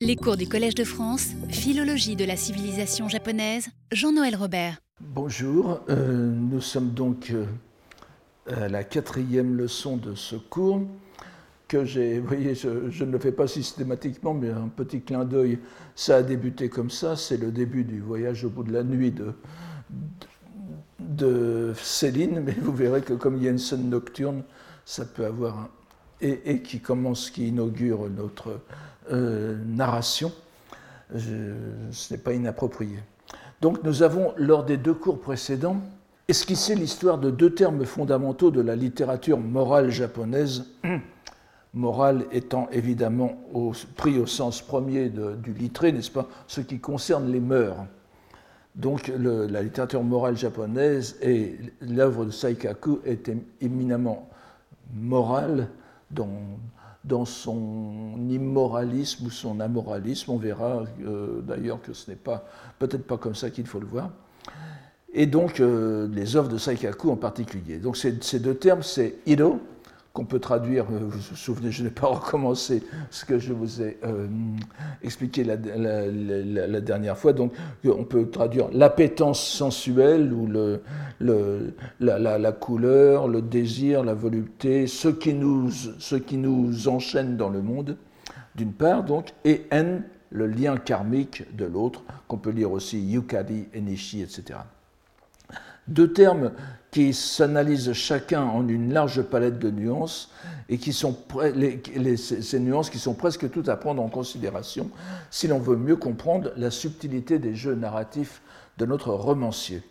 Les 0.00 0.14
cours 0.14 0.36
du 0.36 0.48
Collège 0.48 0.76
de 0.76 0.84
France, 0.84 1.30
Philologie 1.48 2.14
de 2.14 2.24
la 2.24 2.36
civilisation 2.36 3.08
japonaise, 3.08 3.66
Jean-Noël 3.90 4.36
Robert. 4.36 4.78
Bonjour, 5.00 5.80
euh, 5.90 6.30
nous 6.30 6.60
sommes 6.60 6.90
donc 6.90 7.32
euh, 7.32 7.46
à 8.46 8.68
la 8.68 8.84
quatrième 8.84 9.56
leçon 9.56 9.96
de 9.96 10.14
ce 10.14 10.36
cours 10.36 10.82
que 11.66 11.84
j'ai, 11.84 12.20
vous 12.20 12.28
voyez, 12.28 12.54
je, 12.54 12.68
ne 13.04 13.10
le 13.10 13.18
fais 13.18 13.32
pas 13.32 13.48
systématiquement, 13.48 14.34
mais 14.34 14.50
un 14.50 14.68
petit 14.68 15.00
clin 15.00 15.24
d'œil, 15.24 15.58
ça 15.96 16.18
a 16.18 16.22
débuté 16.22 16.68
comme 16.68 16.90
ça, 16.90 17.16
c'est 17.16 17.36
le 17.36 17.50
début 17.50 17.82
du 17.82 17.98
voyage 17.98 18.44
au 18.44 18.50
bout 18.50 18.62
de 18.62 18.72
la 18.72 18.84
nuit 18.84 19.10
de, 19.10 19.32
de, 21.00 21.72
Céline, 21.76 22.38
mais 22.38 22.52
vous 22.52 22.72
verrez 22.72 23.02
que 23.02 23.14
comme 23.14 23.36
il 23.36 23.42
y 23.42 23.48
a 23.48 23.50
une 23.50 23.58
scène 23.58 23.90
nocturne, 23.90 24.44
ça 24.84 25.04
peut 25.04 25.26
avoir 25.26 25.58
un... 25.58 25.68
Et, 26.20 26.52
et 26.52 26.62
qui 26.62 26.80
commence, 26.80 27.30
qui 27.30 27.48
inaugure 27.48 28.10
notre 28.10 28.60
narration, 29.10 30.32
je, 31.14 31.52
ce 31.90 32.12
n'est 32.12 32.20
pas 32.20 32.32
inapproprié. 32.32 32.98
Donc 33.60 33.82
nous 33.82 34.02
avons, 34.02 34.32
lors 34.36 34.64
des 34.64 34.76
deux 34.76 34.94
cours 34.94 35.20
précédents, 35.20 35.78
esquissé 36.28 36.74
l'histoire 36.74 37.18
de 37.18 37.30
deux 37.30 37.54
termes 37.54 37.84
fondamentaux 37.84 38.50
de 38.50 38.60
la 38.60 38.76
littérature 38.76 39.38
morale 39.38 39.90
japonaise, 39.90 40.66
morale 41.74 42.24
étant 42.32 42.68
évidemment 42.70 43.36
pris 43.96 44.18
au 44.18 44.26
sens 44.26 44.62
premier 44.62 45.08
du 45.08 45.52
littré, 45.52 45.92
n'est-ce 45.92 46.10
pas, 46.10 46.28
ce 46.46 46.60
qui 46.60 46.78
concerne 46.78 47.30
les 47.32 47.40
mœurs. 47.40 47.86
Donc 48.74 49.10
la 49.18 49.62
littérature 49.62 50.04
morale 50.04 50.36
japonaise 50.36 51.16
et 51.20 51.58
l'œuvre 51.80 52.26
de 52.26 52.30
Saikaku 52.30 53.00
est 53.04 53.30
éminemment 53.60 54.28
morale, 54.94 55.68
dans, 56.10 56.28
dans 57.08 57.24
son 57.24 58.28
immoralisme 58.28 59.26
ou 59.26 59.30
son 59.30 59.60
amoralisme. 59.60 60.30
On 60.30 60.36
verra 60.36 60.84
euh, 61.04 61.40
d'ailleurs 61.40 61.80
que 61.82 61.92
ce 61.92 62.10
n'est 62.10 62.16
pas 62.16 62.44
peut-être 62.78 63.06
pas 63.06 63.16
comme 63.16 63.34
ça 63.34 63.50
qu'il 63.50 63.66
faut 63.66 63.80
le 63.80 63.86
voir. 63.86 64.10
Et 65.12 65.26
donc 65.26 65.58
euh, 65.58 66.06
les 66.12 66.36
œuvres 66.36 66.48
de 66.48 66.58
Saikaku 66.58 67.10
en 67.10 67.16
particulier. 67.16 67.78
Donc 67.78 67.96
ces, 67.96 68.12
deux 68.38 68.54
termes, 68.54 68.82
c'est 68.82 69.16
Ido, 69.26 69.60
qu'on 70.12 70.24
peut 70.24 70.40
traduire, 70.40 70.84
euh, 70.84 70.98
vous 71.00 71.10
vous 71.10 71.36
souvenez, 71.36 71.70
je 71.70 71.84
n'ai 71.84 71.90
pas 71.90 72.06
recommencé 72.08 72.82
ce 73.10 73.24
que 73.24 73.38
je 73.38 73.52
vous 73.52 73.82
ai 73.82 73.98
euh, 74.04 74.26
expliqué 75.02 75.44
la, 75.44 75.56
dernière 76.80 77.16
fois, 77.16 77.32
donc 77.32 77.52
on 77.84 78.04
peut 78.04 78.28
traduire 78.28 78.68
l'appétence 78.72 79.40
sensuelle 79.46 80.32
ou 80.32 80.48
la, 82.00 82.52
couleur, 82.52 83.28
le 83.28 83.42
désir, 83.42 84.02
la 84.02 84.14
volupté, 84.14 84.86
ce 84.86 85.08
qui 85.08 85.34
nous, 85.34 85.68
enchaîne 86.88 87.36
dans 87.36 87.50
le 87.50 87.62
monde, 87.62 87.96
d'une 88.54 88.72
part, 88.72 89.04
et 89.44 89.66
N, 89.70 90.02
le 90.30 90.46
lien 90.46 90.76
karmique 90.76 91.54
de 91.56 91.64
l'autre, 91.64 92.02
qu'on 92.26 92.38
peut 92.38 92.50
lire 92.50 92.72
aussi 92.72 93.00
Yukari, 93.00 93.68
Enishi, 93.74 94.22
etc. 94.22 94.58
Deux 95.86 96.12
termes 96.12 96.52
qui 96.90 97.12
s'analysent 97.12 97.92
chacun 97.92 98.42
en 98.42 98.66
une 98.66 98.92
large 98.92 99.22
palette 99.22 99.58
de 99.58 99.70
nuances 99.70 100.30
et 100.68 100.78
qui 100.78 100.92
sont 100.92 101.16
ces 102.16 102.60
nuances 102.60 102.90
qui 102.90 102.98
sont 102.98 103.14
presque 103.14 103.50
toutes 103.50 103.68
à 103.68 103.76
prendre 103.76 104.02
en 104.02 104.08
considération 104.08 104.90
si 105.30 105.48
l'on 105.48 105.58
veut 105.58 105.76
mieux 105.76 105.96
comprendre 105.96 106.50
la 106.56 106.70
subtilité 106.70 107.38
des 107.38 107.54
jeux 107.54 107.74
narratifs 107.74 108.40
de 108.78 108.86
notre 108.86 109.12
romancier. 109.12 109.82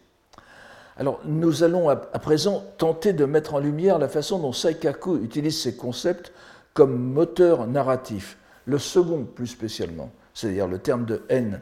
Alors, 0.97 1.19
nous 1.25 1.63
allons 1.63 1.89
à, 1.89 1.93
à 1.93 2.19
présent 2.19 2.63
tenter 2.79 3.13
de 3.13 3.25
mettre 3.25 3.53
en 3.53 3.59
lumière 3.59 3.99
la 3.99 4.07
façon 4.07 4.39
dont 4.39 4.53
Saikaku 4.53 5.17
utilise 5.23 5.61
ces 5.61 5.75
concepts 5.75 6.33
comme 6.73 6.97
moteur 6.97 7.67
narratif, 7.67 8.37
le 8.65 8.79
second 8.79 9.23
plus 9.23 9.47
spécialement, 9.47 10.11
c'est-à-dire 10.33 10.67
le 10.67 10.79
terme 10.79 11.05
de 11.05 11.21
haine 11.29 11.61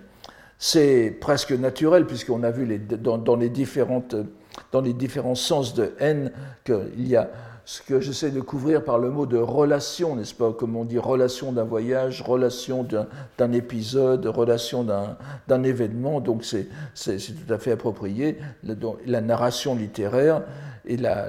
c'est 0.57 1.15
presque 1.19 1.51
naturel, 1.51 2.05
puisqu'on 2.05 2.43
a 2.43 2.51
vu 2.51 2.79
dans, 2.79 3.35
les 3.35 3.49
différentes, 3.49 4.15
dans, 4.71 4.81
les 4.81 4.93
différents 4.93 5.35
sens 5.35 5.73
de 5.73 5.93
haine 5.99 6.31
qu'il 6.63 7.07
y 7.07 7.15
a 7.15 7.29
ce 7.65 7.81
que 7.81 7.99
j'essaie 7.99 8.29
de 8.29 8.41
couvrir 8.41 8.83
par 8.83 8.99
le 8.99 9.09
mot 9.09 9.25
de 9.25 9.37
relation, 9.37 10.15
n'est-ce 10.15 10.35
pas? 10.35 10.53
Comme 10.53 10.75
on 10.75 10.85
dit, 10.85 10.99
relation 10.99 11.51
d'un 11.51 11.63
voyage, 11.63 12.21
relation 12.21 12.85
d'un 13.37 13.51
épisode, 13.51 14.25
relation 14.27 14.83
d'un 14.83 15.63
événement, 15.63 16.21
donc 16.21 16.45
c'est 16.45 16.67
tout 16.95 17.53
à 17.53 17.57
fait 17.57 17.71
approprié. 17.71 18.37
La, 19.07 19.21
narration 19.21 19.75
littéraire, 19.75 20.43
et 20.85 20.97
la, 20.97 21.27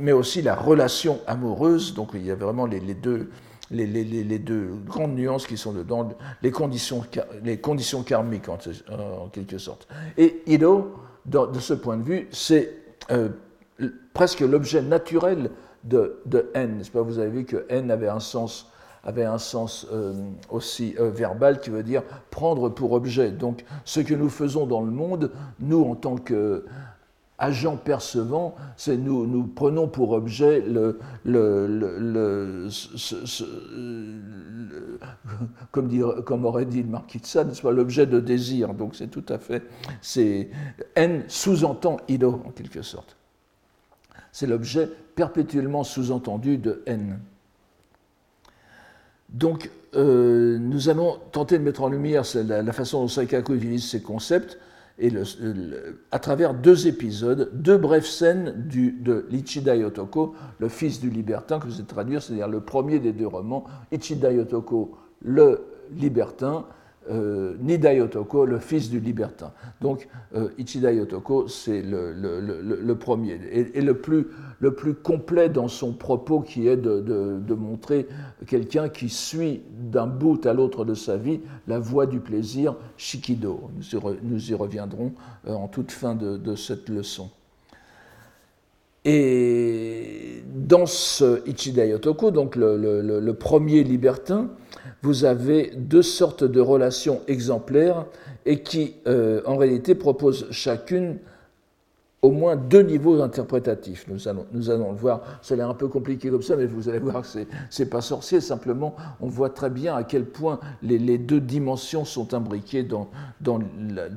mais 0.00 0.10
aussi 0.10 0.42
la 0.42 0.56
relation 0.56 1.20
amoureuse, 1.28 1.94
donc 1.94 2.10
il 2.14 2.26
y 2.26 2.32
a 2.32 2.34
vraiment 2.34 2.66
les 2.66 2.94
deux 2.94 3.30
les, 3.70 4.38
deux 4.38 4.70
grandes 4.86 5.14
nuances 5.14 5.46
qui 5.46 5.56
sont 5.56 5.72
dedans, 5.72 6.08
les 6.42 6.50
conditions, 6.50 7.04
les 7.42 7.58
conditions 7.58 8.02
karmiques 8.02 8.48
en, 8.48 9.28
quelque 9.28 9.58
sorte. 9.58 9.88
Et 10.16 10.42
Ido, 10.46 10.94
de 11.26 11.58
ce 11.60 11.74
point 11.74 11.96
de 11.96 12.02
vue, 12.02 12.28
c'est 12.30 12.74
euh, 13.10 13.28
presque 14.14 14.40
l'objet 14.40 14.82
naturel 14.82 15.50
de, 15.84 16.20
de 16.26 16.50
N. 16.54 16.82
Pas? 16.92 17.02
Vous 17.02 17.18
avez 17.18 17.30
vu 17.30 17.44
que 17.44 17.66
N 17.68 17.90
avait 17.90 18.08
un 18.08 18.20
sens, 18.20 18.70
avait 19.04 19.24
un 19.24 19.38
sens 19.38 19.86
euh, 19.92 20.12
aussi 20.50 20.94
euh, 20.98 21.10
verbal 21.10 21.60
qui 21.60 21.70
veut 21.70 21.82
dire 21.82 22.02
prendre 22.30 22.68
pour 22.68 22.92
objet. 22.92 23.30
Donc 23.30 23.64
ce 23.84 24.00
que 24.00 24.14
nous 24.14 24.28
faisons 24.28 24.66
dans 24.66 24.80
le 24.80 24.90
monde, 24.90 25.30
nous 25.60 25.84
en 25.84 25.94
tant 25.94 26.16
que 26.16 26.64
agent 27.38 27.76
percevant, 27.76 28.56
c'est 28.76 28.96
nous, 28.96 29.26
nous 29.26 29.44
prenons 29.44 29.86
pour 29.86 30.10
objet 30.10 30.60
le, 30.60 30.98
comme, 35.70 36.44
aurait 36.44 36.64
dit 36.64 36.82
le 36.82 36.88
marquis 36.88 37.18
de 37.18 37.26
Sade, 37.26 37.54
soit 37.54 37.72
l'objet 37.72 38.06
de 38.06 38.18
désir. 38.18 38.74
Donc 38.74 38.96
c'est 38.96 39.06
tout 39.06 39.24
à 39.28 39.38
fait, 39.38 39.62
c'est 40.02 40.50
N 40.96 41.24
sous-entend 41.28 41.98
Ido 42.08 42.42
en 42.44 42.50
quelque 42.50 42.82
sorte. 42.82 43.16
C'est 44.32 44.46
l'objet 44.46 44.88
perpétuellement 45.14 45.84
sous-entendu 45.84 46.58
de 46.58 46.82
N. 46.86 47.20
Donc 49.28 49.70
euh, 49.94 50.58
nous 50.58 50.88
allons 50.88 51.18
tenter 51.32 51.58
de 51.58 51.62
mettre 51.62 51.82
en 51.82 51.88
lumière 51.88 52.24
la, 52.34 52.62
la 52.62 52.72
façon 52.72 53.02
dont 53.02 53.08
Saikaku 53.08 53.54
utilise 53.54 53.88
ces 53.88 54.02
concepts 54.02 54.58
et 54.98 55.12
à 56.10 56.18
travers 56.18 56.54
deux 56.54 56.88
épisodes, 56.88 57.50
deux 57.54 57.76
brèves 57.76 58.06
scènes 58.06 58.68
de 58.68 59.26
l'Ichida 59.30 59.76
Yotoko, 59.76 60.34
le 60.58 60.68
fils 60.68 61.00
du 61.00 61.08
libertin, 61.08 61.60
que 61.60 61.66
vous 61.66 61.74
allez 61.74 61.84
traduire, 61.84 62.22
c'est-à-dire 62.22 62.48
le 62.48 62.60
premier 62.60 62.98
des 62.98 63.12
deux 63.12 63.26
romans, 63.26 63.64
Ichida 63.92 64.32
Yotoko, 64.32 64.96
le 65.22 65.60
libertin, 65.96 66.66
euh, 67.10 67.56
Nida 67.60 67.94
Yotoko, 67.94 68.44
le 68.44 68.58
fils 68.58 68.90
du 68.90 69.00
libertin. 69.00 69.52
Donc 69.80 70.08
euh, 70.34 70.48
Ichida 70.58 70.92
Yotoko, 70.92 71.48
c'est 71.48 71.82
le, 71.82 72.92
premier, 72.94 73.40
et, 73.50 73.80
le, 73.80 73.94
plus, 73.94 74.26
le 74.60 74.74
plus 74.74 74.94
complet 74.94 75.48
dans 75.48 75.68
son 75.68 75.92
propos 75.92 76.40
qui 76.40 76.68
est 76.68 76.76
de, 76.76 77.54
montrer 77.54 78.06
quelqu'un 78.46 78.88
qui 78.88 79.08
suit 79.08 79.62
d'un 79.90 80.06
bout 80.06 80.44
à 80.46 80.52
l'autre 80.52 80.84
de 80.84 80.94
sa 80.94 81.16
vie 81.16 81.40
la 81.66 81.78
voie 81.78 82.06
du 82.06 82.20
plaisir, 82.20 82.76
Shikido. 82.96 83.70
Nous 84.22 84.50
y, 84.50 84.54
reviendrons 84.54 85.12
euh, 85.46 85.54
en 85.54 85.68
toute 85.68 85.92
fin 85.92 86.14
de, 86.14 86.54
cette 86.54 86.88
leçon. 86.88 87.30
Et 89.04 90.42
dans 90.54 90.86
ce 90.86 91.46
Ichida 91.48 91.86
Yotoko, 91.86 92.30
donc 92.30 92.56
le, 92.56 93.32
premier 93.32 93.82
libertin, 93.82 94.50
vous 95.02 95.24
avez 95.24 95.72
deux 95.76 96.02
sortes 96.02 96.44
de 96.44 96.60
relations 96.60 97.20
exemplaires 97.28 98.06
et 98.46 98.62
qui, 98.62 98.94
euh, 99.06 99.42
en 99.46 99.56
réalité, 99.56 99.94
proposent 99.94 100.46
chacune 100.50 101.18
au 102.20 102.32
moins 102.32 102.56
deux 102.56 102.82
niveaux 102.82 103.22
interprétatifs. 103.22 104.06
Nous 104.08 104.26
allons, 104.26 104.46
nous 104.52 104.70
allons 104.70 104.90
le 104.90 104.98
voir. 104.98 105.22
Ça 105.40 105.54
a 105.54 105.56
l'air 105.56 105.70
un 105.70 105.74
peu 105.74 105.86
compliqué 105.86 106.30
comme 106.30 106.42
ça, 106.42 106.56
mais 106.56 106.66
vous 106.66 106.88
allez 106.88 106.98
voir 106.98 107.22
que 107.22 107.28
ce 107.28 107.82
n'est 107.82 107.88
pas 107.88 108.00
sorcier. 108.00 108.40
Simplement, 108.40 108.96
on 109.20 109.28
voit 109.28 109.50
très 109.50 109.70
bien 109.70 109.94
à 109.94 110.02
quel 110.02 110.24
point 110.24 110.58
les, 110.82 111.18
deux 111.18 111.40
dimensions 111.40 112.04
sont 112.04 112.34
imbriquées 112.34 112.82
dans, 112.82 113.08
dans, 113.40 113.60
la, 113.88 114.08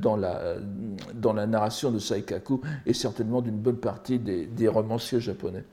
dans, 1.14 1.34
la, 1.34 1.46
narration 1.46 1.92
de 1.92 2.00
Saikaku 2.00 2.62
et 2.88 2.94
certainement 2.94 3.42
d'une 3.42 3.60
bonne 3.60 3.78
partie 3.78 4.18
des 4.18 4.68
romanciers 4.68 5.20
japonais. 5.20 5.64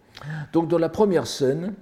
Donc, 0.52 0.68
dans 0.68 0.78
la 0.78 0.90
première 0.90 1.26
scène, 1.26 1.72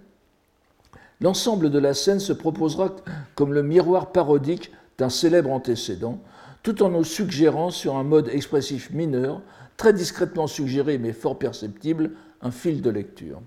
L'ensemble 1.20 1.70
de 1.70 1.78
la 1.78 1.94
scène 1.94 2.20
se 2.20 2.32
proposera 2.32 2.94
comme 3.34 3.54
le 3.54 3.62
miroir 3.62 4.12
parodique 4.12 4.70
d'un 4.98 5.08
célèbre 5.08 5.50
antécédent, 5.50 6.20
tout 6.62 6.82
en 6.82 6.90
nous 6.90 7.04
suggérant 7.04 7.70
sur 7.70 7.96
un 7.96 8.02
mode 8.02 8.28
expressif 8.28 8.90
mineur, 8.90 9.40
très 9.76 9.92
discrètement 9.92 10.46
suggéré 10.46 10.98
mais 10.98 11.12
fort 11.12 11.38
perceptible, 11.38 12.10
un 12.42 12.50
fil 12.50 12.82
de 12.82 12.90
lecture. 12.90 13.40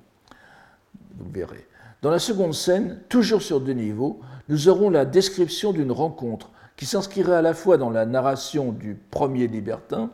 Vous 1.18 1.30
verrez. 1.32 1.68
Dans 2.02 2.10
la 2.10 2.20
seconde 2.20 2.54
scène, 2.54 3.02
toujours 3.10 3.42
sur 3.42 3.62
deux 3.62 3.74
niveaux, 3.74 4.20
nous 4.48 4.68
aurons 4.68 4.90
la 4.90 5.06
description 5.06 5.74
d'une 5.74 5.92
rencontre 5.92 6.50
qui 6.76 6.86
s'inscrirait 6.86 7.36
à 7.36 7.42
la 7.42 7.54
fois 7.54 7.78
dans 7.78 7.90
la 7.90 8.06
narration 8.06 8.72
du 8.72 8.96
premier 8.96 9.48
libertin, 9.48 10.10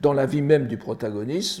dans 0.00 0.14
la 0.14 0.26
vie 0.26 0.42
même 0.42 0.66
du 0.66 0.78
protagoniste, 0.78 1.60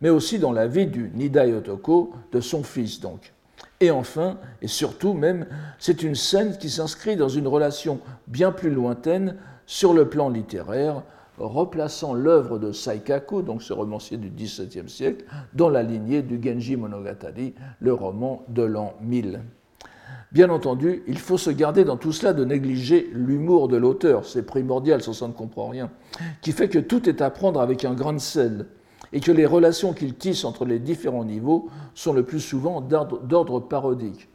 mais 0.00 0.08
aussi 0.08 0.38
dans 0.38 0.52
la 0.52 0.68
vie 0.68 0.86
du 0.86 1.10
Nida 1.12 1.46
Yotoko, 1.46 2.12
de 2.32 2.40
son 2.40 2.62
fils 2.62 3.00
donc 3.00 3.32
Et 3.82 3.90
enfin, 3.90 4.36
et 4.60 4.68
surtout 4.68 5.14
même, 5.14 5.46
c'est 5.78 6.02
une 6.02 6.14
scène 6.14 6.58
qui 6.58 6.68
s'inscrit 6.68 7.16
dans 7.16 7.30
une 7.30 7.48
relation 7.48 8.00
bien 8.26 8.52
plus 8.52 8.70
lointaine 8.70 9.36
sur 9.64 9.94
le 9.94 10.06
plan 10.06 10.28
littéraire, 10.28 11.02
replaçant 11.38 12.12
l'œuvre 12.12 12.58
de 12.58 12.72
Saikaku, 12.72 13.40
donc 13.40 13.62
ce 13.62 13.72
romancier 13.72 14.18
du 14.18 14.28
XVIIe 14.28 14.88
siècle, 14.88 15.24
dans 15.54 15.70
la 15.70 15.82
lignée 15.82 16.20
du 16.20 16.38
Genji 16.42 16.76
Monogatari, 16.76 17.54
le 17.80 17.94
roman 17.94 18.44
de 18.48 18.62
l'an 18.62 18.92
1000. 19.00 19.40
Bien 20.30 20.50
entendu, 20.50 21.02
il 21.08 21.18
faut 21.18 21.38
se 21.38 21.50
garder 21.50 21.84
dans 21.84 21.96
tout 21.96 22.12
cela 22.12 22.34
de 22.34 22.44
négliger 22.44 23.10
l'humour 23.14 23.68
de 23.68 23.78
l'auteur, 23.78 24.26
c'est 24.26 24.44
primordial, 24.44 25.00
sans 25.00 25.14
ça 25.14 25.26
ne 25.26 25.32
comprend 25.32 25.68
rien, 25.68 25.90
qui 26.42 26.52
fait 26.52 26.68
que 26.68 26.78
tout 26.78 27.08
est 27.08 27.22
à 27.22 27.30
prendre 27.30 27.60
avec 27.60 27.86
un 27.86 27.94
grain 27.94 28.12
de 28.12 28.18
sel, 28.18 28.66
et 29.12 29.20
que 29.20 29.32
les 29.32 29.46
relations 29.46 29.92
qu'il 29.92 30.14
tisse 30.14 30.44
entre 30.44 30.64
les 30.64 30.78
différents 30.78 31.24
niveaux 31.24 31.68
sont 31.94 32.12
le 32.12 32.22
plus 32.22 32.40
souvent 32.40 32.80
d'ordre 32.80 33.60
parodique. 33.60 34.28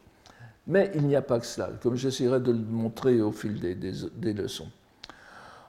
Mais 0.66 0.90
il 0.94 1.02
n'y 1.06 1.16
a 1.16 1.22
pas 1.22 1.38
que 1.38 1.46
cela, 1.46 1.70
comme 1.82 1.96
j'essaierai 1.96 2.40
de 2.40 2.52
le 2.52 2.58
montrer 2.58 3.20
au 3.20 3.30
fil 3.30 3.60
des, 3.60 4.32
leçons. 4.32 4.68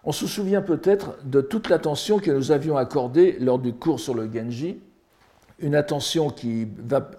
On 0.04 0.12
se 0.12 0.26
souvient 0.26 0.62
peut-être 0.62 1.18
de 1.24 1.42
toute 1.42 1.70
l'attention 1.70 2.20
que 2.20 2.32
nous 2.32 2.52
avions 2.52 2.78
accordée 2.78 3.38
lors 3.40 3.60
du 3.60 3.74
cours 3.74 4.00
sur 4.00 4.16
le 4.16 4.30
Genji, 4.32 4.80
une 5.60 5.76
attention 5.76 6.30
qui 6.30 6.68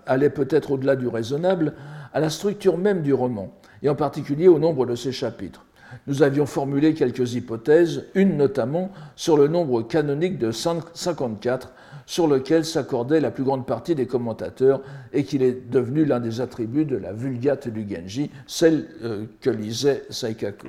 allait 0.06 0.31
peut-être 0.31 0.73
au-delà 0.73 0.96
du 0.96 1.08
raisonnable, 1.08 1.75
à 2.12 2.20
la 2.20 2.31
structure 2.31 2.79
même 2.79 3.02
du 3.02 3.12
roman, 3.12 3.52
et 3.82 3.88
en 3.88 3.94
particulier 3.94 4.49
au 4.49 4.58
nombre 4.58 4.87
de 4.87 4.94
ses 4.94 5.12
chapitres. 5.12 5.64
Nous 6.06 6.23
avions 6.23 6.46
formulé 6.46 6.94
quelques 6.94 7.35
hypothèses, 7.35 8.05
une 8.14 8.37
notamment 8.37 8.90
sur 9.17 9.37
le 9.37 9.49
nombre 9.49 9.82
canonique 9.82 10.38
de 10.38 10.50
54, 10.50 11.73
sur 12.06 12.26
lequel 12.26 12.64
s'accordait 12.64 13.20
la 13.20 13.31
plus 13.31 13.44
grande 13.44 13.67
partie 13.67 13.94
des 13.94 14.06
commentateurs 14.06 14.81
et 15.12 15.25
qu'il 15.25 15.43
est 15.43 15.70
devenu 15.70 16.06
l'un 16.06 16.20
des 16.20 16.40
attributs 16.40 16.87
de 16.87 16.96
la 16.96 17.12
Vulgate 17.12 17.69
du 17.69 17.87
Genji, 17.88 18.31
celle 18.46 18.87
euh, 19.02 19.26
que 19.43 19.50
lisait 19.50 20.05
Saikaku. 20.08 20.69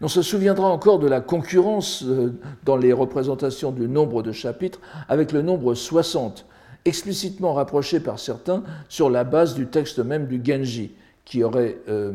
On 0.00 0.08
se 0.08 0.22
souviendra 0.22 0.68
encore 0.68 0.98
de 0.98 1.08
la 1.08 1.20
concurrence 1.20 2.04
euh, 2.04 2.32
dans 2.64 2.76
les 2.76 2.92
représentations 2.92 3.70
du 3.70 3.88
nombre 3.88 4.22
de 4.22 4.32
chapitres 4.32 4.80
avec 5.08 5.32
le 5.32 5.42
nombre 5.42 5.74
60, 5.74 6.46
explicitement 6.86 7.52
rapproché 7.52 8.00
par 8.00 8.18
certains 8.18 8.62
sur 8.88 9.10
la 9.10 9.24
base 9.24 9.54
du 9.54 9.66
texte 9.66 9.98
même 9.98 10.26
du 10.26 10.40
Genji, 10.42 10.92
qui, 11.26 11.44
aurait, 11.44 11.76
euh, 11.88 12.12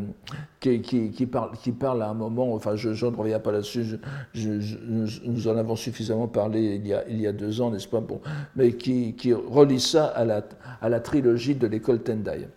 qui, 0.59 1.27
parle, 1.29 1.51
qui, 1.61 1.71
parle, 1.71 2.01
à 2.01 2.09
un 2.09 2.15
moment, 2.15 2.51
enfin 2.55 2.75
je, 2.75 2.89
ne 2.89 3.15
reviens 3.15 3.39
pas 3.39 3.51
là-dessus, 3.51 3.99
nous 4.33 5.47
en 5.47 5.57
avons 5.57 5.75
suffisamment 5.75 6.27
parlé 6.27 6.79
il 6.81 6.87
y 6.87 6.93
a, 6.93 7.07
il 7.07 7.21
y 7.21 7.27
a 7.27 7.31
deux 7.31 7.61
ans, 7.61 7.69
n'est-ce 7.69 7.87
pas? 7.87 7.99
Bon, 7.99 8.21
Mais 8.55 8.71
qui, 8.73 9.13
relie 9.33 9.79
ça 9.79 10.05
à 10.05 10.25
la, 10.25 10.41
à 10.81 10.89
la 10.89 10.99
trilogie 10.99 11.53
de 11.55 11.67
l'école 11.67 11.99
Tendai. 11.99 12.47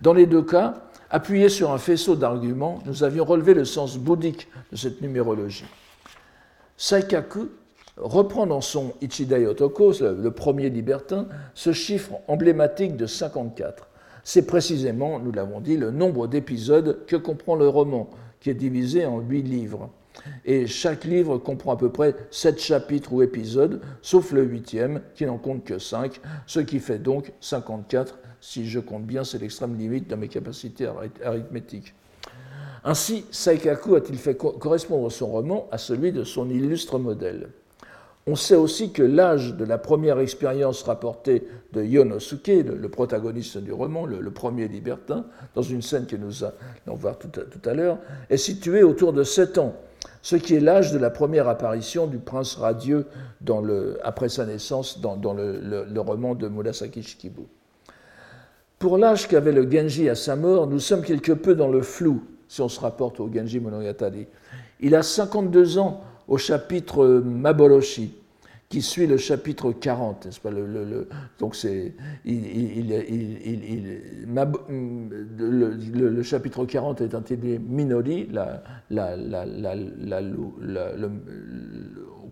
Dans 0.00 0.12
les 0.12 0.26
deux 0.26 0.42
cas, 0.42 0.84
Appuyé 1.14 1.50
sur 1.50 1.70
un 1.72 1.76
faisceau 1.76 2.16
d'arguments, 2.16 2.78
nous 2.86 3.04
avions 3.04 3.26
relevé 3.26 3.52
le 3.52 3.66
sens 3.66 3.98
bouddhique 3.98 4.48
de 4.70 4.76
cette 4.76 5.02
numérologie. 5.02 5.66
Saikaku 6.78 7.50
reprend 7.98 8.46
dans 8.46 8.62
son 8.62 8.94
Ichidai 9.02 9.46
Otoko, 9.46 9.92
le 10.00 10.30
premier 10.30 10.70
libertin, 10.70 11.26
ce 11.52 11.74
chiffre 11.74 12.14
emblématique 12.28 12.96
de 12.96 13.04
54. 13.04 13.88
C'est 14.24 14.46
précisément, 14.46 15.18
nous 15.18 15.32
l'avons 15.32 15.60
dit, 15.60 15.76
le 15.76 15.90
nombre 15.90 16.26
d'épisodes 16.26 17.04
que 17.06 17.16
comprend 17.16 17.56
le 17.56 17.68
roman, 17.68 18.08
qui 18.40 18.50
est 18.50 18.54
divisé 18.54 19.04
en 19.06 19.20
huit 19.20 19.42
livres. 19.42 19.90
Et 20.44 20.66
chaque 20.66 21.04
livre 21.04 21.38
comprend 21.38 21.72
à 21.72 21.76
peu 21.76 21.90
près 21.90 22.14
sept 22.30 22.60
chapitres 22.60 23.12
ou 23.12 23.22
épisodes, 23.22 23.80
sauf 24.02 24.32
le 24.32 24.44
huitième, 24.44 25.00
qui 25.14 25.26
n'en 25.26 25.38
compte 25.38 25.64
que 25.64 25.78
cinq, 25.78 26.20
ce 26.46 26.60
qui 26.60 26.78
fait 26.78 26.98
donc 26.98 27.32
54 27.40 28.18
si 28.42 28.68
je 28.68 28.80
compte 28.80 29.06
bien, 29.06 29.22
c'est 29.22 29.38
l'extrême 29.38 29.78
limite 29.78 30.08
de 30.08 30.16
mes 30.16 30.26
capacités 30.26 30.90
arithmétiques. 31.24 31.94
Ainsi, 32.82 33.24
Saikaku 33.30 33.94
a-t-il 33.94 34.18
fait 34.18 34.36
correspondre 34.36 35.12
son 35.12 35.28
roman 35.28 35.68
à 35.70 35.78
celui 35.78 36.10
de 36.10 36.24
son 36.24 36.50
illustre 36.50 36.98
modèle. 36.98 37.50
On 38.26 38.36
sait 38.36 38.54
aussi 38.54 38.92
que 38.92 39.02
l'âge 39.02 39.54
de 39.56 39.64
la 39.64 39.78
première 39.78 40.20
expérience 40.20 40.84
rapportée 40.84 41.48
de 41.72 41.82
Yonosuke, 41.82 42.46
le, 42.64 42.88
protagoniste 42.88 43.58
du 43.58 43.72
roman, 43.72 44.06
le, 44.06 44.30
premier 44.30 44.68
libertin, 44.68 45.24
dans 45.56 45.62
une 45.62 45.82
scène 45.82 46.06
que 46.06 46.14
nous 46.14 46.44
allons 46.44 46.94
voir 46.94 47.18
tout 47.18 47.30
à, 47.64 47.74
l'heure, 47.74 47.98
est 48.30 48.36
situé 48.36 48.84
autour 48.84 49.12
de 49.12 49.24
7 49.24 49.58
ans, 49.58 49.74
ce 50.22 50.36
qui 50.36 50.54
est 50.54 50.60
l'âge 50.60 50.92
de 50.92 50.98
la 50.98 51.10
première 51.10 51.48
apparition 51.48 52.06
du 52.06 52.18
prince 52.18 52.54
radieux 52.54 53.06
après 54.04 54.28
sa 54.28 54.46
naissance 54.46 55.00
dans, 55.00 55.34
le, 55.34 55.84
le, 55.84 56.00
roman 56.00 56.36
de 56.36 56.46
Murasaki 56.46 57.02
Shikibu. 57.02 57.42
Pour 58.78 58.98
l'âge 58.98 59.26
qu'avait 59.26 59.52
le 59.52 59.68
Genji 59.68 60.08
à 60.08 60.14
sa 60.14 60.36
mort, 60.36 60.68
nous 60.68 60.80
sommes 60.80 61.02
quelque 61.02 61.32
peu 61.32 61.56
dans 61.56 61.68
le 61.68 61.82
flou 61.82 62.22
si 62.46 62.60
on 62.60 62.68
se 62.68 62.78
rapporte 62.78 63.18
au 63.18 63.30
Genji 63.32 63.58
Monogatari. 63.58 64.26
Il 64.80 64.94
a 64.94 65.02
52 65.02 65.78
ans 65.78 66.02
au 66.28 66.38
chapitre 66.38 67.22
Maboroshi, 67.24 68.14
qui 68.68 68.80
suit 68.80 69.06
le 69.06 69.18
chapitre 69.18 69.70
40, 69.70 70.24
n'est-ce 70.26 70.40
pas 70.40 70.50
le, 70.50 71.06
Donc 71.38 71.54
c'est 71.54 71.92
le, 72.24 73.02
chapitre 76.22 76.64
40 76.64 77.02
est 77.02 77.14
intitulé 77.14 77.58
Minori, 77.58 78.28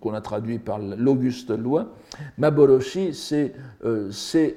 qu'on 0.01 0.15
a 0.15 0.21
traduit 0.23 0.59
par 0.59 0.79
l'auguste 0.79 1.51
loi. 1.51 1.93
Maboroshi, 2.39 3.13
c'est 3.13 3.53
euh, 3.85 4.11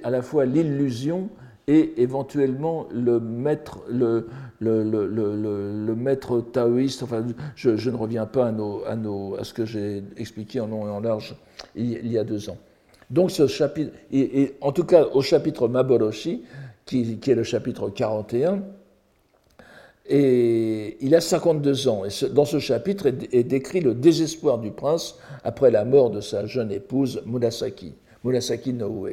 à 0.03 0.09
la 0.09 0.21
fois 0.21 0.45
l'illusion 0.45 1.29
et 1.67 2.01
éventuellement 2.01 2.87
le 2.93 3.19
maître, 3.19 3.79
le, 3.89 4.27
le, 4.63 5.95
maître 5.95 6.41
taoïste, 6.41 7.03
enfin, 7.03 7.25
je, 7.55 7.89
ne 7.89 7.95
reviens 7.95 8.25
pas 8.25 8.47
à, 8.47 8.51
nos, 8.51 8.83
à, 9.37 9.43
ce 9.43 9.53
que 9.53 9.65
j'ai 9.65 10.03
expliqué 10.17 10.59
en 10.59 10.67
long 10.67 10.87
et 10.87 10.91
en 10.91 10.99
large 10.99 11.35
il, 11.75 12.11
y 12.11 12.17
a 12.17 12.23
deux 12.23 12.49
ans. 12.49 12.57
Donc 13.09 13.31
ce 13.31 13.47
chapitre, 13.47 13.91
et, 14.11 14.53
en 14.61 14.71
tout 14.71 14.85
cas 14.85 15.05
au 15.13 15.21
chapitre 15.21 15.67
Maboroshi, 15.67 16.43
qui, 16.85 17.17
qui, 17.17 17.31
est 17.31 17.35
le 17.35 17.43
chapitre 17.43 17.89
41, 17.89 18.61
et 20.05 20.97
il 20.99 21.15
a 21.15 21.21
52 21.21 21.87
ans. 21.87 22.03
Et 22.05 22.09
dans 22.29 22.45
ce 22.45 22.59
chapitre 22.59 23.07
est, 23.07 23.43
décrit 23.43 23.79
le 23.79 23.93
désespoir 23.93 24.57
du 24.57 24.71
prince 24.71 25.17
après 25.43 25.71
la 25.71 25.85
mort 25.85 26.09
de 26.09 26.19
sa 26.19 26.45
jeune 26.45 26.71
épouse 26.71 27.21
Murasaki, 27.25 27.93
Murasaki 28.23 28.73
Noue 28.73 29.07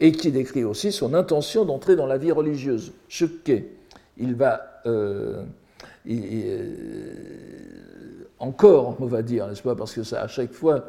et 0.00 0.12
qui 0.12 0.30
décrit 0.30 0.64
aussi 0.64 0.92
son 0.92 1.14
intention 1.14 1.64
d'entrer 1.64 1.96
dans 1.96 2.06
la 2.06 2.18
vie 2.18 2.32
religieuse. 2.32 2.92
Shukke, 3.08 3.64
il 4.18 4.34
va 4.34 4.73
euh, 4.86 5.42
euh, 6.08 6.62
encore, 8.38 8.96
on 9.00 9.06
va 9.06 9.22
dire, 9.22 9.46
n'est-ce 9.46 9.62
pas, 9.62 9.74
parce 9.74 9.94
que 9.94 10.02
ça, 10.02 10.22
à 10.22 10.28
chaque 10.28 10.52
fois, 10.52 10.86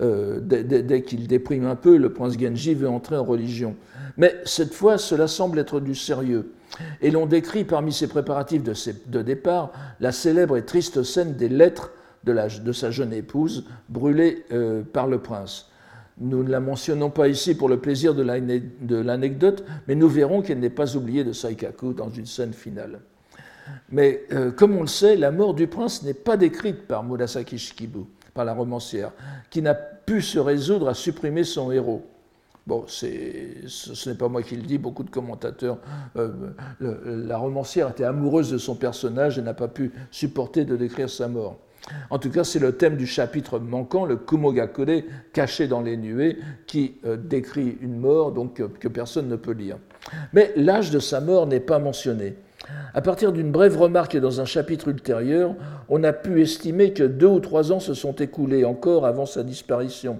euh, 0.00 0.40
dès, 0.40 1.02
qu'il 1.02 1.26
déprime 1.26 1.64
un 1.66 1.76
peu, 1.76 1.96
le 1.96 2.12
prince 2.12 2.38
Genji 2.38 2.74
veut 2.74 2.88
entrer 2.88 3.16
en 3.16 3.24
religion. 3.24 3.76
Mais 4.16 4.36
cette 4.44 4.74
fois, 4.74 4.98
cela 4.98 5.26
semble 5.26 5.58
être 5.58 5.80
du 5.80 5.94
sérieux. 5.94 6.52
Et 7.00 7.10
l'on 7.10 7.26
décrit 7.26 7.64
parmi 7.64 7.92
ses 7.92 8.08
préparatifs 8.08 8.62
de, 8.62 9.22
départ 9.22 9.72
la 10.00 10.12
célèbre 10.12 10.56
et 10.56 10.64
triste 10.64 11.02
scène 11.02 11.34
des 11.34 11.48
lettres 11.48 11.92
de, 12.24 12.72
sa 12.72 12.90
jeune 12.90 13.12
épouse 13.12 13.64
brûlées 13.88 14.44
par 14.92 15.06
le 15.06 15.18
prince. 15.18 15.70
Nous 16.18 16.42
ne 16.42 16.50
la 16.50 16.60
mentionnons 16.60 17.10
pas 17.10 17.28
ici 17.28 17.54
pour 17.54 17.68
le 17.68 17.78
plaisir 17.78 18.14
de 18.14 18.22
l'anecdote, 18.22 19.64
mais 19.88 19.94
nous 19.94 20.08
verrons 20.08 20.42
qu'elle 20.42 20.60
n'est 20.60 20.68
pas 20.70 20.96
oubliée 20.96 21.24
de 21.24 21.32
Saikaku 21.32 21.94
dans 21.94 22.10
une 22.10 22.26
scène 22.26 22.52
finale. 22.52 23.00
Mais 23.90 24.24
euh, 24.32 24.50
comme 24.50 24.76
on 24.76 24.82
le 24.82 24.86
sait, 24.86 25.16
la 25.16 25.30
mort 25.30 25.54
du 25.54 25.66
prince 25.66 26.02
n'est 26.02 26.14
pas 26.14 26.36
décrite 26.36 26.86
par 26.86 27.04
Murasaki 27.04 27.58
Shikibu, 27.58 28.00
par 28.34 28.44
la 28.44 28.52
romancière, 28.52 29.12
qui 29.48 29.62
n'a 29.62 29.74
pu 29.74 30.22
se 30.22 30.38
résoudre 30.38 30.88
à 30.88 30.94
supprimer 30.94 31.44
son 31.44 31.72
héros. 31.72 32.06
Bon, 32.66 32.84
ce 32.86 34.08
n'est 34.08 34.16
pas 34.16 34.28
moi 34.28 34.42
qui 34.42 34.54
le 34.54 34.62
dis, 34.62 34.78
beaucoup 34.78 35.02
de 35.02 35.10
commentateurs. 35.10 35.78
Euh, 36.16 36.52
la 36.80 37.38
romancière 37.38 37.88
était 37.88 38.04
amoureuse 38.04 38.50
de 38.50 38.58
son 38.58 38.74
personnage 38.74 39.38
et 39.38 39.42
n'a 39.42 39.54
pas 39.54 39.68
pu 39.68 39.92
supporter 40.10 40.64
de 40.64 40.76
décrire 40.76 41.08
sa 41.08 41.26
mort. 41.26 41.58
En 42.10 42.18
tout 42.18 42.30
cas, 42.30 42.44
c'est 42.44 42.58
le 42.58 42.72
thème 42.72 42.96
du 42.96 43.06
chapitre 43.06 43.58
manquant, 43.58 44.04
le 44.04 44.16
Kumogakure, 44.16 45.02
caché 45.32 45.66
dans 45.66 45.80
les 45.80 45.96
nuées, 45.96 46.38
qui 46.66 46.96
euh, 47.04 47.16
décrit 47.16 47.78
une 47.80 47.98
mort 47.98 48.32
donc, 48.32 48.62
que 48.78 48.88
personne 48.88 49.28
ne 49.28 49.36
peut 49.36 49.52
lire. 49.52 49.78
Mais 50.32 50.52
l'âge 50.56 50.90
de 50.90 50.98
sa 50.98 51.20
mort 51.20 51.46
n'est 51.46 51.60
pas 51.60 51.78
mentionné. 51.78 52.36
À 52.92 53.00
partir 53.00 53.32
d'une 53.32 53.50
brève 53.50 53.78
remarque 53.78 54.16
dans 54.16 54.40
un 54.40 54.44
chapitre 54.44 54.88
ultérieur, 54.88 55.54
on 55.88 56.04
a 56.04 56.12
pu 56.12 56.42
estimer 56.42 56.92
que 56.92 57.04
deux 57.04 57.26
ou 57.26 57.40
trois 57.40 57.72
ans 57.72 57.80
se 57.80 57.94
sont 57.94 58.14
écoulés 58.14 58.64
encore 58.64 59.06
avant 59.06 59.26
sa 59.26 59.42
disparition, 59.42 60.18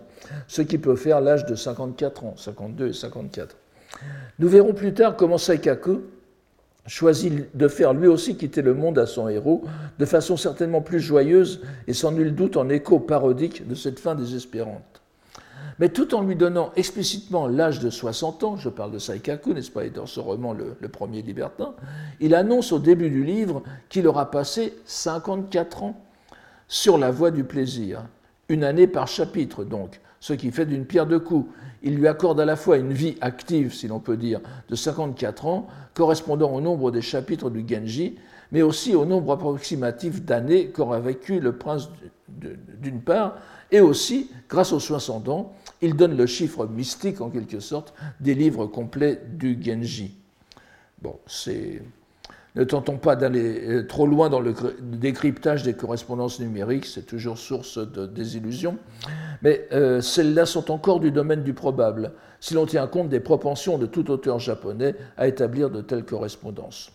ce 0.49 0.63
qui 0.63 0.79
peut 0.79 0.97
faire 0.97 1.21
l'âge 1.21 1.47
de 1.47 1.55
54 1.55 2.25
ans, 2.25 2.35
52 2.37 2.89
et 2.89 2.93
54. 2.93 3.57
Nous 4.39 4.49
verrons 4.49 4.73
plus 4.73 4.95
tard 4.95 5.17
comment 5.17 5.39
Saikaku, 5.39 6.03
choisit 6.91 7.57
de 7.57 7.69
faire 7.69 7.95
lui 7.95 8.09
aussi 8.09 8.37
quitter 8.37 8.63
le 8.63 8.75
monde 8.75 8.99
à 8.99 9.07
son 9.07 9.29
héros, 9.29 9.63
de 10.01 10.05
façon 10.05 10.37
certainement 10.37 10.81
plus 10.81 10.99
joyeuse 10.99 11.63
et 11.87 11.95
sans 11.95 12.11
nul 12.11 12.35
doute 12.35 12.57
en 12.57 12.69
écho 12.69 12.99
parodique 12.99 13.67
de 13.69 13.77
cette 13.77 14.01
fin 14.01 14.17
désespérante. 14.17 15.01
mais 15.79 15.91
tout 15.91 16.15
en 16.17 16.23
lui 16.23 16.35
donnant 16.35 16.73
explicitement 16.75 17.47
l'âge 17.47 17.79
de 17.79 17.91
60 17.91 18.43
ans, 18.43 18.57
je 18.57 18.69
parle 18.69 18.91
de 18.91 18.99
Saikaku, 18.99 19.55
n'est-ce 19.55 19.71
pas, 19.71 19.85
et 19.85 19.91
dans 19.91 20.07
ce 20.07 20.19
roman 20.19 20.53
le, 20.53 20.75
le, 20.81 20.89
premier 20.89 21.23
libertin, 21.23 21.75
il 22.19 22.35
annonce 22.35 22.73
au 22.73 22.81
début 22.81 23.09
du 23.09 23.23
livre 23.23 23.63
qu'il 23.89 24.09
aura 24.09 24.33
passé 24.33 24.75
54 24.85 25.85
ans 25.85 26.05
sur 26.67 26.99
la 26.99 27.13
voie 27.13 27.31
du 27.31 27.45
plaisir, 27.45 28.05
une 28.49 28.65
année 28.65 28.89
par 28.89 29.07
chapitre 29.07 29.63
donc, 29.63 30.01
ce 30.19 30.33
qui 30.33 30.51
fait 30.51 30.67
d'une 30.67 30.85
pierre 30.85 31.07
deux 31.07 31.21
coups. 31.21 31.49
Il 31.83 31.97
lui 31.97 32.09
accorde 32.09 32.41
à 32.41 32.45
la 32.45 32.57
fois 32.57 32.77
une 32.77 32.93
vie 32.93 33.17
active, 33.21 33.73
si 33.73 33.89
l'on 33.89 34.01
peut 34.01 34.17
dire, 34.17 34.41
de 34.69 34.75
54 34.75 35.47
ans, 35.47 35.67
correspondant 35.95 36.53
au 36.53 36.61
nombre 36.61 36.91
des 36.91 37.01
chapitres 37.01 37.51
du 37.51 37.65
Genji, 37.67 38.17
mais 38.53 38.63
aussi 38.63 38.95
au 38.95 39.05
nombre 39.05 39.33
approximatif 39.33 40.23
d'années 40.23 40.69
qu'aura 40.69 41.01
vécu 41.01 41.41
le 41.41 41.57
prince 41.57 41.89
d'une 42.81 43.01
part, 43.01 43.37
et 43.71 43.81
aussi, 43.81 44.31
grâce 44.49 44.73
aux 44.73 44.81
60 44.81 45.29
ans, 45.29 45.53
il 45.81 45.95
donne 45.95 46.17
le 46.17 46.27
chiffre 46.27 46.67
mystique, 46.67 47.21
en 47.21 47.31
quelque 47.31 47.61
sorte, 47.61 47.95
des 48.19 48.35
livres 48.35 48.67
complets 48.67 49.23
du 49.33 49.59
Genji. 49.63 50.17
Bon, 51.01 51.19
c'est. 51.27 51.83
Ne 52.57 52.65
tentons 52.65 52.97
pas 52.99 53.15
d'aller 53.15 53.69
euh, 53.69 53.87
trop 53.87 54.07
loin 54.07 54.29
dans 54.29 54.41
le 54.41 54.55
décryptage 54.81 55.63
des 55.63 55.75
correspondances 55.75 56.41
numériques, 56.41 56.87
c'est 56.87 57.07
toujours 57.07 57.39
source 57.39 57.79
de 57.79 58.07
désillusion, 58.07 58.77
mais 59.43 59.69
euh, 59.73 60.01
celles-là 60.01 60.47
sont 60.47 60.71
encore 60.73 60.99
du 60.99 61.13
domaine 61.13 61.45
du 61.45 61.55
probable, 61.55 62.13
si 62.41 62.55
l'on 62.55 62.67
tient 62.67 62.87
compte 62.89 63.09
des 63.09 63.21
propensions 63.21 63.79
de 63.79 63.87
tout 63.87 64.11
auteur 64.11 64.41
japonais 64.41 64.97
à 65.17 65.29
établir 65.29 65.71
de 65.71 65.81
telles 65.81 66.05
correspondances. 66.05 66.91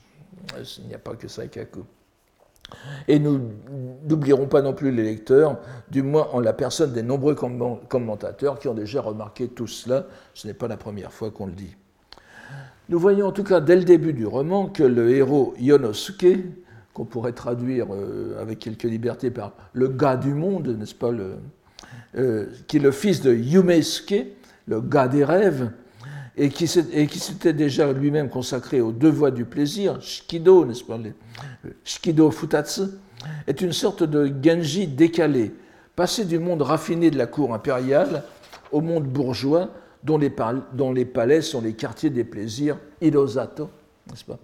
Euh, 0.58 0.64
il 0.80 0.88
n'y 0.88 0.96
a 0.96 1.00
pas 1.00 1.16
que 1.16 1.28
Saikaku. 1.30 1.84
Et 3.08 3.20
nous 3.20 3.40
n'oublierons 4.10 4.48
pas 4.48 4.62
non 4.62 4.74
plus 4.74 4.92
les 4.92 5.04
lecteurs, 5.04 5.60
du 5.90 6.02
moins 6.02 6.28
en 6.34 6.40
la 6.40 6.52
personne 6.52 6.92
des 6.94 7.04
nombreux 7.04 7.36
commentateurs 7.36 8.60
qui 8.60 8.68
ont 8.68 8.74
déjà 8.74 9.02
remarqué 9.02 9.48
tout 9.48 9.68
cela. 9.68 10.08
Ce 10.34 10.48
n'est 10.48 10.56
pas 10.56 10.68
la 10.68 10.76
première 10.76 11.14
fois 11.14 11.30
qu'on 11.30 11.46
le 11.46 11.52
dit. 11.54 11.76
Nous 12.88 13.00
voyons 13.00 13.28
en 13.28 13.32
tout 13.32 13.44
cas 13.44 13.62
dès 13.62 13.76
le 13.76 13.84
début 13.84 14.14
du 14.14 14.28
roman 14.28 14.68
que 14.68 14.84
le 14.84 15.10
héros 15.10 15.56
Yonosuke, 15.60 16.46
qu'on 16.94 17.06
pourrait 17.06 17.32
traduire 17.32 17.88
euh, 17.92 18.40
avec 18.40 18.60
quelques 18.60 18.84
libertés 18.84 19.32
par 19.32 19.54
le 19.74 19.88
gars 19.88 20.16
du 20.16 20.36
monde, 20.36 20.68
n'est-ce 20.68 20.94
pas, 20.94 21.12
euh, 22.16 22.46
qui 22.68 22.78
est 22.78 22.80
le 22.80 22.92
fils 22.92 23.22
de 23.22 23.34
Yumesuke, 23.34 24.28
le 24.68 24.82
gars 24.82 25.08
des 25.08 25.26
rêves, 25.26 25.72
et 26.38 26.50
qui 26.50 26.68
s'était 26.68 27.54
déjà 27.54 27.92
lui-même 27.92 28.30
consacré 28.30 28.82
aux 28.82 28.92
deux 28.92 29.10
voies 29.10 29.32
du 29.32 29.46
plaisir, 29.46 30.00
Shikido, 30.02 30.66
n'est-ce 30.66 30.84
pas, 30.84 31.00
Shikido 31.84 32.30
Futatsu, 32.30 32.82
est 33.48 33.62
une 33.62 33.74
sorte 33.74 34.04
de 34.04 34.32
Genji 34.44 34.86
décalé, 34.88 35.56
passé 35.96 36.26
du 36.26 36.38
monde 36.38 36.62
raffiné 36.62 37.10
de 37.10 37.18
la 37.18 37.26
cour 37.26 37.54
impériale 37.54 38.24
au 38.72 38.82
monde 38.82 39.06
bourgeois 39.06 39.70
dont 40.06 40.18
les, 40.18 41.06
palais 41.06 41.42
sont 41.42 41.62
les 41.62 41.74
quartiers 41.74 42.10
des 42.10 42.24
plaisirs, 42.24 42.78
Hirosato, 43.02 43.70
n'est-ce 44.10 44.24
pas, 44.24 44.38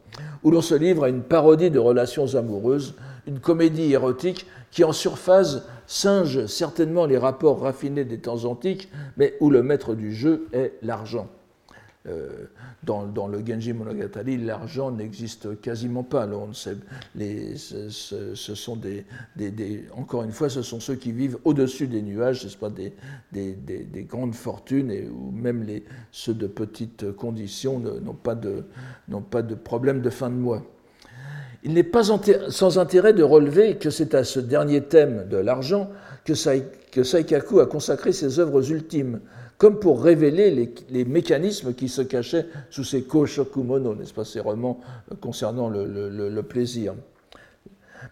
où 0.44 0.52
l'on 0.52 0.62
se 0.62 0.74
livre 0.74 1.04
à 1.04 1.10
une 1.10 1.22
parodie 1.22 1.70
de 1.70 1.80
relations 1.80 2.36
amoureuses, 2.36 2.96
une 3.28 3.40
comédie 3.40 3.94
érotique 3.94 4.48
qui 4.72 4.84
en 4.84 4.92
surface 4.92 5.62
singe 5.86 6.48
certainement 6.48 7.06
les 7.06 7.18
rapports 7.18 7.62
raffinés 7.62 8.06
des 8.06 8.18
temps 8.18 8.46
antiques, 8.46 8.90
mais 9.18 9.36
où 9.40 9.50
le 9.50 9.62
maître 9.62 9.94
du 9.94 10.14
jeu 10.14 10.48
est 10.54 10.74
l'argent. 10.82 11.28
Euh, 12.08 12.46
dans, 12.84 13.28
le 13.28 13.46
Genji 13.46 13.74
Monogatari, 13.74 14.38
l'argent 14.38 14.90
n'existe 14.90 15.62
quasiment 15.62 16.02
pas. 16.02 16.28
On 16.28 16.52
ce, 16.52 16.76
sont 18.56 18.80
encore 19.96 20.24
une 20.24 20.32
fois, 20.32 20.50
ce 20.50 20.64
sont 20.64 20.80
ceux 20.80 20.96
qui 20.96 21.12
vivent 21.12 21.38
au-dessus 21.44 21.86
des 21.86 22.02
nuages, 22.02 22.48
ce 22.48 22.58
pas 22.58 22.72
des, 22.72 22.94
des, 23.32 24.04
grandes 24.04 24.34
fortunes, 24.34 24.90
et 24.90 25.08
où 25.08 25.30
même 25.30 25.64
ceux 26.12 26.34
de 26.34 26.48
petites 26.48 27.12
conditions 27.12 27.78
n'ont 27.80 28.14
pas, 28.14 28.34
de, 28.34 28.64
pas 29.30 29.44
de 29.44 29.54
problème 29.54 30.02
de 30.02 30.10
fin 30.10 30.32
de 30.32 30.36
mois. 30.36 30.64
Il 31.64 31.74
n'est 31.74 31.84
pas 31.84 32.02
sans 32.04 32.80
intérêt 32.80 33.14
de 33.14 33.22
relever 33.22 33.78
que 33.78 33.92
c'est 33.92 34.16
à 34.16 34.24
ce 34.24 34.40
dernier 34.40 34.82
thème 34.82 35.28
de 35.30 35.38
l'argent 35.38 35.92
que, 36.26 36.34
que 36.92 37.04
Saikaku 37.04 37.60
a 37.60 37.68
consacré 37.68 38.12
ses 38.12 38.40
œuvres 38.40 38.72
ultimes, 38.72 39.20
comme 39.62 39.80
pour 39.80 40.02
révéler 40.04 40.74
les, 40.90 41.06
mécanismes 41.06 41.76
qui 41.76 41.88
se 41.88 42.02
cachaient 42.02 42.48
sous 42.72 42.84
ces 42.84 43.04
Koshokumono, 43.04 43.94
n'est-ce 43.94 44.12
pas, 44.12 44.26
ces 44.26 44.40
romans 44.40 44.80
concernant 45.20 45.70
le, 45.70 46.42
plaisir. 46.42 46.96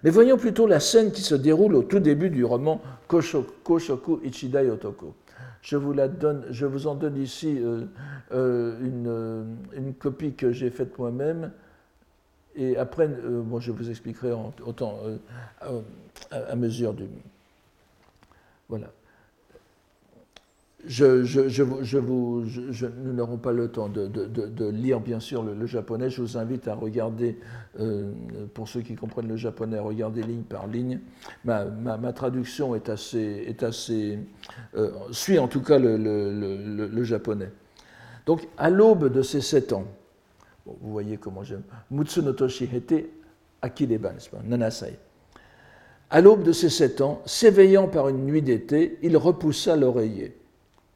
Mais 0.04 0.12
voyons 0.12 0.38
plutôt 0.38 0.68
la 0.68 0.80
scène 0.80 1.12
qui 1.12 1.24
se 1.24 1.34
déroule 1.34 1.74
au 1.74 1.82
tout 1.82 1.98
début 1.98 2.30
du 2.30 2.46
roman 2.46 2.80
Koshoku 3.08 4.20
Ichidai 4.24 4.70
Otoko. 4.70 5.16
Je 5.64 5.76
vous, 5.76 5.92
la 5.92 6.08
donne, 6.08 6.46
je 6.52 6.68
vous 6.68 6.86
en 6.86 6.94
donne 6.94 7.18
ici 7.18 7.58
euh, 7.58 7.86
euh, 8.32 8.76
euh, 9.08 9.44
une, 9.76 9.96
copie 9.96 10.34
que 10.34 10.52
j'ai 10.52 10.70
faite 10.70 11.00
moi-même. 11.00 11.52
Et 12.56 12.78
après, 12.78 13.08
bon, 13.08 13.60
je 13.60 13.72
vous 13.72 13.90
expliquerai 13.90 14.34
autant 14.64 15.00
à 16.32 16.56
mesure 16.56 16.94
du. 16.94 17.06
Voilà 18.68 18.92
je, 20.86 21.98
vous, 21.98 22.46
nous 23.04 23.14
n'aurons 23.14 23.38
pas 23.38 23.52
le 23.52 23.68
temps 23.68 23.90
de, 23.90 24.70
lire, 24.70 25.00
bien 25.00 25.20
sûr, 25.20 25.44
le, 25.44 25.66
japonais. 25.66 26.10
Je 26.10 26.22
vous 26.22 26.38
invite 26.38 26.68
à 26.68 26.76
regarder, 26.76 27.38
euh, 27.80 28.14
pour 28.54 28.68
ceux 28.68 28.82
qui 28.82 28.96
comprennent 28.96 29.28
le 29.28 29.36
japonais, 29.36 29.78
à 29.78 29.82
regarder 29.82 30.24
ligne 30.24 30.44
par 30.44 30.68
ligne. 30.68 31.00
Ma, 31.44 32.14
traduction 32.14 32.76
est 32.76 32.90
assez, 32.90 33.44
est 33.48 33.64
assez 33.64 34.20
euh, 34.76 34.92
suit 35.12 35.38
en 35.38 35.48
tout 35.48 35.62
cas 35.62 35.78
le, 35.80 37.04
japonais. 37.04 37.52
Donc, 38.26 38.48
à 38.58 38.70
l'aube 38.70 39.12
de 39.12 39.22
ces 39.22 39.42
sept 39.42 39.74
ans, 39.74 39.86
vous 40.66 40.92
voyez 40.92 41.18
comment 41.18 41.44
j'aime. 41.44 41.64
Mutsunotoshi 41.92 42.70
hete 42.72 43.10
akideba, 43.62 44.14
n'est-ce 44.14 44.30
Nanasai. 44.46 44.98
À 46.12 46.22
l'aube 46.22 46.44
de 46.44 46.52
ces 46.52 46.70
sept 46.70 47.02
ans, 47.02 47.22
s'éveillant 47.26 47.88
par 47.88 48.08
une 48.10 48.26
nuit 48.26 48.42
d'été, 48.42 48.98
il 49.02 49.18
repoussa 49.18 49.76
l'oreiller. 49.76 50.36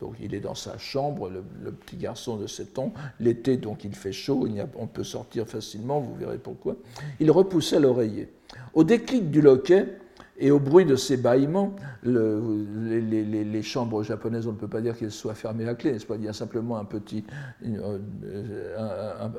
Donc 0.04 0.16
il 0.20 0.36
est 0.36 0.42
dans 0.42 0.54
sa 0.54 0.78
chambre, 0.78 1.30
le, 1.30 1.72
petit 1.72 1.96
garçon 1.96 2.36
de 2.36 2.46
7 2.46 2.78
ans. 2.78 2.92
L'été, 3.22 3.56
donc 3.56 3.86
il 3.86 3.96
fait 3.96 4.12
chaud, 4.12 4.46
on 4.76 4.86
peut 4.86 5.06
sortir 5.06 5.48
facilement, 5.48 6.02
vous 6.02 6.14
verrez 6.16 6.38
pourquoi. 6.38 6.76
Il 7.22 7.32
repoussait 7.32 7.80
l'oreiller. 7.80 8.28
Au 8.74 8.84
déclic 8.84 9.32
du 9.32 9.40
loquet, 9.40 9.88
et 10.38 10.50
au 10.50 10.60
bruit 10.60 10.86
de 10.86 10.96
ces 10.96 11.16
bâillements, 11.16 11.76
les, 12.04 13.62
chambres 13.62 14.04
japonaises, 14.04 14.48
on 14.48 14.54
ne 14.54 14.58
peut 14.58 14.68
pas 14.68 14.82
dire 14.82 14.98
qu'elles 14.98 15.12
soient 15.12 15.36
fermées 15.36 15.68
à 15.68 15.76
clé, 15.76 15.92
n'est-ce 15.92 16.08
pas 16.08 16.16
Il 16.16 16.24
y 16.24 16.28
a 16.28 16.34
simplement 16.34 16.78
un 16.78 16.86
petit, 16.86 17.24
euh, 17.64 18.00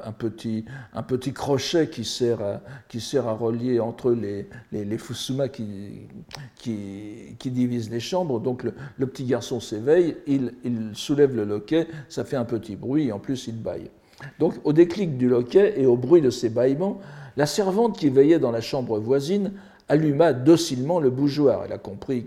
un, 0.05 0.13
petit, 0.13 0.65
un 0.93 1.03
petit 1.03 1.33
crochet 1.33 1.89
qui 1.89 2.05
sert, 2.05 2.41
à, 2.41 2.61
qui 2.89 3.01
sert 3.01 3.27
à 3.27 3.33
relier 3.33 3.81
entre 3.81 4.13
les, 4.13 4.49
les, 4.71 4.99
fusuma 4.99 5.49
qui, 5.49 6.07
qui, 6.55 7.37
qui, 7.39 7.51
divisent 7.51 7.91
les 7.91 8.01
chambres. 8.01 8.39
Donc 8.39 8.63
le, 8.63 9.07
petit 9.07 9.25
garçon 9.25 9.59
s'éveille, 9.59 10.17
il, 10.29 10.53
soulève 10.93 11.35
le 11.35 11.45
loquet, 11.45 11.89
ça 12.09 12.25
fait 12.25 12.37
un 12.37 12.45
petit 12.45 12.77
bruit, 12.77 13.09
et 13.09 13.13
en 13.13 13.19
plus 13.19 13.49
il 13.49 13.61
bâille. 13.61 13.91
Donc 14.39 14.55
au 14.63 14.73
déclic 14.73 15.19
du 15.19 15.29
loquet 15.29 15.75
et 15.77 15.87
au 15.87 15.97
bruit 15.97 16.23
de 16.23 16.31
ces 16.31 16.51
bâillements, 16.51 17.01
la 17.37 17.47
servante 17.47 17.99
qui 17.99 18.11
veillait 18.11 18.39
dans 18.39 18.53
la 18.53 18.61
chambre 18.61 19.01
voisine 19.01 19.53
alluma 19.89 20.33
docilement 20.33 21.01
le 21.01 21.11
bougeoir. 21.11 21.63
Elle 21.65 21.73
a 21.73 21.79
compris 21.79 22.27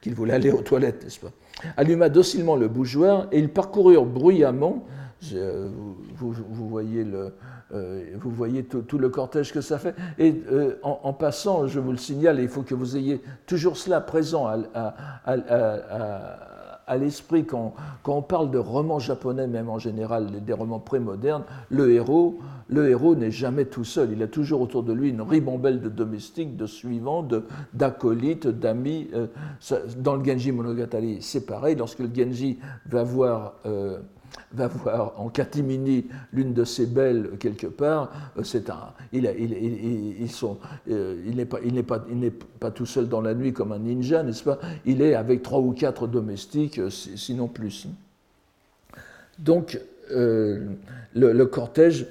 qu'il 0.00 0.14
voulait 0.14 0.34
aller 0.34 0.50
aux 0.50 0.62
toilettes, 0.62 1.04
n'est-ce 1.04 1.20
pas? 1.20 1.32
Alluma 1.76 2.08
docilement 2.08 2.56
le 2.56 2.68
bougeoir 2.68 3.26
et 3.32 3.38
ils 3.38 3.48
parcoururent 3.48 4.06
bruyamment. 4.06 4.86
vous, 6.16 6.68
voyez, 6.68 7.04
le, 7.04 7.32
euh, 7.74 8.04
vous 8.14 8.30
voyez 8.30 8.64
tout, 8.64 8.98
le 8.98 9.08
cortège 9.08 9.52
que 9.52 9.60
ça 9.60 9.78
fait. 9.78 9.94
Et 10.18 10.42
euh, 10.50 10.78
en, 10.82 11.12
passant, 11.12 11.66
je 11.66 11.80
vous 11.80 11.90
le 11.90 11.98
signale, 11.98 12.38
il 12.40 12.48
faut 12.48 12.62
que 12.62 12.74
vous 12.74 12.96
ayez 12.96 13.20
toujours 13.46 13.76
cela 13.76 14.00
présent 14.00 14.46
à, 14.46 14.94
à 15.24 16.57
l'esprit 16.96 17.44
quand, 17.44 17.74
quand, 18.02 18.16
on 18.16 18.22
parle 18.22 18.50
de 18.50 18.58
romans 18.58 18.98
japonais, 18.98 19.46
même 19.46 19.68
en 19.68 19.78
général 19.78 20.44
des 20.44 20.52
romans 20.52 20.80
prémodernes, 20.80 21.44
le 21.70 21.92
héros, 21.92 22.38
le 22.68 22.88
héros 22.88 23.14
n'est 23.14 23.30
jamais 23.30 23.64
tout 23.64 23.84
seul. 23.84 24.12
Il 24.12 24.22
a 24.22 24.28
toujours 24.28 24.60
autour 24.60 24.82
de 24.82 24.92
lui 24.92 25.10
une 25.10 25.22
ribambelle 25.22 25.80
de 25.80 25.88
domestiques, 25.88 26.56
de 26.56 26.66
suivants, 26.66 27.26
d'acolytes, 27.74 28.46
d'amis. 28.46 29.08
Euh, 29.14 29.26
dans 29.98 30.16
le 30.16 30.24
Genji 30.24 30.52
Monogatari, 30.52 31.18
c'est 31.20 31.46
pareil. 31.46 31.76
Lorsque 31.76 32.00
le 32.00 32.10
Genji 32.14 32.58
va 32.86 33.04
voir 33.04 33.54
euh, 33.66 33.98
va 34.52 34.66
voir 34.68 35.20
en 35.20 35.28
catimini 35.28 36.06
l'une 36.32 36.54
de 36.54 36.64
ses 36.64 36.86
belles 36.86 37.30
quelque 37.38 37.66
part, 37.66 38.32
euh, 38.36 38.42
c'est 38.42 38.70
un, 38.70 38.92
il, 39.12 39.24
il, 39.38 40.28
euh, 40.90 41.22
il 41.26 41.36
n'est 41.36 41.44
pas, 41.44 41.58
il 41.64 41.74
n'est 41.74 41.82
pas, 41.82 42.04
il 42.10 42.18
n'est 42.18 42.30
pas 42.30 42.70
tout 42.70 42.86
seul 42.86 43.08
dans 43.08 43.20
la 43.20 43.34
nuit 43.34 43.52
comme 43.52 43.72
un 43.72 43.78
ninja, 43.78 44.22
n'est-ce 44.22 44.44
pas? 44.44 44.58
Il 44.86 45.02
est 45.02 45.14
avec 45.14 45.42
trois 45.42 45.60
ou 45.60 45.72
quatre 45.72 46.06
domestiques, 46.06 46.78
euh, 46.78 46.90
sinon 46.90 47.48
plus. 47.48 47.88
Donc 49.38 49.80
le, 50.10 51.44
cortège, 51.44 52.06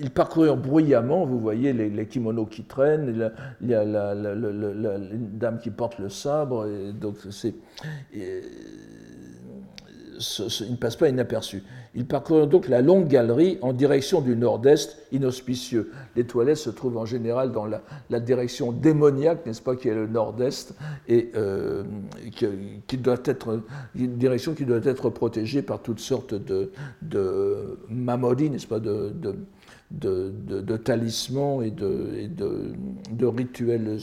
il 0.00 0.10
parcourt 0.10 0.56
bruyamment, 0.56 1.26
vous 1.26 1.38
voyez 1.38 1.72
les, 1.72 2.06
kimonos 2.06 2.46
qui 2.46 2.64
traînent, 2.64 3.30
il 3.60 3.68
y 3.68 3.74
a 3.74 3.84
la, 3.84 4.14
la, 4.14 4.98
dame 5.10 5.58
qui 5.58 5.70
porte 5.70 5.98
le 5.98 6.08
sabre, 6.08 6.66
et 6.66 6.92
donc 6.92 7.16
c'est 7.30 7.54
il 10.60 10.70
ne 10.72 10.76
passe 10.76 10.96
pas 10.96 11.08
inaperçu. 11.08 11.62
Il 11.94 12.06
parcourt 12.06 12.46
donc 12.46 12.68
la 12.68 12.82
longue 12.82 13.08
galerie 13.08 13.58
en 13.62 13.72
direction 13.72 14.20
du 14.20 14.36
nord-est, 14.36 14.98
inauspicieux. 15.12 15.92
Les 16.16 16.24
toilettes 16.24 16.58
se 16.58 16.70
trouvent 16.70 16.96
en 16.96 17.04
général 17.04 17.52
dans 17.52 17.66
la, 17.66 18.20
direction 18.20 18.72
démoniaque, 18.72 19.46
n'est-ce 19.46 19.62
pas, 19.62 19.76
qui 19.76 19.88
est 19.88 19.94
le 19.94 20.06
nord-est, 20.06 20.74
et 21.08 21.30
euh, 21.36 21.84
qui, 22.86 22.96
doit 22.96 23.20
être 23.24 23.62
une 23.94 24.16
direction 24.16 24.54
qui 24.54 24.64
doit 24.64 24.84
être 24.84 25.10
protégée 25.10 25.62
par 25.62 25.82
toutes 25.82 26.00
sortes 26.00 26.34
de, 26.34 26.70
de 27.02 27.78
n'est-ce 27.90 28.66
pas, 28.66 28.80
de, 28.80 29.12
de, 29.90 30.76
talismans 30.76 31.62
et, 31.62 31.70
de, 31.70 33.26
rituels 33.26 33.98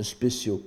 spéciaux. 0.00 0.62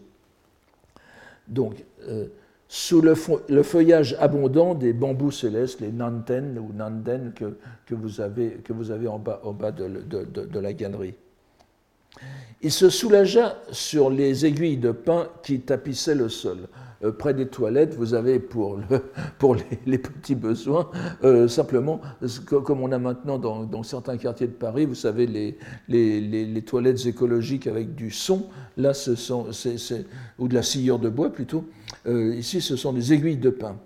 Donc, 1.48 1.84
euh, 2.08 2.28
sous 2.72 3.02
le, 3.02 3.16
feuillage 3.16 4.16
abondant 4.20 4.76
des 4.76 4.94
bambous 4.94 5.32
célestes, 5.32 5.82
les 5.82 5.92
nanten 5.92 6.60
ou 6.60 6.72
nanden 6.72 7.34
que, 7.34 7.96
vous, 7.96 8.22
avez, 8.22 9.08
en 9.08 9.18
bas, 9.18 9.72
de, 9.72 10.60
la 10.60 10.74
galerie. 10.74 11.16
Il 12.62 12.72
se 12.72 12.90
soulagea 12.90 13.56
sur 13.72 14.10
les 14.10 14.46
aiguilles 14.46 14.78
de 14.78 14.92
pin 14.92 15.28
qui 15.44 15.62
tapissaient 15.62 16.16
le 16.16 16.28
sol. 16.30 16.68
Euh, 17.02 17.14
près 17.14 17.34
des 17.34 17.48
toilettes, 17.48 17.96
vous 17.96 18.14
avez 18.14 18.40
pour, 18.40 18.78
le, 18.78 19.02
pour 19.40 19.56
les, 19.86 19.98
petits 19.98 20.36
besoins, 20.36 20.90
euh, 21.24 21.48
simplement, 21.48 22.02
comme 22.50 22.82
on 22.82 22.92
a 22.92 23.00
maintenant 23.00 23.38
dans, 23.40 23.84
certains 23.84 24.18
quartiers 24.18 24.48
de 24.48 24.54
Paris, 24.54 24.86
vous 24.86 24.96
savez, 24.96 25.56
les, 25.88 26.62
toilettes 26.64 27.06
écologiques 27.06 27.68
avec 27.68 27.96
du 27.96 28.12
son, 28.12 28.48
là, 28.76 28.92
ou 30.38 30.48
de 30.50 30.54
la 30.54 30.62
sciure 30.62 31.00
de 31.00 31.08
bois 31.08 31.32
plutôt, 31.32 31.64
euh, 32.06 32.36
ici, 32.36 32.60
ce 32.60 32.76
sont 32.76 32.92
des 32.92 33.14
aiguilles 33.14 33.38
de 33.38 33.50
pin. 33.50 33.78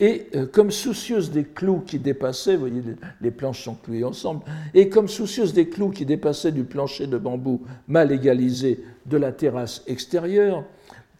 Et 0.00 0.28
comme 0.52 0.70
soucieuse 0.70 1.30
des 1.30 1.44
clous 1.44 1.80
qui 1.86 1.98
dépassaient, 1.98 2.54
vous 2.54 2.60
voyez, 2.60 2.82
les 3.20 3.30
planches 3.30 3.64
sont 3.64 3.74
clouées 3.74 4.02
ensemble, 4.02 4.42
et 4.72 4.88
comme 4.88 5.08
soucieuse 5.08 5.52
des 5.52 5.68
clous 5.68 5.90
qui 5.90 6.06
dépassaient 6.06 6.52
du 6.52 6.64
plancher 6.64 7.06
de 7.06 7.18
bambou 7.18 7.60
mal 7.86 8.10
égalisé 8.10 8.82
de 9.04 9.18
la 9.18 9.30
terrasse 9.30 9.82
extérieure, 9.86 10.64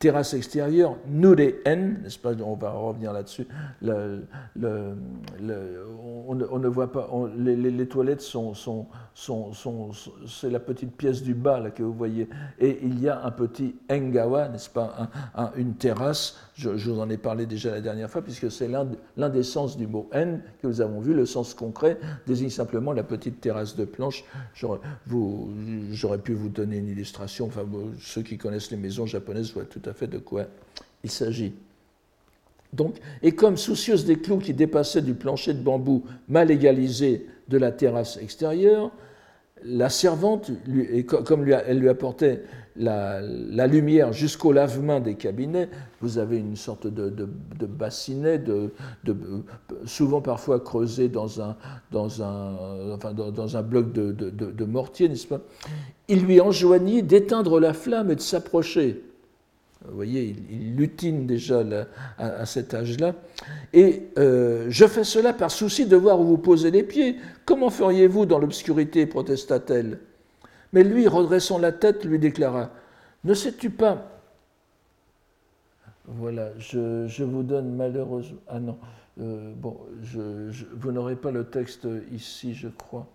terrasse 0.00 0.32
extérieure, 0.32 0.96
Nure 1.06 1.52
N, 1.66 2.00
n'est-ce 2.02 2.18
pas 2.18 2.32
On 2.42 2.54
va 2.54 2.70
revenir 2.70 3.12
là-dessus. 3.12 3.46
On, 3.82 4.24
ne 6.34 6.68
voit 6.68 6.90
pas, 6.90 7.10
les, 7.36 7.86
toilettes 7.86 8.22
sont, 8.22 8.54
c'est 10.26 10.48
la 10.50 10.58
petite 10.58 10.96
pièce 10.96 11.22
du 11.22 11.34
bas 11.34 11.70
que 11.70 11.82
vous 11.82 11.92
voyez, 11.92 12.30
et 12.58 12.78
il 12.82 12.98
y 12.98 13.10
a 13.10 13.22
un 13.22 13.30
petit 13.30 13.76
engawa, 13.90 14.48
n'est-ce 14.48 14.70
pas, 14.70 15.10
une 15.56 15.74
terrasse. 15.74 16.38
Je, 16.60 16.90
vous 16.90 17.00
en 17.00 17.08
ai 17.08 17.16
parlé 17.16 17.46
déjà 17.46 17.70
la 17.70 17.80
dernière 17.80 18.10
fois, 18.10 18.20
puisque 18.20 18.50
c'est 18.50 18.68
l'un 18.68 19.28
des 19.30 19.42
sens 19.42 19.78
du 19.78 19.86
mot 19.86 20.10
N 20.12 20.42
que 20.60 20.66
nous 20.66 20.82
avons 20.82 21.00
vu. 21.00 21.14
Le 21.14 21.24
sens 21.24 21.54
concret 21.54 21.98
désigne 22.26 22.50
simplement 22.50 22.92
la 22.92 23.02
petite 23.02 23.40
terrasse 23.40 23.76
de 23.76 23.86
planche. 23.86 24.24
J'aurais 24.54 26.18
pu 26.18 26.34
vous 26.34 26.50
donner 26.50 26.76
une 26.76 26.88
illustration. 26.88 27.46
Enfin, 27.46 27.64
ceux 27.98 28.22
qui 28.22 28.36
connaissent 28.36 28.70
les 28.70 28.76
maisons 28.76 29.06
japonaises 29.06 29.52
voient 29.54 29.64
tout 29.64 29.82
à 29.86 29.94
fait 29.94 30.06
de 30.06 30.18
quoi 30.18 30.46
il 31.02 31.10
s'agit. 31.10 31.54
Donc, 32.74 32.96
et 33.22 33.32
comme 33.32 33.56
soucieuse 33.56 34.04
des 34.04 34.18
clous 34.18 34.38
qui 34.38 34.52
dépassaient 34.52 35.02
du 35.02 35.14
plancher 35.14 35.54
de 35.54 35.62
bambou 35.62 36.04
mal 36.28 36.50
égalisé 36.50 37.26
de 37.48 37.56
la 37.56 37.72
terrasse 37.72 38.18
extérieure, 38.18 38.92
la 39.64 39.88
servante, 39.88 40.50
comme 41.24 41.48
elle 41.48 41.78
lui 41.78 41.88
apportait 41.88 42.42
la, 42.76 43.66
lumière 43.66 44.12
jusqu'au 44.12 44.52
lavement 44.52 45.00
des 45.00 45.14
cabinets, 45.14 45.68
vous 46.00 46.18
avez 46.18 46.38
une 46.38 46.56
sorte 46.56 46.86
de, 46.86 47.28
bassinet, 47.66 48.42
souvent 49.84 50.20
parfois 50.20 50.60
creusé 50.60 51.08
dans 51.08 51.40
un, 51.42 51.56
dans 51.90 52.22
un, 52.22 52.98
dans 53.12 53.56
un 53.56 53.62
bloc 53.62 53.92
de, 53.92 54.64
mortier, 54.64 55.08
n'est-ce 55.08 55.26
pas? 55.26 55.40
Il 56.08 56.24
lui 56.24 56.40
enjoignit 56.40 57.02
d'éteindre 57.02 57.60
la 57.60 57.72
flamme 57.72 58.10
et 58.10 58.16
de 58.16 58.20
s'approcher. 58.20 59.04
Vous 59.86 59.94
voyez, 59.96 60.36
il, 60.50 60.76
lutine 60.76 61.26
déjà 61.26 61.62
à, 62.18 62.44
cet 62.44 62.74
âge-là. 62.74 63.14
Et 63.72 64.10
euh, 64.18 64.66
je 64.68 64.86
fais 64.86 65.04
cela 65.04 65.32
par 65.32 65.50
souci 65.50 65.86
de 65.86 65.96
voir 65.96 66.20
où 66.20 66.24
vous 66.24 66.38
posez 66.38 66.70
les 66.70 66.82
pieds. 66.82 67.16
Comment 67.46 67.70
feriez-vous 67.70 68.26
dans 68.26 68.38
l'obscurité 68.38 69.06
protesta-t-elle. 69.06 69.98
Mais 70.72 70.84
lui, 70.84 71.08
redressant 71.08 71.58
la 71.58 71.72
tête, 71.72 72.04
lui 72.04 72.18
déclara 72.18 72.70
Ne 73.24 73.32
sais-tu 73.32 73.70
pas? 73.70 74.20
Voilà, 76.06 76.50
je, 76.58 77.22
vous 77.22 77.42
donne 77.42 77.74
malheureusement. 77.74 78.40
Ah 78.48 78.60
non, 78.60 78.76
euh, 79.20 79.52
bon, 79.56 79.78
vous 80.76 80.92
n'aurez 80.92 81.16
pas 81.16 81.30
le 81.30 81.44
texte 81.44 81.86
ici, 82.12 82.52
je 82.54 82.68
crois. 82.68 83.06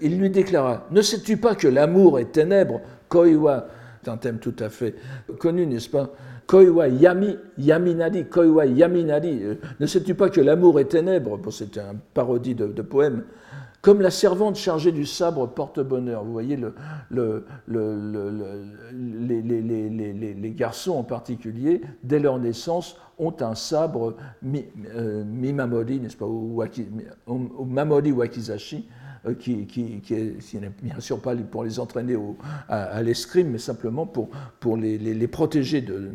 Il 0.00 0.18
lui 0.18 0.30
déclara 0.30 0.86
Ne 0.92 1.02
sais-tu 1.02 1.36
pas 1.36 1.56
que 1.56 1.66
l'amour 1.66 2.20
est 2.20 2.32
ténèbre, 2.32 2.80
koiwa? 3.08 3.66
C'est 4.02 4.10
un 4.10 4.16
thème 4.16 4.38
tout 4.38 4.54
à 4.58 4.68
fait 4.68 4.94
connu, 5.38 5.66
n'est-ce 5.66 5.88
pas? 5.88 6.10
Koiwa 6.46 6.88
yami, 6.88 7.36
yaminadi, 7.56 8.24
koiwa 8.24 8.66
yaminadi. 8.66 9.42
Euh, 9.42 9.54
ne 9.78 9.86
sais-tu 9.86 10.14
pas 10.14 10.28
que 10.28 10.40
l'amour 10.40 10.80
est 10.80 10.86
ténèbre? 10.86 11.38
Bon, 11.38 11.50
C'est 11.50 11.78
un 11.78 11.94
parodie 12.14 12.54
de, 12.54 12.82
poème. 12.82 13.22
Comme 13.80 14.00
la 14.00 14.10
servante 14.10 14.56
chargée 14.56 14.92
du 14.92 15.06
sabre 15.06 15.46
porte-bonheur. 15.46 16.24
Vous 16.24 16.32
voyez, 16.32 16.56
le, 16.56 16.74
le, 17.10 17.44
les, 18.92 20.50
garçons 20.50 20.92
en 20.92 21.04
particulier, 21.04 21.80
dès 22.02 22.18
leur 22.18 22.38
naissance, 22.38 22.96
ont 23.18 23.34
un 23.40 23.54
sabre 23.54 24.16
mi, 24.42 24.64
euh, 24.94 25.24
mimamodi, 25.24 26.00
n'est-ce 26.00 26.16
pas, 26.16 26.26
ou, 26.26 26.60
ou 27.26 27.64
mamodi 27.64 28.10
wakizashi, 28.12 28.88
euh, 29.26 29.34
qui, 29.34 29.56
n'est 29.56 30.72
bien 30.82 30.98
sûr 30.98 31.20
pas 31.20 31.36
pour 31.36 31.62
les 31.62 31.78
entraîner 31.78 32.16
à, 32.68 33.02
l'escrime, 33.02 33.50
mais 33.50 33.58
simplement 33.58 34.04
pour, 34.04 34.76
les, 34.76 35.28
protéger 35.28 35.80
de, 35.80 36.10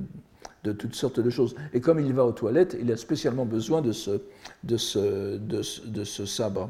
toutes 0.74 0.96
sortes 0.96 1.22
de 1.22 1.30
choses. 1.30 1.56
Et 1.74 1.80
comme 1.80 2.00
il 2.00 2.14
va 2.14 2.26
aux 2.26 2.34
toilettes, 2.34 2.76
il 2.82 2.92
a 2.92 2.98
spécialement 2.98 3.46
besoin 3.46 3.82
de 3.82 3.94
ce, 3.94 4.20
de 4.64 4.76
ce, 4.78 6.26
sabre. 6.26 6.70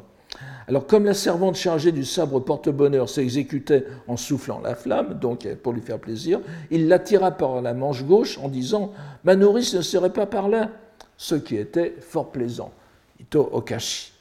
Alors, 0.68 0.86
comme 0.86 1.04
la 1.04 1.14
servante 1.14 1.56
chargée 1.56 1.90
du 1.90 2.04
sabre 2.04 2.38
porte-bonheur 2.38 3.08
s'exécutait 3.08 3.86
en 4.06 4.16
soufflant 4.16 4.60
la 4.60 4.76
flamme, 4.76 5.18
donc 5.18 5.52
pour 5.62 5.72
lui 5.72 5.80
faire 5.80 5.98
plaisir, 5.98 6.40
il 6.70 6.86
l'attira 6.86 7.32
par 7.32 7.60
la 7.62 7.74
manche 7.74 8.04
gauche 8.04 8.38
en 8.38 8.48
disant 8.48 8.92
Ma 9.24 9.34
nourrice 9.34 9.74
ne 9.74 9.80
serait 9.80 10.12
pas 10.12 10.26
par 10.26 10.48
là, 10.48 10.70
ce 11.16 11.34
qui 11.34 11.56
était 11.56 11.96
fort 12.00 12.30
plaisant. 12.30 12.70
Ito 13.18 13.48
Okashi. 13.50 14.17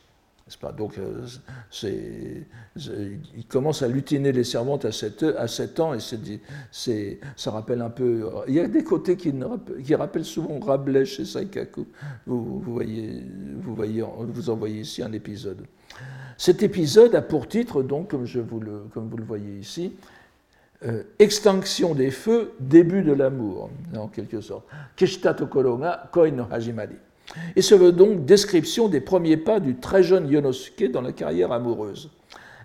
Donc, 0.78 0.98
euh, 0.98 1.26
il 1.84 3.46
commence 3.48 3.82
à 3.82 3.88
lutiner 3.88 4.32
les 4.32 4.44
servantes 4.44 4.86
à 4.86 4.92
7, 4.92 5.26
à 5.38 5.82
ans, 5.82 5.94
et 5.94 7.20
ça 7.36 7.52
rappelle 7.52 7.82
un 7.82 7.90
peu. 7.90 8.30
Il 8.48 8.54
y 8.54 8.60
a 8.60 8.68
des 8.68 8.84
côtés 8.84 9.18
qui, 9.18 9.34
rappellent 9.96 10.26
souvent 10.26 10.60
Rabelais 10.60 11.06
chez 11.06 11.26
Saikaku. 11.26 11.86
Vous, 12.26 12.60
voyez, 12.60 13.24
vous, 13.62 13.76
voyez, 13.76 14.02
vous 14.02 14.50
en 14.50 14.56
voyez 14.56 14.82
ici 14.82 15.04
un 15.04 15.12
épisode. 15.12 15.66
Cet 16.38 16.64
épisode 16.64 17.16
a 17.16 17.22
pour 17.22 17.48
titre, 17.48 17.82
donc, 17.84 18.12
comme, 18.12 18.24
vous, 18.26 18.60
le, 18.60 19.24
voyez 19.26 19.58
ici, 19.58 19.94
euh, 20.86 21.04
Extinction 21.18 21.96
des 21.96 22.12
feux, 22.12 22.54
début 22.60 23.02
de 23.02 23.12
l'amour, 23.12 23.70
en 23.98 24.08
quelque 24.08 24.42
sorte. 24.42 24.66
Kishita 24.96 25.34
Tokoro 25.34 25.82
koi 26.12 26.30
no 26.30 26.46
hajimari. 26.52 26.96
Et 27.56 27.62
ce 27.62 27.76
veut 27.76 27.92
donc 27.92 28.26
description 28.26 28.88
des 28.88 29.02
premiers 29.02 29.38
pas 29.38 29.60
du 29.60 29.76
très 29.76 30.04
jeune 30.04 30.30
Yonosuke 30.30 30.92
dans 30.92 31.02
la 31.02 31.12
carrière 31.12 31.52
amoureuse. 31.52 32.10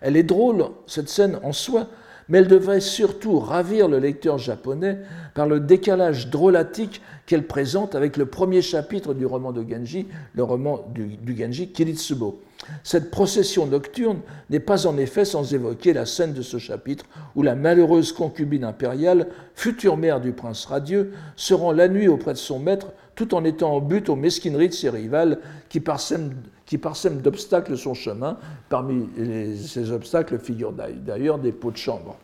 Elle 0.00 0.16
est 0.16 0.22
drôle, 0.22 0.66
cette 0.86 1.08
scène 1.08 1.38
en 1.42 1.52
soi, 1.52 1.88
mais 2.28 2.38
elle 2.38 2.48
devrait 2.48 2.80
surtout 2.80 3.38
ravir 3.38 3.88
le 3.88 3.98
lecteur 3.98 4.38
japonais 4.38 4.98
par 5.34 5.46
le 5.46 5.60
décalage 5.60 6.30
drôlatique 6.30 7.02
qu'elle 7.26 7.46
présente 7.46 7.94
avec 7.94 8.16
le 8.16 8.26
premier 8.26 8.62
chapitre 8.62 9.14
du 9.14 9.26
roman 9.26 9.52
de 9.52 9.64
Genji, 9.68 10.06
le 10.34 10.42
roman 10.42 10.86
du, 10.94 11.16
du 11.16 11.36
Genji 11.36 11.68
Kiritsubo. 11.68 12.40
Cette 12.84 13.10
procession 13.10 13.66
nocturne 13.66 14.20
n'est 14.50 14.60
pas 14.60 14.86
en 14.86 14.96
effet 14.96 15.24
sans 15.24 15.52
évoquer 15.52 15.92
la 15.92 16.06
scène 16.06 16.32
de 16.32 16.42
ce 16.42 16.58
chapitre 16.58 17.06
où 17.34 17.42
la 17.42 17.56
malheureuse 17.56 18.12
concubine 18.12 18.64
impériale, 18.64 19.28
future 19.54 19.96
mère 19.96 20.20
du 20.20 20.32
prince 20.32 20.64
radieux, 20.66 21.12
se 21.34 21.54
rend 21.54 21.72
la 21.72 21.88
nuit 21.88 22.08
auprès 22.08 22.32
de 22.32 22.38
son 22.38 22.60
maître 22.60 22.88
tout 23.14 23.34
en 23.34 23.44
étant 23.44 23.74
en 23.74 23.80
but 23.80 24.08
aux 24.08 24.16
mesquineries 24.16 24.68
de 24.68 24.74
ses 24.74 24.88
rivales 24.88 25.38
qui 25.68 25.80
parsèment, 25.80 26.32
qui 26.66 26.78
d'obstacles 27.22 27.76
son 27.76 27.94
chemin. 27.94 28.38
Parmi 28.68 29.08
ces 29.56 29.90
obstacles 29.92 30.38
figurent 30.38 30.72
d'ailleurs 30.72 31.38
des 31.38 31.52
pots 31.52 31.70
de 31.70 31.76
chambre. 31.76 32.16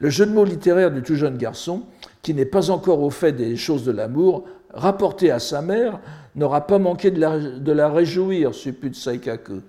Le 0.00 0.10
jeu 0.10 0.26
de 0.26 0.32
mots 0.32 0.44
littéraire 0.44 0.90
du 0.90 1.02
tout 1.02 1.16
jeune 1.16 1.36
garçon, 1.36 1.82
qui 2.22 2.34
n'est 2.34 2.44
pas 2.44 2.70
encore 2.70 3.00
au 3.02 3.10
fait 3.10 3.32
des 3.32 3.56
choses 3.56 3.84
de 3.84 3.92
l'amour, 3.92 4.44
rapporté 4.72 5.30
à 5.30 5.38
sa 5.38 5.62
mère, 5.62 6.00
n'aura 6.36 6.66
pas 6.66 6.78
manqué 6.78 7.10
de 7.10 7.20
la, 7.20 7.38
de 7.38 7.72
la 7.72 7.88
réjouir, 7.88 8.54
suppute 8.54 8.94
Saikaku. 8.94 9.60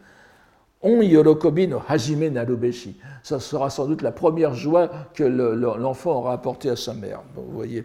On 0.81 1.01
yorokobi 1.01 1.67
no 1.67 1.81
hajime 1.88 2.29
narubeshi. 2.29 2.97
Ça 3.21 3.39
sera 3.39 3.69
sans 3.69 3.85
doute 3.85 4.01
la 4.01 4.12
première 4.12 4.53
joie 4.53 4.89
que 5.13 5.23
l'enfant 5.23 6.12
aura 6.12 6.33
apportée 6.33 6.69
à 6.69 6.75
sa 6.75 6.93
mère. 6.93 7.21
vous 7.35 7.51
voyez. 7.51 7.83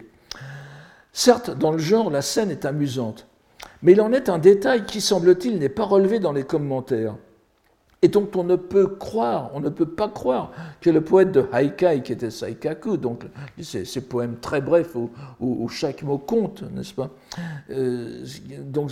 Certes, 1.17 1.57
dans 1.57 1.71
le 1.71 1.77
genre, 1.77 2.09
la 2.09 2.21
scène 2.21 2.51
est 2.51 2.65
amusante, 2.65 3.25
Mais 3.81 3.93
il 3.93 4.01
en 4.01 4.11
est 4.11 4.27
un 4.27 4.37
détail 4.37 4.85
qui, 4.85 4.99
semble-t-il, 4.99 5.59
n'est 5.59 5.69
pas 5.69 5.85
relevé 5.85 6.19
dans 6.19 6.33
les 6.33 6.43
commentaires 6.43 7.15
et 8.01 8.09
dont 8.09 8.29
on 8.35 8.43
ne 8.43 8.57
peut 8.57 8.85
croire, 8.85 9.49
on 9.53 9.61
ne 9.61 9.69
peut 9.69 9.87
pas 9.87 10.09
croire 10.09 10.51
que 10.81 10.89
le 10.89 10.99
poète 10.99 11.31
de 11.31 11.45
Haikai, 11.53 12.01
qui 12.03 12.11
était 12.11 12.29
Saikaku, 12.29 12.97
donc 12.97 13.23
ces, 13.61 14.01
poèmes 14.01 14.35
très 14.41 14.59
brefs 14.59 14.93
où, 15.39 15.69
chaque 15.69 16.03
mot 16.03 16.17
compte, 16.17 16.63
n'est-ce 16.73 16.93
pas 16.93 17.09
euh, 17.69 18.25
donc, 18.59 18.91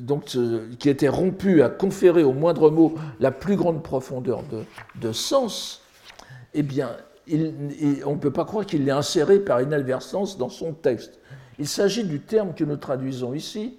donc, 0.00 0.36
qui 0.78 0.88
était 0.88 1.08
rompu 1.08 1.62
à 1.62 1.68
conférer 1.68 2.22
au 2.22 2.32
moindre 2.32 2.70
mot 2.70 2.94
la 3.18 3.32
plus 3.32 3.56
grande 3.56 3.82
profondeur 3.82 4.44
de, 5.00 5.12
sens, 5.12 5.82
eh 6.54 6.62
bien, 6.62 6.90
on 8.06 8.12
ne 8.12 8.18
peut 8.20 8.32
pas 8.32 8.44
croire 8.44 8.64
qu'il 8.64 8.84
l'ait 8.84 8.92
inséré 8.92 9.40
par 9.40 9.60
inadvertance 9.60 10.38
dans 10.38 10.48
son 10.48 10.72
texte. 10.74 11.18
Il 11.58 11.68
s'agit 11.68 12.04
du 12.04 12.20
terme 12.20 12.54
que 12.54 12.64
nous 12.64 12.76
traduisons 12.76 13.34
ici 13.34 13.78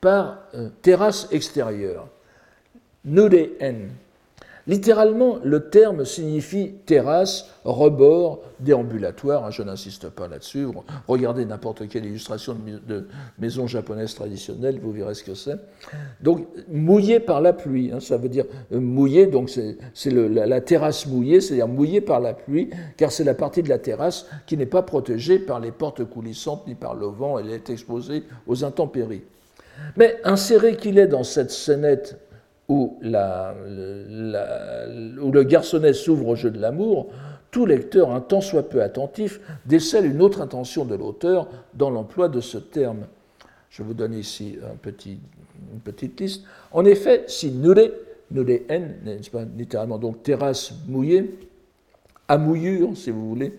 par 0.00 0.38
euh, 0.54 0.68
terrasse 0.82 1.28
extérieure. 1.30 2.08
Nudeen. 3.04 3.90
Littéralement, 4.68 5.38
le 5.42 5.70
terme 5.70 6.04
signifie 6.04 6.74
terrasse, 6.84 7.46
rebord, 7.64 8.42
déambulatoire. 8.60 9.46
Hein, 9.46 9.50
je 9.50 9.62
n'insiste 9.62 10.10
pas 10.10 10.28
là-dessus. 10.28 10.66
Regardez 11.08 11.46
n'importe 11.46 11.88
quelle 11.88 12.04
illustration 12.04 12.54
de, 12.86 13.08
maison 13.38 13.66
japonaise 13.66 14.14
traditionnelle, 14.14 14.78
vous 14.78 14.92
verrez 14.92 15.14
ce 15.14 15.24
que 15.24 15.34
c'est. 15.34 15.56
Donc, 16.20 16.46
mouillé 16.68 17.18
par 17.18 17.40
la 17.40 17.54
pluie, 17.54 17.90
hein, 17.92 18.00
ça 18.00 18.18
veut 18.18 18.28
dire 18.28 18.44
euh, 18.72 18.78
mouillé, 18.78 19.26
donc 19.26 19.48
c'est 19.48 20.10
la, 20.10 20.60
terrasse 20.60 21.06
mouillée, 21.06 21.40
c'est-à-dire 21.40 21.68
mouillé 21.68 22.02
par 22.02 22.20
la 22.20 22.34
pluie, 22.34 22.68
car 22.98 23.10
c'est 23.10 23.24
la 23.24 23.34
partie 23.34 23.62
de 23.62 23.70
la 23.70 23.78
terrasse 23.78 24.26
qui 24.46 24.58
n'est 24.58 24.66
pas 24.66 24.82
protégée 24.82 25.38
par 25.38 25.60
les 25.60 25.72
portes 25.72 26.04
coulissantes 26.04 26.66
ni 26.66 26.74
par 26.74 26.94
le 26.94 27.06
vent, 27.06 27.38
elle 27.38 27.50
est 27.50 27.70
exposée 27.70 28.24
aux 28.46 28.64
intempéries. 28.64 29.22
Mais 29.96 30.18
inséré 30.24 30.76
qu'il 30.76 30.98
est 30.98 31.06
dans 31.06 31.24
cette 31.24 31.50
scénette 31.50 32.18
où, 32.68 32.98
le 33.02 34.32
garçonnet 35.42 35.92
s'ouvre 35.92 36.28
au 36.28 36.36
jeu 36.36 36.50
de 36.50 36.60
l'amour, 36.60 37.08
tout 37.50 37.64
lecteur, 37.64 38.10
un 38.10 38.20
tant 38.20 38.40
soit 38.42 38.68
peu 38.68 38.82
attentif, 38.82 39.40
décèle 39.64 40.04
une 40.06 40.20
autre 40.20 40.42
intention 40.42 40.84
de 40.84 40.94
l'auteur 40.94 41.48
dans 41.74 41.90
l'emploi 41.90 42.28
de 42.28 42.40
ce 42.40 42.58
terme. 42.58 43.06
Je 43.70 43.82
vous 43.82 43.94
donne 43.94 44.14
ici 44.14 44.58
une 45.72 45.80
petite 45.80 46.20
liste. 46.20 46.44
En 46.72 46.84
effet, 46.84 47.24
si 47.26 47.50
nure, 47.50 47.90
nure 48.30 48.60
n, 48.68 48.96
n'est-ce 49.04 49.30
pas 49.30 49.44
littéralement 49.56 49.98
donc 49.98 50.22
terrasse 50.22 50.74
mouillée, 50.86 51.38
à 52.28 52.36
mouillure, 52.36 52.94
si 52.94 53.10
vous 53.10 53.28
voulez, 53.30 53.54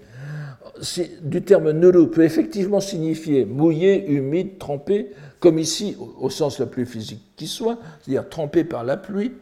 du 1.21 1.41
terme 1.41 1.71
nuru 1.71 2.09
peut 2.09 2.23
effectivement 2.23 2.79
signifier 2.79 3.45
mouillé, 3.45 4.09
humide, 4.09 4.57
trempé, 4.57 5.11
comme 5.39 5.57
ici 5.57 5.95
au, 6.19 6.29
sens 6.29 6.59
le 6.59 6.65
plus 6.65 6.85
physique 6.85 7.23
qui 7.35 7.47
soit, 7.47 7.77
c'est-à-dire 8.01 8.29
trempé 8.29 8.63
par 8.63 8.83
la 8.83 8.97
pluie, 8.97 9.33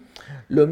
la 0.49 0.65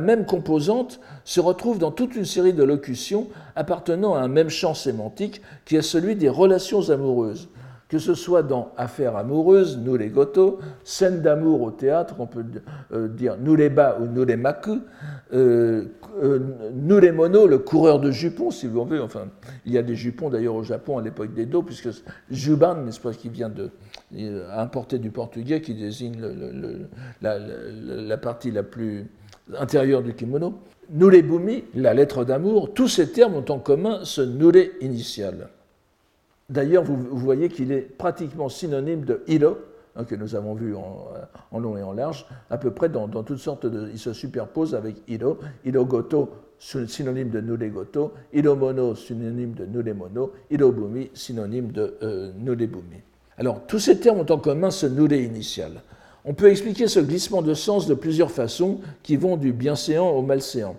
même 0.00 0.26
composante 0.26 1.00
se 1.24 1.40
retrouve 1.40 1.78
dans 1.78 1.90
toute 1.90 2.16
une 2.16 2.24
série 2.24 2.52
de 2.52 2.62
locutions 2.62 3.28
appartenant 3.56 4.14
à 4.14 4.20
un 4.20 4.28
même 4.28 4.50
champ 4.50 4.74
sémantique 4.74 5.42
qui 5.64 5.76
est 5.76 5.82
celui 5.82 6.16
des 6.16 6.28
relations 6.28 6.90
amoureuses. 6.90 7.48
Que 7.88 7.98
ce 7.98 8.14
soit 8.14 8.42
dans 8.42 8.72
Affaires 8.76 9.16
amoureuses, 9.16 9.78
nous 9.78 9.96
les 9.96 10.08
goto, 10.08 10.58
scènes 10.84 11.22
d'amour 11.22 11.62
au 11.62 11.70
théâtre, 11.70 12.16
on 12.18 12.26
peut 12.26 12.44
euh, 12.92 13.08
dire 13.08 13.36
nous 13.40 13.56
les 13.56 13.70
bas 13.70 13.96
ou 13.98 14.04
nous 14.04 14.24
les 14.24 14.36
maku, 14.36 14.80
euh, 16.22 16.70
nous 16.74 16.98
les 16.98 17.12
mono, 17.12 17.46
le 17.46 17.58
coureur 17.58 18.00
de 18.00 18.10
jupons, 18.10 18.50
si 18.50 18.66
vous 18.66 18.84
voulez. 18.84 19.00
Enfin, 19.00 19.28
il 19.66 19.72
y 19.72 19.78
a 19.78 19.82
des 19.82 19.94
jupons 19.94 20.30
d'ailleurs 20.30 20.54
au 20.54 20.62
Japon 20.62 20.98
à 20.98 21.02
l'époque 21.02 21.34
d'Edo, 21.34 21.62
puisque 21.62 21.88
Juban, 22.30 22.76
n'est-ce 22.76 23.00
pas, 23.00 23.12
qui 23.12 23.28
vient 23.28 23.48
de 23.48 23.70
importer 24.54 24.98
du 24.98 25.10
portugais, 25.10 25.60
qui 25.60 25.74
désigne 25.74 26.18
la, 27.20 28.16
partie 28.16 28.50
la 28.50 28.62
plus 28.62 29.06
intérieure 29.58 30.02
du 30.02 30.14
kimono. 30.14 30.54
Nous 30.90 31.08
les 31.08 31.22
bumi, 31.22 31.64
la 31.74 31.92
lettre 31.92 32.24
d'amour, 32.24 32.72
tous 32.72 32.88
ces 32.88 33.12
termes 33.12 33.34
ont 33.34 33.44
en 33.50 33.58
commun 33.58 34.00
ce 34.04 34.22
nure 34.22 34.52
initial. 34.80 35.50
D'ailleurs, 36.48 36.82
vous, 36.82 36.96
voyez 37.12 37.50
qu'il 37.50 37.72
est 37.72 37.82
pratiquement 37.82 38.48
synonyme 38.48 39.04
de 39.04 39.22
ilo, 39.26 39.58
hein, 39.98 40.04
que 40.04 40.14
nous 40.14 40.34
avons 40.34 40.54
vu 40.54 40.74
en, 40.74 41.58
long 41.58 41.76
et 41.76 41.82
en 41.82 41.92
large, 41.92 42.26
à 42.50 42.56
peu 42.56 42.70
près 42.70 42.88
dans, 42.88 43.08
toutes 43.08 43.38
sortes 43.38 43.66
de. 43.66 43.90
Il 43.92 43.98
se 43.98 44.12
superpose 44.12 44.74
avec 44.74 44.96
ilo. 45.08 45.38
Ilogoto, 45.64 46.30
synonyme 46.58 47.30
de 47.30 47.40
nulegoto. 47.40 48.12
Ilomono, 48.32 48.94
synonyme 48.94 49.52
de 49.52 49.66
nulemono. 49.66 50.32
Ilobumi, 50.50 51.10
synonyme 51.12 51.72
de 51.72 51.98
euh, 52.02 52.32
nulebumi. 52.38 53.02
Alors, 53.36 53.60
tous 53.66 53.78
ces 53.78 53.98
termes 54.00 54.20
ont 54.20 54.32
en 54.32 54.38
commun 54.38 54.70
ce 54.70 54.86
nule 54.86 55.12
initial. 55.12 55.82
On 56.24 56.34
peut 56.34 56.50
expliquer 56.50 56.88
ce 56.88 57.00
glissement 57.00 57.42
de 57.42 57.54
sens 57.54 57.86
de 57.86 57.94
plusieurs 57.94 58.30
façons 58.30 58.80
qui 59.02 59.16
vont 59.16 59.36
du 59.36 59.52
bienséant 59.52 60.10
au 60.10 60.22
malséant. 60.22 60.76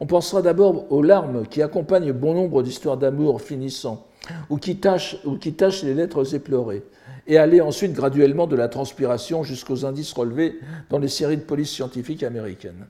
On 0.00 0.06
pensera 0.06 0.42
d'abord 0.42 0.90
aux 0.90 1.02
larmes 1.02 1.46
qui 1.46 1.62
accompagnent 1.62 2.12
bon 2.12 2.34
nombre 2.34 2.62
d'histoires 2.62 2.96
d'amour 2.96 3.42
finissant 3.42 4.06
ou 4.50 4.58
qui 4.58 4.76
tâche, 4.76 5.16
ou 5.24 5.36
qui 5.36 5.54
les 5.82 5.94
lettres 5.94 6.34
éplorées, 6.34 6.82
et 7.26 7.38
aller 7.38 7.60
ensuite 7.60 7.92
graduellement 7.92 8.46
de 8.46 8.56
la 8.56 8.68
transpiration 8.68 9.42
jusqu'aux 9.42 9.84
indices 9.84 10.12
relevés 10.12 10.58
dans 10.90 10.98
les 10.98 11.08
séries 11.08 11.36
de 11.36 11.42
police 11.42 11.70
scientifiques 11.70 12.22
américaines. 12.22 12.86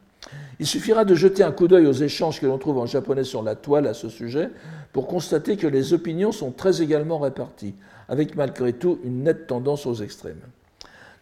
Il 0.58 0.66
suffira 0.66 1.04
de 1.04 1.14
jeter 1.14 1.42
un 1.42 1.52
coup 1.52 1.68
d'œil 1.68 1.86
aux 1.86 1.92
échanges 1.92 2.40
que 2.40 2.46
l'on 2.46 2.58
trouve 2.58 2.78
en 2.78 2.86
japonais 2.86 3.24
sur 3.24 3.42
la 3.42 3.54
toile 3.54 3.86
à 3.86 3.94
ce 3.94 4.08
sujet 4.08 4.50
pour 4.92 5.06
constater 5.06 5.56
que 5.56 5.66
les 5.66 5.92
opinions 5.92 6.32
sont 6.32 6.50
très 6.50 6.82
également 6.82 7.18
réparties, 7.18 7.74
avec 8.08 8.36
malgré 8.36 8.72
tout 8.72 8.98
une 9.04 9.24
nette 9.24 9.46
tendance 9.46 9.86
aux 9.86 9.94
extrêmes. 9.94 10.40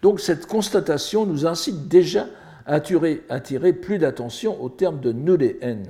Donc 0.02 0.20
cette 0.20 0.46
constatation 0.46 1.26
nous 1.26 1.46
incite 1.46 1.88
déjà 1.88 2.26
à 2.66 2.74
attirer, 2.74 3.72
plus 3.72 3.98
d'attention 3.98 4.62
au 4.62 4.68
terme 4.68 5.00
de 5.00 5.12
nure-en. 5.12 5.82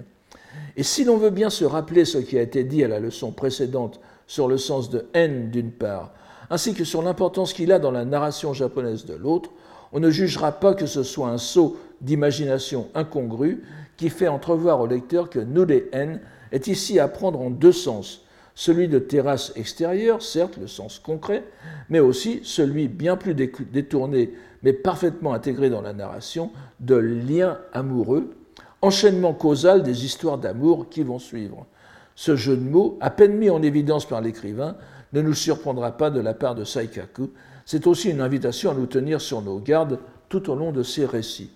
Et 0.76 0.82
si 0.82 1.04
l'on 1.04 1.18
veut 1.18 1.30
bien 1.30 1.50
se 1.50 1.64
rappeler 1.64 2.04
ce 2.04 2.18
qui 2.18 2.38
a 2.38 2.42
été 2.42 2.64
dit 2.64 2.82
à 2.82 2.88
la 2.88 2.98
leçon 2.98 3.30
précédente 3.30 4.00
sur 4.26 4.48
le 4.48 4.58
sens 4.58 4.90
de 4.90 5.06
haine 5.14 5.50
d'une 5.50 5.72
part, 5.72 6.12
ainsi 6.50 6.74
que 6.74 6.84
sur 6.84 7.02
l'importance 7.02 7.52
qu'il 7.52 7.72
a 7.72 7.78
dans 7.78 7.90
la 7.90 8.04
narration 8.04 8.52
japonaise 8.52 9.04
de 9.04 9.14
l'autre, 9.14 9.50
on 9.92 10.00
ne 10.00 10.10
jugera 10.10 10.52
pas 10.52 10.74
que 10.74 10.86
ce 10.86 11.02
soit 11.02 11.28
un 11.28 11.38
saut 11.38 11.76
d'imagination 12.00 12.88
incongru 12.94 13.62
qui 13.96 14.10
fait 14.10 14.28
entrevoir 14.28 14.80
au 14.80 14.86
lecteur 14.86 15.30
que 15.30 15.38
Nure-en 15.38 16.18
est 16.52 16.66
ici 16.66 16.98
à 16.98 17.08
prendre 17.08 17.40
en 17.40 17.50
deux 17.50 17.72
sens, 17.72 18.22
celui 18.54 18.88
de 18.88 18.98
terrasse 18.98 19.52
extérieure, 19.56 20.22
certes 20.22 20.56
le 20.58 20.66
sens 20.66 20.98
concret, 20.98 21.44
mais 21.88 22.00
aussi 22.00 22.40
celui 22.44 22.88
bien 22.88 23.16
plus 23.16 23.34
détourné, 23.34 24.32
mais 24.62 24.72
parfaitement 24.72 25.34
intégré 25.34 25.70
dans 25.70 25.82
la 25.82 25.92
narration, 25.92 26.50
de 26.80 26.94
lien 26.94 27.58
amoureux, 27.72 28.34
enchaînement 28.82 29.32
causal 29.32 29.82
des 29.82 30.04
histoires 30.04 30.38
d'amour 30.38 30.88
qui 30.88 31.02
vont 31.02 31.18
suivre. 31.18 31.66
Ce 32.16 32.36
jeu 32.36 32.56
de 32.56 32.62
mots, 32.62 32.98
à 33.00 33.10
peine 33.10 33.36
mis 33.36 33.50
en 33.50 33.62
évidence 33.62 34.06
par 34.06 34.20
l'écrivain, 34.20 34.76
ne 35.12 35.22
nous 35.22 35.34
surprendra 35.34 35.96
pas 35.96 36.10
de 36.10 36.20
la 36.20 36.34
part 36.34 36.54
de 36.54 36.64
Saikaku. 36.64 37.30
C'est 37.64 37.86
aussi 37.86 38.10
une 38.10 38.20
invitation 38.20 38.70
à 38.70 38.74
nous 38.74 38.86
tenir 38.86 39.20
sur 39.20 39.42
nos 39.42 39.58
gardes 39.58 39.98
tout 40.28 40.50
au 40.50 40.54
long 40.54 40.72
de 40.72 40.82
ses 40.82 41.06
récits. 41.06 41.50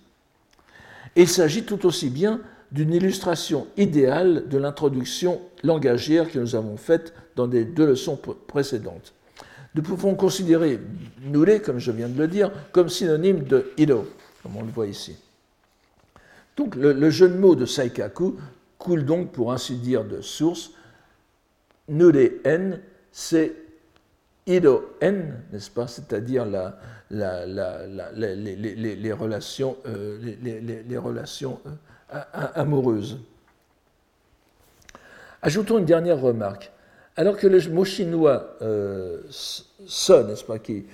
Il 1.17 1.29
s'agit 1.29 1.65
tout 1.65 1.87
aussi 1.87 2.11
bien 2.11 2.41
d'une 2.71 2.93
illustration 2.93 3.67
idéale 3.77 4.49
de 4.49 4.59
l'introduction 4.59 5.41
langagière 5.63 6.31
que 6.31 6.39
nous 6.39 6.55
avons 6.55 6.77
faite 6.77 7.15
dans 7.35 7.47
les 7.47 7.65
deux 7.65 7.87
leçons 7.87 8.19
précédentes. 8.47 9.15
Nous 9.75 9.83
pouvons 9.83 10.15
considérer 10.15 10.81
Nure, 11.25 11.63
comme 11.63 11.79
je 11.79 11.93
viens 11.93 12.09
de 12.09 12.19
le 12.19 12.29
dire, 12.29 12.51
comme 12.73 12.89
synonyme 12.89 13.45
de 13.45 13.71
Ido, 13.77 14.07
comme 14.43 14.57
on 14.57 14.63
le 14.63 14.71
voit 14.71 14.87
ici. 14.87 15.17
Donc 16.57 16.75
le, 16.75 16.93
le 16.93 17.11
jeu 17.11 17.29
de 17.29 17.37
mots 17.37 17.55
de 17.55 17.67
Saikaku 17.67 18.37
coule 18.79 19.05
donc, 19.05 19.33
pour 19.33 19.53
ainsi 19.53 19.77
dire, 19.77 20.05
de 20.05 20.21
source. 20.21 20.73
Nure-en, 21.89 22.79
c'est 23.13 23.55
Ido-en, 24.47 25.15
n'est-ce 25.53 25.71
pas? 25.71 25.87
C'est-à-dire 25.87 26.47
la, 26.47 26.79
les, 27.11 29.13
relations, 29.13 29.77
relations 31.03 31.61
euh, 31.67 31.71
amoureuses. 32.55 33.19
Ajoutons 35.43 35.79
une 35.79 35.85
dernière 35.85 36.21
remarque. 36.21 36.73
Alors 37.17 37.37
que 37.37 37.47
le 37.47 37.61
mot 37.71 37.85
chinois 37.85 38.57
euh, 38.63 39.23
n'est-ce 39.25 40.45
pas, 40.45 40.59
qui, 40.59 40.87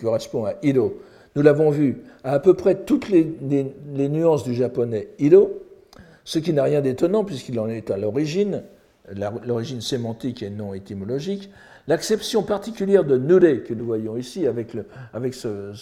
correspond 0.00 0.46
à 0.46 0.54
Ido, 0.62 1.00
nous 1.36 1.42
l'avons 1.42 1.70
vu, 1.70 1.98
a 2.24 2.32
à 2.32 2.40
peu 2.40 2.54
près 2.54 2.74
toutes 2.74 3.08
les, 3.10 3.24
nuances 4.08 4.44
du 4.44 4.54
japonais 4.54 5.08
Ido, 5.18 5.62
ce 6.24 6.38
qui 6.38 6.52
n'a 6.52 6.64
rien 6.64 6.80
d'étonnant 6.80 7.24
puisqu'il 7.24 7.58
en 7.60 7.68
est 7.68 7.90
à 7.90 7.96
l'origine, 7.96 8.62
l'origine 9.44 9.80
sémantique 9.80 10.42
et 10.42 10.50
non 10.50 10.74
étymologique. 10.74 11.50
L'acception 11.88 12.42
particulière 12.42 13.04
de 13.04 13.16
nure 13.16 13.64
que 13.64 13.74
nous 13.74 13.84
voyons 13.84 14.16
ici 14.16 14.46
avec, 14.46 14.76
avec 15.12 15.34
ce, 15.34 15.74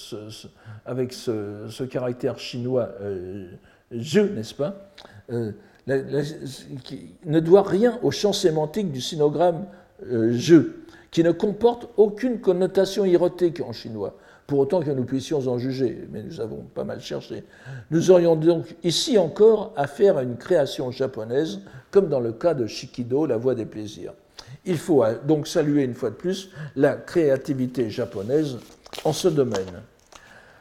caractère 1.85 2.39
chinois 2.39 2.91
euh, 3.01 3.51
je, 3.91 4.21
n'est-ce 4.21 4.55
pas 4.55 4.91
euh, 5.31 5.53
ne 5.87 7.41
doit 7.41 7.63
rien 7.63 7.99
au 8.03 8.11
champ 8.11 8.33
sémantique 8.33 8.93
du 8.93 9.01
sinogramme 9.01 9.67
euh, 10.07 10.31
je, 10.33 10.73
qui 11.11 11.23
ne 11.23 11.33
comporte 11.33 11.89
aucune 11.97 12.41
connotation 12.41 13.05
érotique 13.05 13.61
en 13.61 13.73
chinois. 13.73 14.17
Pour 14.49 14.61
autant 14.61 14.81
que 14.81 14.91
nous 14.91 15.05
puissions 15.05 15.47
en 15.47 15.59
juger, 15.59 16.09
mais 16.11 16.23
nous 16.23 16.41
avons 16.41 16.65
pas 16.75 16.83
mal 16.83 17.03
cherché. 17.03 17.45
Nous 17.91 18.11
aurions 18.11 18.35
donc 18.35 18.77
ici 18.83 19.19
encore 19.19 19.75
affaire 19.77 20.17
à 20.17 20.23
une 20.23 20.39
création 20.39 20.91
japonaise, 20.91 21.61
comme 21.91 22.09
dans 22.09 22.19
le 22.19 22.33
cas 22.33 22.55
de 22.55 22.67
Shikido, 22.67 23.27
la 23.27 23.37
voie 23.37 23.55
des 23.55 23.67
plaisirs. 23.67 24.15
Il 24.65 24.79
faut 24.79 25.05
donc 25.27 25.47
saluer 25.47 25.85
une 25.85 25.93
fois 25.93 26.09
de 26.09 26.15
plus 26.15 26.49
la 26.77 26.95
créativité 26.95 27.91
japonaise 27.91 28.57
en 29.05 29.13
ce 29.13 29.29
domaine. 29.29 29.83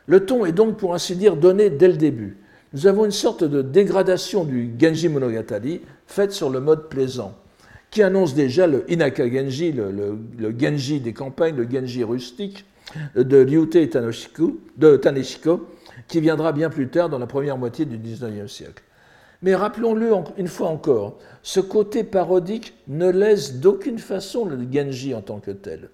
Le 0.05 0.25
ton 0.25 0.45
est 0.45 0.51
donc 0.51 0.75
pour 0.77 0.93
ainsi 0.93 1.15
dire 1.15 1.37
donné 1.37 1.69
dès 1.69 1.87
le 1.87 1.95
début. 1.95 2.39
Nous 2.73 2.87
avons 2.87 3.05
une 3.05 3.11
sorte 3.11 3.45
de 3.45 3.61
dégradation 3.61 4.43
du 4.43 4.73
Genji 4.77 5.07
Monogatari 5.07 5.79
faite 6.07 6.33
sur 6.33 6.49
le 6.49 6.59
mode 6.59 6.89
plaisant, 6.89 7.35
qui 7.89 8.03
annonce 8.03 8.35
déjà 8.35 8.67
le 8.67 8.83
Inaka 8.91 9.29
Genji, 9.31 9.71
le, 9.71 10.17
Genji 10.59 10.99
des 10.99 11.13
campagnes, 11.13 11.55
le 11.55 11.69
Genji 11.71 12.03
rustique 12.03 12.65
de 13.15 13.37
Ryute 13.37 13.89
Taneshiko, 13.89 14.57
de 14.77 14.95
Taneshiko, 14.97 15.67
qui 16.07 16.21
viendra 16.21 16.51
bien 16.51 16.69
plus 16.69 16.87
tard 16.89 17.09
dans 17.09 17.19
la 17.19 17.27
première 17.27 17.57
moitié 17.57 17.85
du 17.85 17.97
XIXe 17.97 18.51
siècle. 18.51 18.83
Mais 19.41 19.55
rappelons-le 19.55 20.11
une 20.37 20.47
fois 20.47 20.69
encore, 20.69 21.17
ce 21.43 21.59
côté 21.59 22.03
parodique 22.03 22.73
ne 22.87 23.09
laisse 23.09 23.55
d'aucune 23.55 23.99
façon 23.99 24.45
le 24.45 24.57
Genji 24.71 25.13
en 25.13 25.21
tant 25.21 25.39
que 25.39 25.51
tel. 25.51 25.89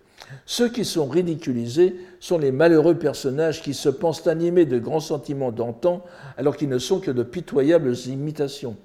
Ceux 0.46 0.70
qui 0.70 0.86
sont 0.86 1.08
ridiculisés 1.08 1.96
sont 2.20 2.38
les 2.38 2.52
malheureux 2.52 2.96
personnages 2.96 3.62
qui 3.62 3.74
se 3.74 3.90
pensent 3.90 4.26
animés 4.28 4.66
de 4.66 4.80
grands 4.80 5.02
sentiments 5.02 5.52
d'antan 5.52 6.04
alors 6.38 6.56
qu'ils 6.56 6.70
ne 6.70 6.78
sont 6.78 7.00
que 7.00 7.12
de 7.12 7.24
pitoyables 7.24 7.94
imitations. 8.08 8.78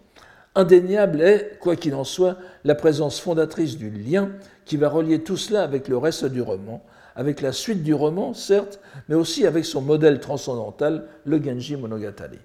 Indéniable 0.55 1.21
est, 1.21 1.59
quoi 1.61 1.77
qu'il 1.77 1.95
en 1.95 2.05
soit, 2.05 2.37
la 2.65 2.75
présence 2.75 3.21
fondatrice 3.21 3.77
du 3.77 3.91
lien 3.91 4.31
qui 4.65 4.77
va 4.77 4.89
relier 4.89 5.21
tout 5.21 5.37
cela 5.37 5.63
avec 5.63 5.87
le 5.87 5.97
reste 5.97 6.25
du 6.25 6.43
roman, 6.43 6.83
avec 7.19 7.41
la 7.41 7.51
suite 7.51 7.83
du 7.83 7.95
roman, 7.95 8.33
certes, 8.33 8.79
mais 9.09 9.17
aussi 9.17 9.45
avec 9.45 9.65
son 9.65 9.83
modèle 9.83 10.21
transcendantal, 10.21 11.09
le 11.25 11.43
Genji 11.43 11.75
Monogatari. 11.77 12.39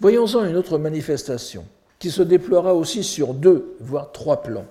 Voyons-en 0.00 0.44
une 0.44 0.54
autre 0.54 0.78
manifestation, 0.78 1.64
qui 1.98 2.12
se 2.12 2.22
déploiera 2.22 2.72
aussi 2.72 3.02
sur 3.02 3.34
deux, 3.34 3.74
voire 3.80 4.12
trois 4.12 4.42
plans. 4.42 4.66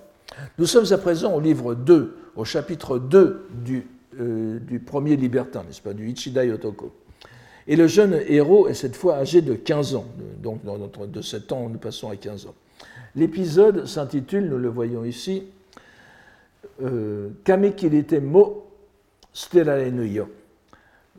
Nous 0.56 0.64
sommes 0.64 0.90
à 0.90 0.96
présent 0.96 1.34
au 1.34 1.40
livre 1.40 1.74
2, 1.74 2.16
au 2.34 2.46
chapitre 2.46 2.98
2 2.98 3.46
du, 3.52 3.86
euh, 4.18 4.58
du 4.58 4.78
premier 4.78 5.16
libertin, 5.16 5.64
n'est-ce 5.64 5.82
pas, 5.82 5.92
du 5.92 6.08
Ichida 6.08 6.42
Yotoko. 6.46 6.90
Et 7.66 7.76
le 7.76 7.86
jeune 7.86 8.18
héros 8.26 8.68
est 8.68 8.74
cette 8.74 8.96
fois 8.96 9.16
âgé 9.16 9.42
de 9.42 9.52
15 9.52 9.96
ans, 9.96 10.06
donc 10.42 10.60
de 10.64 11.20
7 11.20 11.52
ans, 11.52 11.68
nous 11.68 11.78
passons 11.78 12.08
à 12.08 12.16
15 12.16 12.46
ans. 12.46 12.54
L'épisode 13.16 13.84
s'intitule, 13.84 14.48
nous 14.48 14.58
le 14.58 14.68
voyons 14.70 15.04
ici, 15.04 15.42
euh, 16.82 17.28
mo 18.22 18.63
sterare 19.34 19.90
nuyo. 19.90 20.30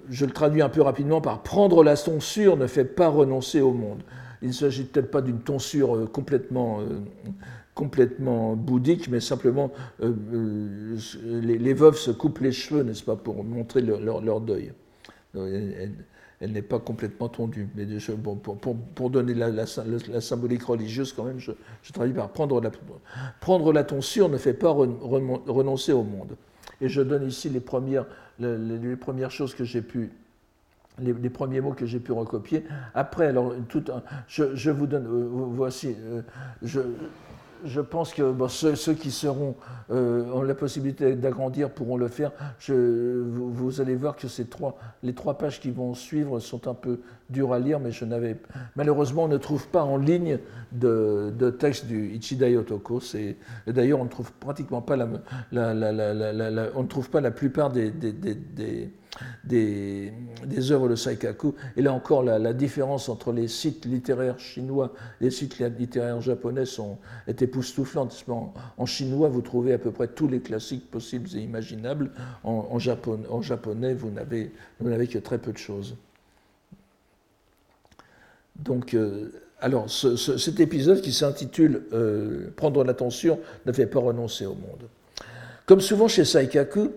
Je 0.10 0.26
le 0.26 0.32
traduis 0.32 0.64
un 0.64 0.70
peu 0.70 0.82
rapidement 0.82 1.22
par 1.22 1.44
prendre 1.44 1.84
la 1.84 1.96
tonsure 1.96 2.58
ne 2.58 2.66
fait 2.66 2.86
pas 2.86 3.10
renoncer 3.10 3.62
au 3.62 3.74
monde. 3.74 4.02
Il 4.42 4.50
ne 4.50 4.54
s'agit 4.54 4.86
peut-être 4.86 5.12
pas 5.12 5.22
d'une 5.22 5.40
tonsure 5.40 5.96
euh, 5.96 6.06
complètement 6.08 6.82
euh, 6.82 7.00
complètement 7.74 8.56
bouddhique, 8.56 9.10
mais 9.10 9.20
simplement 9.20 9.70
euh, 10.02 10.96
les, 11.24 11.74
veuves 11.74 11.98
se 11.98 12.10
coupent 12.10 12.40
les 12.40 12.54
cheveux, 12.54 12.84
n'est-ce 12.84 13.04
pas, 13.04 13.18
pour 13.18 13.44
montrer 13.44 13.82
leur, 13.82 14.40
deuil. 14.40 14.72
Elle, 15.36 16.52
n'est 16.52 16.62
pas 16.62 16.80
complètement 16.80 17.28
tondue. 17.28 17.68
Mais 17.76 17.86
bon, 18.18 18.36
pour, 18.36 18.58
pour, 18.58 19.10
donner 19.10 19.34
la, 19.34 19.66
symbolique 20.22 20.64
religieuse, 20.64 21.12
quand 21.12 21.26
même, 21.26 21.40
je, 21.40 21.52
traduis 21.92 22.14
par 22.14 22.30
prendre 22.30 22.62
la, 22.62 22.72
prendre 23.42 23.74
la 23.74 23.84
tonsure 23.84 24.30
ne 24.30 24.38
fait 24.38 24.54
pas 24.54 24.72
renoncer 24.72 25.92
au 25.92 26.04
monde. 26.04 26.38
Et 26.82 26.90
je 26.90 27.02
donne 27.02 27.26
ici 27.26 27.50
les 27.50 27.60
premières, 27.60 28.06
les, 28.40 28.96
premières 28.96 29.32
choses 29.32 29.56
que 29.56 29.64
j'ai 29.64 29.82
pu 29.82 30.12
les, 31.00 31.30
premiers 31.30 31.60
mots 31.60 31.74
que 31.74 31.86
j'ai 31.86 32.00
pu 32.00 32.12
recopier. 32.14 32.64
Après, 32.94 33.28
alors, 33.28 33.54
tout 33.68 33.84
je, 34.28 34.56
je, 34.56 34.72
vous 34.72 34.88
donne, 34.88 35.06
euh, 35.08 35.28
voici, 35.30 35.96
je, 36.62 36.80
je 37.64 37.82
pense 37.82 38.14
que 38.14 38.34
ceux, 38.48 38.94
qui 38.94 39.12
seront, 39.12 39.56
euh, 39.92 40.26
ont 40.32 40.42
la 40.42 40.56
possibilité 40.56 41.16
d'agrandir 41.16 41.70
pourront 41.70 41.98
le 41.98 42.08
faire. 42.08 42.32
Vous, 42.68 43.82
allez 43.82 43.96
voir 43.96 44.16
que 44.16 44.28
les 45.04 45.14
trois 45.14 45.38
pages 45.38 45.60
qui 45.60 45.72
vont 45.72 45.94
suivre 45.94 46.40
sont 46.40 46.68
un 46.68 46.74
peu 46.74 47.00
dures 47.30 47.54
à 47.54 47.60
lire, 47.60 47.80
mais 47.80 47.92
je 47.92 48.06
n'avais 48.06 48.38
malheureusement 48.76 49.24
on 49.24 49.28
ne 49.28 49.38
trouve 49.38 49.68
pas 49.68 49.84
en 49.84 49.98
ligne 49.98 50.40
de, 50.72 51.50
texte 51.60 51.86
du 51.86 52.12
Ichida 52.12 52.50
Yotoko. 52.50 53.02
D'ailleurs, 53.68 54.00
on 54.00 54.06
ne 54.06 54.10
trouve 54.10 54.32
pratiquement 54.34 54.82
pas 54.82 54.96
la, 54.96 55.08
on 55.52 56.84
ne 56.84 56.88
trouve 56.88 57.10
pas 57.10 57.22
la 57.22 57.32
plupart 57.32 57.72
des, 57.72 57.94
des, 59.44 60.12
œuvres 60.72 60.90
de 60.90 60.96
Saikaku. 60.96 61.56
Et 61.78 61.82
là 61.82 61.94
encore, 61.94 62.24
la, 62.24 62.54
différence 62.54 63.10
entre 63.10 63.32
les 63.32 63.48
sites 63.48 63.86
littéraires 63.86 64.40
chinois 64.40 64.94
et 65.22 65.26
les 65.26 65.32
sites 65.32 65.60
littéraires 65.60 66.22
japonais 66.22 66.66
sont, 66.66 66.98
est 67.28 67.42
époustouflante. 67.42 68.26
En, 68.28 68.54
en, 68.78 68.86
chinois, 68.86 69.30
vous 69.30 69.42
trouvez 69.42 69.74
à 69.74 69.78
peu 69.78 69.92
près 69.92 70.08
tous 70.08 70.28
les 70.28 70.40
classiques 70.40 70.90
possibles 70.90 71.30
et 71.36 71.40
imaginables. 71.40 72.12
En, 72.44 72.80
japonais, 72.80 73.94
vous 73.94 74.12
n'avez 74.12 75.08
que 75.08 75.20
très 75.20 75.38
peu 75.38 75.52
de 75.52 75.58
choses. 75.58 75.96
Donc, 78.56 78.94
euh, 78.94 79.32
alors, 79.60 79.90
cet 79.90 80.60
épisode 80.60 81.02
qui 81.02 81.12
s'intitule 81.12 81.84
euh, 81.94 82.52
Prendre 82.56 82.84
l'attention 82.84 83.40
ne 83.66 83.72
fait 83.72 83.88
pas 83.88 84.00
renoncer 84.00 84.46
au 84.46 84.56
monde. 84.56 84.88
Comme 85.66 85.82
souvent 85.82 86.08
chez 86.08 86.26
Saikaku, 86.26 86.92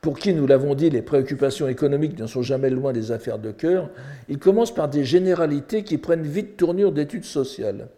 pour 0.00 0.18
qui, 0.18 0.32
nous 0.32 0.46
l'avons 0.46 0.74
dit, 0.74 0.88
les 0.88 1.02
préoccupations 1.02 1.68
économiques 1.68 2.18
ne 2.18 2.26
sont 2.26 2.42
jamais 2.42 2.70
loin 2.70 2.92
des 2.92 3.12
affaires 3.12 3.38
de 3.38 3.50
cœur, 3.50 3.90
il 4.28 4.38
commence 4.38 4.74
par 4.74 4.88
des 4.88 5.04
généralités 5.04 5.84
qui 5.84 5.98
prennent 5.98 6.22
vite 6.22 6.56
tournure 6.56 6.92
d'études 6.92 7.24
sociales. 7.24 7.88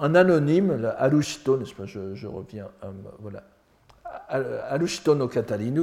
Un 0.00 0.14
anonyme, 0.16 0.92
Arushito, 0.98 1.56
n'est-ce 1.56 1.74
pas, 1.74 1.86
je, 1.86 2.26
reviens, 2.26 2.66
à, 2.82 2.88
voilà, 3.20 3.44
Arushito 4.70 5.14
no 5.14 5.28
Katarinu, 5.28 5.82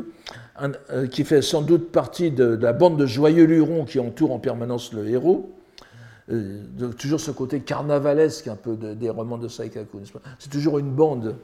euh, 0.92 1.08
qui 1.08 1.24
fait 1.24 1.42
sans 1.42 1.62
doute 1.62 1.92
partie 1.92 2.32
de, 2.32 2.44
la 2.44 2.74
bande 2.74 2.98
de 2.98 3.06
joyeux 3.06 3.46
lurons 3.46 3.86
qui 3.86 4.00
entoure 4.00 4.34
en 4.34 4.40
permanence 4.40 4.92
le 4.92 5.08
héros, 5.08 5.50
euh, 6.30 6.62
toujours 6.98 7.22
ce 7.22 7.32
côté 7.32 7.62
carnavalesque 7.62 8.48
un 8.48 8.56
peu 8.56 8.76
des 8.76 9.10
romans 9.10 9.38
de 9.38 9.48
Saikaku, 9.48 10.00
c'est 10.40 10.50
toujours 10.50 10.78
une 10.78 10.92
bande, 10.92 11.38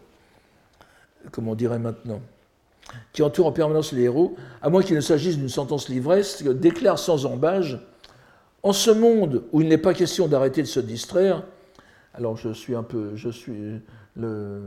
comme 1.31 1.47
on 1.47 1.55
dirait 1.55 1.79
maintenant 1.79 2.19
qui 3.13 3.23
entoure 3.23 3.47
en 3.47 3.51
permanence 3.51 3.91
les 3.91 4.03
héros, 4.03 4.35
à 4.61 4.69
moins 4.69 4.81
qu'il 4.81 4.95
ne 4.95 5.01
s'agisse 5.01 5.37
d'une 5.37 5.49
sentence 5.49 5.89
livresque, 5.89 6.47
déclare 6.51 6.99
sans 6.99 7.25
embâge 7.25 7.79
En 8.63 8.73
ce 8.73 8.91
monde 8.91 9.43
où 9.51 9.61
il 9.61 9.67
n'est 9.67 9.77
pas 9.77 9.93
question 9.93 10.27
d'arrêter 10.27 10.61
de 10.61 10.67
se 10.67 10.79
distraire, 10.79 11.43
alors 12.13 12.37
je 12.37 12.53
suis 12.53 12.75
un 12.75 12.83
peu. 12.83 13.15
Je 13.15 13.29
suis 13.29 13.81
le, 14.15 14.61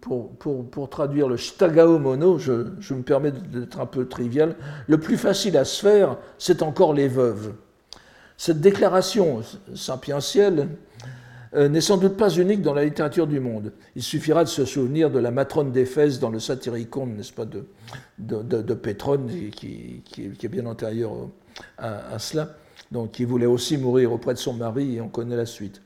pour, 0.00 0.30
pour, 0.36 0.68
pour, 0.70 0.90
traduire 0.90 1.28
le 1.28 1.36
Shitagao 1.36 1.98
Mono, 1.98 2.38
je, 2.38 2.66
je 2.80 2.94
me 2.94 3.02
permets 3.02 3.32
d'être 3.32 3.80
un 3.80 3.86
peu 3.86 4.06
trivial, 4.06 4.56
le 4.86 4.98
plus 4.98 5.16
facile 5.16 5.56
à 5.56 5.64
se 5.64 5.80
faire, 5.80 6.16
c'est 6.38 6.62
encore 6.62 6.94
les 6.94 7.08
veuves. 7.08 7.54
Cette 8.36 8.60
déclaration 8.60 9.42
sapientielle 9.74 10.68
n'est 11.54 11.80
sans 11.80 11.96
doute 11.96 12.16
pas 12.16 12.30
unique 12.30 12.62
dans 12.62 12.74
la 12.74 12.84
littérature 12.84 13.26
du 13.26 13.40
monde. 13.40 13.72
Il 13.96 14.02
suffira 14.02 14.44
de 14.44 14.48
se 14.48 14.64
souvenir 14.64 15.10
de 15.10 15.18
la 15.18 15.30
matrone 15.30 15.72
d'Éphèse 15.72 16.20
dans 16.20 16.30
le 16.30 16.38
Satyricon, 16.38 17.06
n'est-ce 17.06 17.32
pas, 17.32 17.44
de, 17.44 17.64
de, 18.18 18.74
Pétrone, 18.74 19.28
qui, 19.50 20.02
est 20.18 20.48
bien 20.48 20.66
antérieur 20.66 21.12
à, 21.78 22.14
à, 22.14 22.18
cela, 22.18 22.54
donc 22.92 23.12
qui 23.12 23.24
voulait 23.24 23.46
aussi 23.46 23.78
mourir 23.78 24.12
auprès 24.12 24.34
de 24.34 24.38
son 24.38 24.54
mari, 24.54 24.96
et 24.96 25.00
on 25.00 25.08
connaît 25.08 25.36
la 25.36 25.46
suite. 25.46 25.82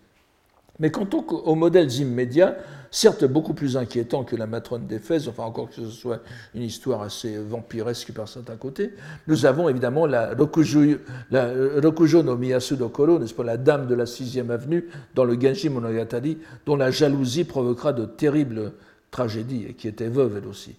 Mais 0.80 0.90
quant 0.90 1.08
aux 1.08 1.54
modèles 1.54 1.92
immédiats, 2.00 2.56
certes 2.90 3.24
beaucoup 3.24 3.54
plus 3.54 3.76
inquiétants 3.76 4.24
que 4.24 4.34
la 4.34 4.46
matrone 4.46 4.86
d'Éphèse, 4.86 5.28
enfin 5.28 5.44
encore 5.44 5.68
que 5.68 5.76
ce 5.76 5.88
soit 5.88 6.20
une 6.54 6.62
histoire 6.62 7.02
assez 7.02 7.36
vampiresque 7.36 8.12
par 8.12 8.28
certains 8.28 8.56
côtés, 8.56 8.92
nous 9.28 9.46
avons 9.46 9.68
évidemment 9.68 10.06
la 10.06 10.34
Rokujo, 10.34 10.98
la 11.30 11.52
no 11.54 12.36
Miyasu 12.36 12.76
Dokoro, 12.76 13.20
n'est-ce 13.20 13.34
pas, 13.34 13.44
la 13.44 13.56
dame 13.56 13.86
de 13.86 13.94
la 13.94 14.04
6e 14.04 14.50
avenue, 14.50 14.88
dans 15.14 15.24
le 15.24 15.40
Genji 15.40 15.68
Monogatari, 15.68 16.38
dont 16.66 16.76
la 16.76 16.90
jalousie 16.90 17.44
provoquera 17.44 17.92
de 17.92 18.04
terribles 18.04 18.72
tragédies, 19.12 19.66
et 19.68 19.74
qui 19.74 19.86
était 19.86 20.08
veuve 20.08 20.38
elle 20.38 20.48
aussi. 20.48 20.74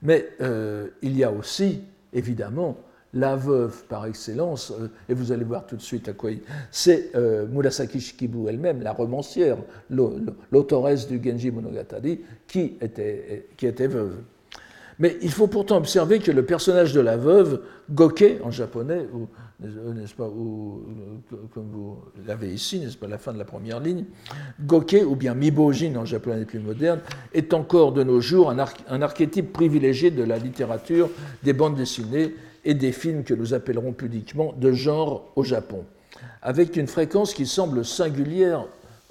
Mais 0.00 0.30
euh, 0.40 0.88
il 1.02 1.16
y 1.16 1.24
a 1.24 1.30
aussi, 1.30 1.80
évidemment, 2.14 2.78
la 3.14 3.36
veuve 3.36 3.84
par 3.84 4.06
excellence, 4.06 4.72
euh, 4.72 4.88
et 5.08 5.14
vous 5.14 5.32
allez 5.32 5.44
voir 5.44 5.66
tout 5.66 5.76
de 5.76 5.82
suite 5.82 6.08
à 6.08 6.12
quoi 6.12 6.32
il... 6.32 6.40
C'est 6.70 7.10
euh, 7.14 7.46
Murasaki 7.46 8.00
Shikibu 8.00 8.48
elle-même, 8.48 8.82
la 8.82 8.92
romancière, 8.92 9.58
l'autoresse 9.90 11.08
du 11.08 11.20
Genji 11.22 11.50
Monogatari, 11.50 12.20
qui 12.46 12.76
était, 12.80 13.48
qui 13.56 13.66
était 13.66 13.86
veuve. 13.86 14.16
Mais 14.98 15.16
il 15.22 15.30
faut 15.30 15.48
pourtant 15.48 15.76
observer 15.76 16.20
que 16.20 16.30
le 16.30 16.44
personnage 16.44 16.92
de 16.92 17.00
la 17.00 17.16
veuve, 17.16 17.62
Goke 17.90 18.38
en 18.42 18.50
japonais, 18.50 19.06
ou, 19.12 19.26
n'est-ce 19.92 20.14
pas, 20.14 20.28
ou, 20.28 20.82
comme 21.52 21.68
vous 21.72 21.98
l'avez 22.26 22.52
ici, 22.52 22.78
n'est-ce 22.78 22.96
pas, 22.96 23.08
la 23.08 23.18
fin 23.18 23.32
de 23.32 23.38
la 23.38 23.44
première 23.44 23.80
ligne, 23.80 24.04
Goke, 24.60 24.96
ou 25.06 25.16
bien 25.16 25.34
Mibojin 25.34 25.96
en 25.96 26.04
japonais 26.04 26.44
plus 26.44 26.60
moderne, 26.60 27.00
est 27.32 27.52
encore 27.54 27.92
de 27.92 28.04
nos 28.04 28.20
jours 28.20 28.50
un 28.50 29.02
archétype 29.02 29.52
privilégié 29.52 30.10
de 30.10 30.22
la 30.22 30.38
littérature 30.38 31.10
des 31.42 31.52
bandes 31.52 31.76
dessinées 31.76 32.34
et 32.64 32.74
des 32.74 32.92
films 32.92 33.24
que 33.24 33.34
nous 33.34 33.54
appellerons 33.54 33.92
pudiquement 33.92 34.54
de 34.56 34.72
genre 34.72 35.30
au 35.36 35.44
Japon, 35.44 35.84
avec 36.42 36.76
une 36.76 36.86
fréquence 36.86 37.34
qui 37.34 37.46
semble 37.46 37.84
singulière, 37.84 38.66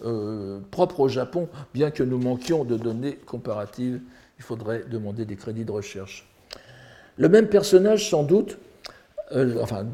euh, 0.05 0.59
propre 0.71 1.01
au 1.01 1.07
Japon, 1.07 1.47
bien 1.73 1.91
que 1.91 2.03
nous 2.03 2.17
manquions 2.17 2.65
de 2.65 2.77
données 2.77 3.13
comparatives. 3.25 4.01
Il 4.37 4.43
faudrait 4.43 4.83
demander 4.89 5.25
des 5.25 5.35
crédits 5.35 5.65
de 5.65 5.71
recherche. 5.71 6.27
Le 7.17 7.29
même 7.29 7.47
personnage, 7.47 8.09
sans 8.09 8.23
doute, 8.23 8.57
euh, 9.31 9.55
enfin, 9.61 9.85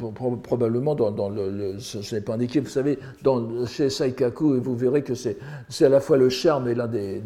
probablement 0.44 0.96
dans, 0.96 1.30
le, 1.30 1.78
Ce 1.80 2.16
n'est 2.16 2.22
pas 2.22 2.34
indiqué, 2.34 2.60
vous 2.60 2.70
savez, 2.70 2.98
dans, 3.24 3.66
chez 3.68 3.90
Saikaku, 3.90 4.60
vous 4.60 4.76
verrez 4.76 5.04
que 5.04 5.14
c'est 5.14 5.38
à 5.82 5.90
la 5.90 6.00
fois 6.00 6.18
le 6.18 6.30
charme 6.30 6.68
et 6.68 6.76
l'un 6.76 6.88
des, 6.88 7.22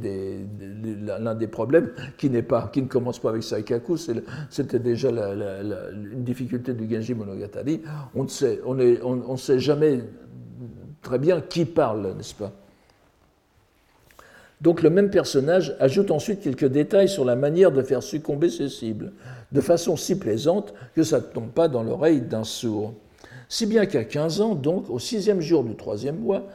l'un 1.02 1.34
des 1.34 1.48
problèmes 1.48 1.92
qui, 2.18 2.30
pas, 2.42 2.70
qui 2.72 2.82
ne 2.82 2.88
commence 2.88 3.20
pas 3.20 3.30
avec 3.30 3.44
Saikaku. 3.44 3.98
C'était 4.50 4.80
déjà 4.80 5.10
une 5.10 6.24
difficulté 6.24 6.74
du 6.74 6.94
Genji 6.94 7.14
Monogatari. 7.14 7.82
On 8.16 8.24
ne 8.24 8.30
sait, 8.30 8.60
on 8.66 8.78
est, 8.80 9.02
on, 9.02 9.38
sait 9.38 9.60
jamais 9.60 10.02
très 11.02 11.20
bien 11.20 11.42
qui 11.42 11.66
parle, 11.66 12.16
n'est-ce 12.18 12.36
pas? 12.36 12.52
Donc 14.64 14.82
le 14.82 14.90
même 14.90 15.10
personnage 15.10 15.76
ajoute 15.82 16.10
ensuite 16.10 16.40
quelques 16.40 16.66
détails 16.66 17.10
sur 17.10 17.26
la 17.26 17.36
manière 17.36 17.74
de 17.74 17.84
faire 17.84 18.02
succomber 18.02 18.50
ses 18.50 18.70
cibles 18.70 19.12
de 19.52 19.60
façon 19.60 19.98
si 19.98 20.18
plaisante 20.18 20.74
que 20.96 21.04
ça 21.04 21.18
ne 21.18 21.24
tombe 21.24 21.52
pas 21.52 21.68
dans 21.68 21.84
l'oreille 21.84 22.22
d'un 22.22 22.46
sourd. 22.46 22.94
Si 23.50 23.66
bien 23.66 23.86
qu'à 23.86 24.06
15 24.06 24.40
ans, 24.40 24.56
donc, 24.56 24.90
au 24.90 25.00
sixième 25.00 25.42
jour 25.42 25.66
du 25.66 25.76
troisième 25.76 26.18
mois, 26.18 26.48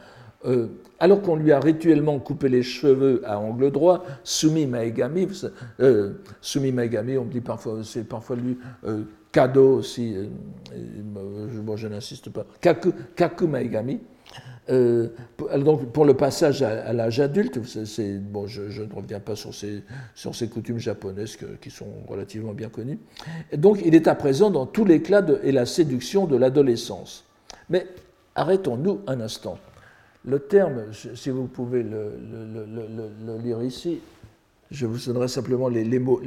euh, 0.45 0.67
alors 0.99 1.21
qu'on 1.21 1.35
lui 1.35 1.51
a 1.51 1.59
rituellement 1.59 2.17
coupé 2.17 2.49
les 2.49 2.63
cheveux 2.63 3.21
à 3.25 3.37
angle 3.37 3.71
droit, 3.71 4.03
Sumi 4.23 4.65
Maegami, 4.65 5.27
euh, 5.79 6.13
Sumi 6.41 6.71
Maegami, 6.71 7.15
on 7.17 7.25
me 7.25 7.31
dit 7.31 7.41
parfois, 7.41 7.81
c'est 7.83 8.05
parfois 8.05 8.37
lui, 8.37 8.57
euh, 8.85 9.03
Kado 9.31 9.75
aussi, 9.75 10.15
bon, 11.03 11.77
je 11.77 11.87
n'insiste 11.87 12.31
pas, 12.31 12.47
Kaku, 12.59 12.91
Kaku 13.15 13.45
Maegami, 13.45 13.99
euh, 14.69 15.07
donc 15.57 15.91
pour 15.91 16.05
le 16.05 16.13
passage 16.13 16.61
à, 16.61 16.93
l'âge 16.93 17.19
adulte, 17.19 17.59
bon, 18.31 18.47
je, 18.47 18.81
ne 18.81 18.93
reviens 18.93 19.19
pas 19.19 19.35
sur 19.35 19.53
ces, 19.53 20.47
coutumes 20.49 20.79
japonaises 20.79 21.37
qui 21.61 21.69
sont 21.69 21.87
relativement 22.07 22.53
bien 22.53 22.69
connues. 22.69 22.99
Donc 23.55 23.79
il 23.83 23.95
est 23.95 24.07
à 24.07 24.15
présent 24.15 24.49
dans 24.49 24.65
tout 24.65 24.85
l'éclat 24.85 25.25
et 25.43 25.51
la 25.51 25.65
séduction 25.65 26.25
de 26.25 26.35
l'adolescence. 26.35 27.25
Mais 27.69 27.87
arrêtons-nous 28.35 29.01
un 29.07 29.21
instant. 29.21 29.57
Le 30.25 30.39
terme, 30.39 30.83
si 31.15 31.29
vous 31.29 31.47
pouvez 31.47 31.83
le 31.83 33.37
lire 33.43 33.63
ici, 33.63 34.01
je 34.71 34.85
vous 34.85 34.97
donnerai 35.07 35.27
simplement 35.27 35.67
les, 35.67 35.99
mots, 35.99 36.21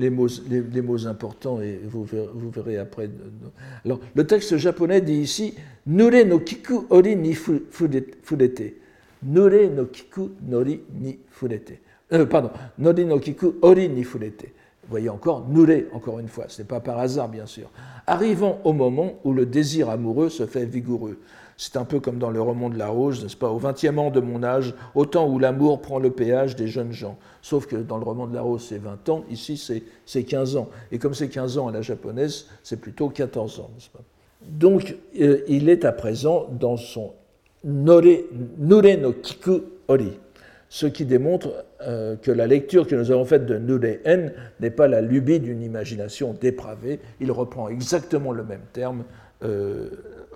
importants 1.07 1.61
et 1.61 1.81
vous 1.85 2.05
verrez, 2.51 2.77
après. 2.77 3.09
Alors, 3.85 4.01
le 4.15 4.27
texte 4.27 4.57
japonais 4.57 5.01
dit 5.01 5.15
ici 5.21 5.55
Nure 5.87 6.25
no 6.27 6.41
kiku 6.41 6.87
ori 6.91 7.15
ni 7.17 7.35
furete. 7.35 8.75
Nure 9.23 9.69
no 9.69 9.87
kiku 9.87 10.31
nori 10.49 10.81
ni 11.01 11.19
furete. 11.31 11.79
Euh, 12.13 12.27
pardon, 12.27 12.51
Nori 12.79 13.05
no 13.05 13.19
kiku 13.19 13.55
ori 13.63 13.89
ni 13.89 14.03
furete. 14.03 14.53
Vous 14.83 14.91
voyez 14.91 15.09
encore, 15.09 15.47
Nure, 15.49 15.85
encore 15.93 16.19
une 16.19 16.29
fois, 16.29 16.47
ce 16.49 16.61
n'est 16.63 16.69
pas 16.69 16.81
par 16.81 16.99
hasard, 16.99 17.29
bien 17.29 17.47
sûr. 17.47 17.71
Arrivant 18.07 18.61
au 18.65 18.73
moment 18.73 19.15
où 19.23 19.33
le 19.33 19.47
désir 19.47 19.89
amoureux 19.89 20.29
se 20.29 20.47
fait 20.47 20.65
vigoureux. 20.65 21.19
C'est 21.65 21.77
un 21.77 21.85
peu 21.85 22.01
comme 22.01 22.19
dans 22.19 22.31
le 22.31 22.43
roman 22.43 22.71
de 22.71 22.77
la 22.77 22.89
Rose, 22.89 23.23
n'est-ce 23.23 23.37
pas 23.37 23.49
Au 23.49 23.59
vingtième 23.59 23.97
an 24.01 24.11
de 24.11 24.19
mon 24.19 24.43
âge, 24.43 24.75
au 24.97 25.07
temps 25.07 25.29
où 25.29 25.39
l'amour 25.39 25.81
prend 25.81 26.01
le 26.01 26.11
péage 26.11 26.57
des 26.57 26.67
jeunes 26.67 26.91
gens. 26.91 27.17
Sauf 27.41 27.67
que 27.67 27.77
dans 27.77 27.99
le 27.99 28.03
roman 28.03 28.27
de 28.27 28.35
la 28.35 28.43
Rose, 28.43 28.67
c'est 28.69 28.79
20 28.79 29.09
ans, 29.11 29.25
ici, 29.31 29.57
c'est 30.05 30.23
15 30.25 30.57
ans. 30.57 30.69
Et 30.91 30.99
comme 30.99 31.15
c'est 31.15 31.29
15 31.29 31.59
ans 31.59 31.69
à 31.69 31.71
la 31.71 31.81
japonaise, 31.81 32.47
c'est 32.65 32.81
plutôt 32.81 33.11
14 33.11 33.61
ans, 33.61 33.71
n'est-ce 33.75 33.91
pas 33.91 34.01
Donc, 34.45 34.97
euh, 35.21 35.43
il 35.47 35.69
est 35.69 35.85
à 35.85 35.93
présent 35.93 36.49
dans 36.51 36.77
son 36.77 37.13
Nure 37.63 38.25
no 38.59 39.13
Kiku 39.13 39.63
Ori, 39.87 40.19
ce 40.69 40.87
qui 40.87 41.05
démontre 41.05 41.65
euh, 41.83 42.17
que 42.17 42.33
la 42.33 42.49
lecture 42.49 42.89
que 42.89 42.97
nous 42.97 43.13
avons 43.13 43.25
faite 43.25 43.47
de 43.47 43.59
Nure 43.59 43.99
En 44.05 44.31
n'est 44.59 44.71
pas 44.71 44.89
la 44.89 45.01
lubie 45.01 45.39
d'une 45.39 45.63
imagination 45.63 46.35
dépravée. 46.41 46.99
Il 47.21 47.31
reprend 47.31 47.69
exactement 47.69 48.33
le 48.33 48.43
même 48.43 48.65
terme. 48.73 49.05
Euh, 49.45 49.91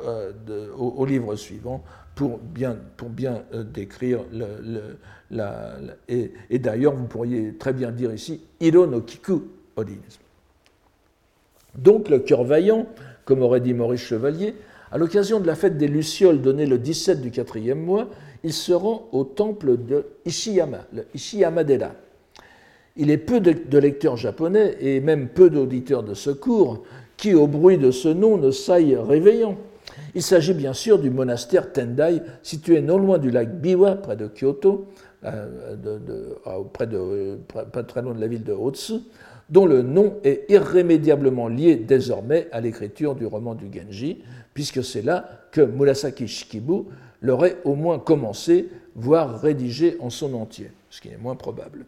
euh, 0.05 0.33
au, 0.77 1.07
livre 1.07 1.37
suivant 1.37 1.83
pour 2.15 2.39
bien, 2.39 2.77
pour 2.97 3.09
bien 3.09 3.45
euh, 3.55 3.65
décrire 3.65 4.21
le, 4.31 4.99
la, 5.31 5.77
et, 6.09 6.59
d'ailleurs 6.59 6.95
vous 6.95 7.07
pourriez 7.07 7.55
très 7.55 7.73
bien 7.73 7.91
dire 7.91 8.13
ici 8.13 8.43
Hiro 8.61 8.87
no 8.87 9.01
Kiku 9.01 9.43
Odinisme. 9.75 10.21
Donc 11.79 12.09
le 12.11 12.19
cœur 12.19 12.45
vaillant, 12.45 12.87
comme 13.25 13.41
aurait 13.43 13.61
dit 13.61 13.73
Maurice 13.73 14.03
Chevalier, 14.03 14.55
à 14.91 14.99
l'occasion 14.99 15.41
de 15.41 15.47
la 15.47 15.55
fête 15.55 15.79
des 15.79 15.89
Lucioles 15.89 16.43
donnée 16.43 16.67
le 16.67 16.79
17 16.79 17.21
du 17.21 17.31
quatrième 17.31 17.81
mois, 17.81 18.09
il 18.45 18.53
se 18.53 18.73
rend 18.73 19.09
au 19.13 19.25
temple 19.25 19.79
de 19.79 20.07
Ishiyama, 20.25 20.85
le 20.93 21.07
Ishiyama-dera. 21.15 21.93
Il 22.97 23.11
est 23.11 23.19
peu 23.19 23.41
de 23.41 23.79
lecteurs 23.79 24.17
japonais 24.17 24.77
et 24.81 25.01
même 25.01 25.29
peu 25.29 25.51
d'auditeurs 25.51 26.03
de 26.03 26.15
secours 26.15 26.85
qui, 27.17 27.35
au 27.35 27.47
bruit 27.47 27.79
de 27.79 27.91
ce 27.91 28.09
nom, 28.09 28.37
ne 28.37 28.51
saillent 28.51 28.97
réveillant. 28.97 29.57
Il 30.15 30.23
s'agit 30.23 30.55
bien 30.55 30.73
sûr 30.73 30.99
du 30.99 31.11
monastère 31.11 31.73
Tendai, 31.73 32.23
situé 32.43 32.81
non 32.81 32.99
loin 32.99 33.19
du 33.19 33.31
lac 33.31 33.61
Biwa, 33.61 33.97
près 33.97 34.17
de 34.17 34.29
Kyoto, 34.29 34.89
euh, 35.25 35.77
pas 37.73 37.83
très 37.83 38.03
loin 38.03 38.15
de 38.15 38.21
la 38.21 38.27
ville 38.27 38.45
de 38.45 38.53
Otsu, 38.53 38.95
dont 39.49 39.67
le 39.67 39.83
nom 39.83 40.15
est 40.25 40.45
irrémédiablement 40.49 41.49
lié 41.49 41.77
désormais 41.77 42.49
à 42.53 42.61
l'écriture 42.61 43.15
du 43.15 43.27
roman 43.27 43.55
du 43.55 43.67
Genji, 43.73 44.23
puisque 44.55 44.83
c'est 44.83 45.03
là 45.03 45.29
que 45.53 45.61
Murasaki 45.61 46.27
Shikibu 46.27 46.85
l'aurait 47.23 47.59
au 47.65 47.75
moins 47.75 47.99
commencé, 47.99 48.69
voire 48.95 49.41
rédigé 49.41 49.97
en 50.01 50.11
son 50.11 50.35
entier, 50.35 50.71
ce 50.91 51.01
qui 51.01 51.09
est 51.09 51.19
moins 51.19 51.37
probable. 51.37 51.87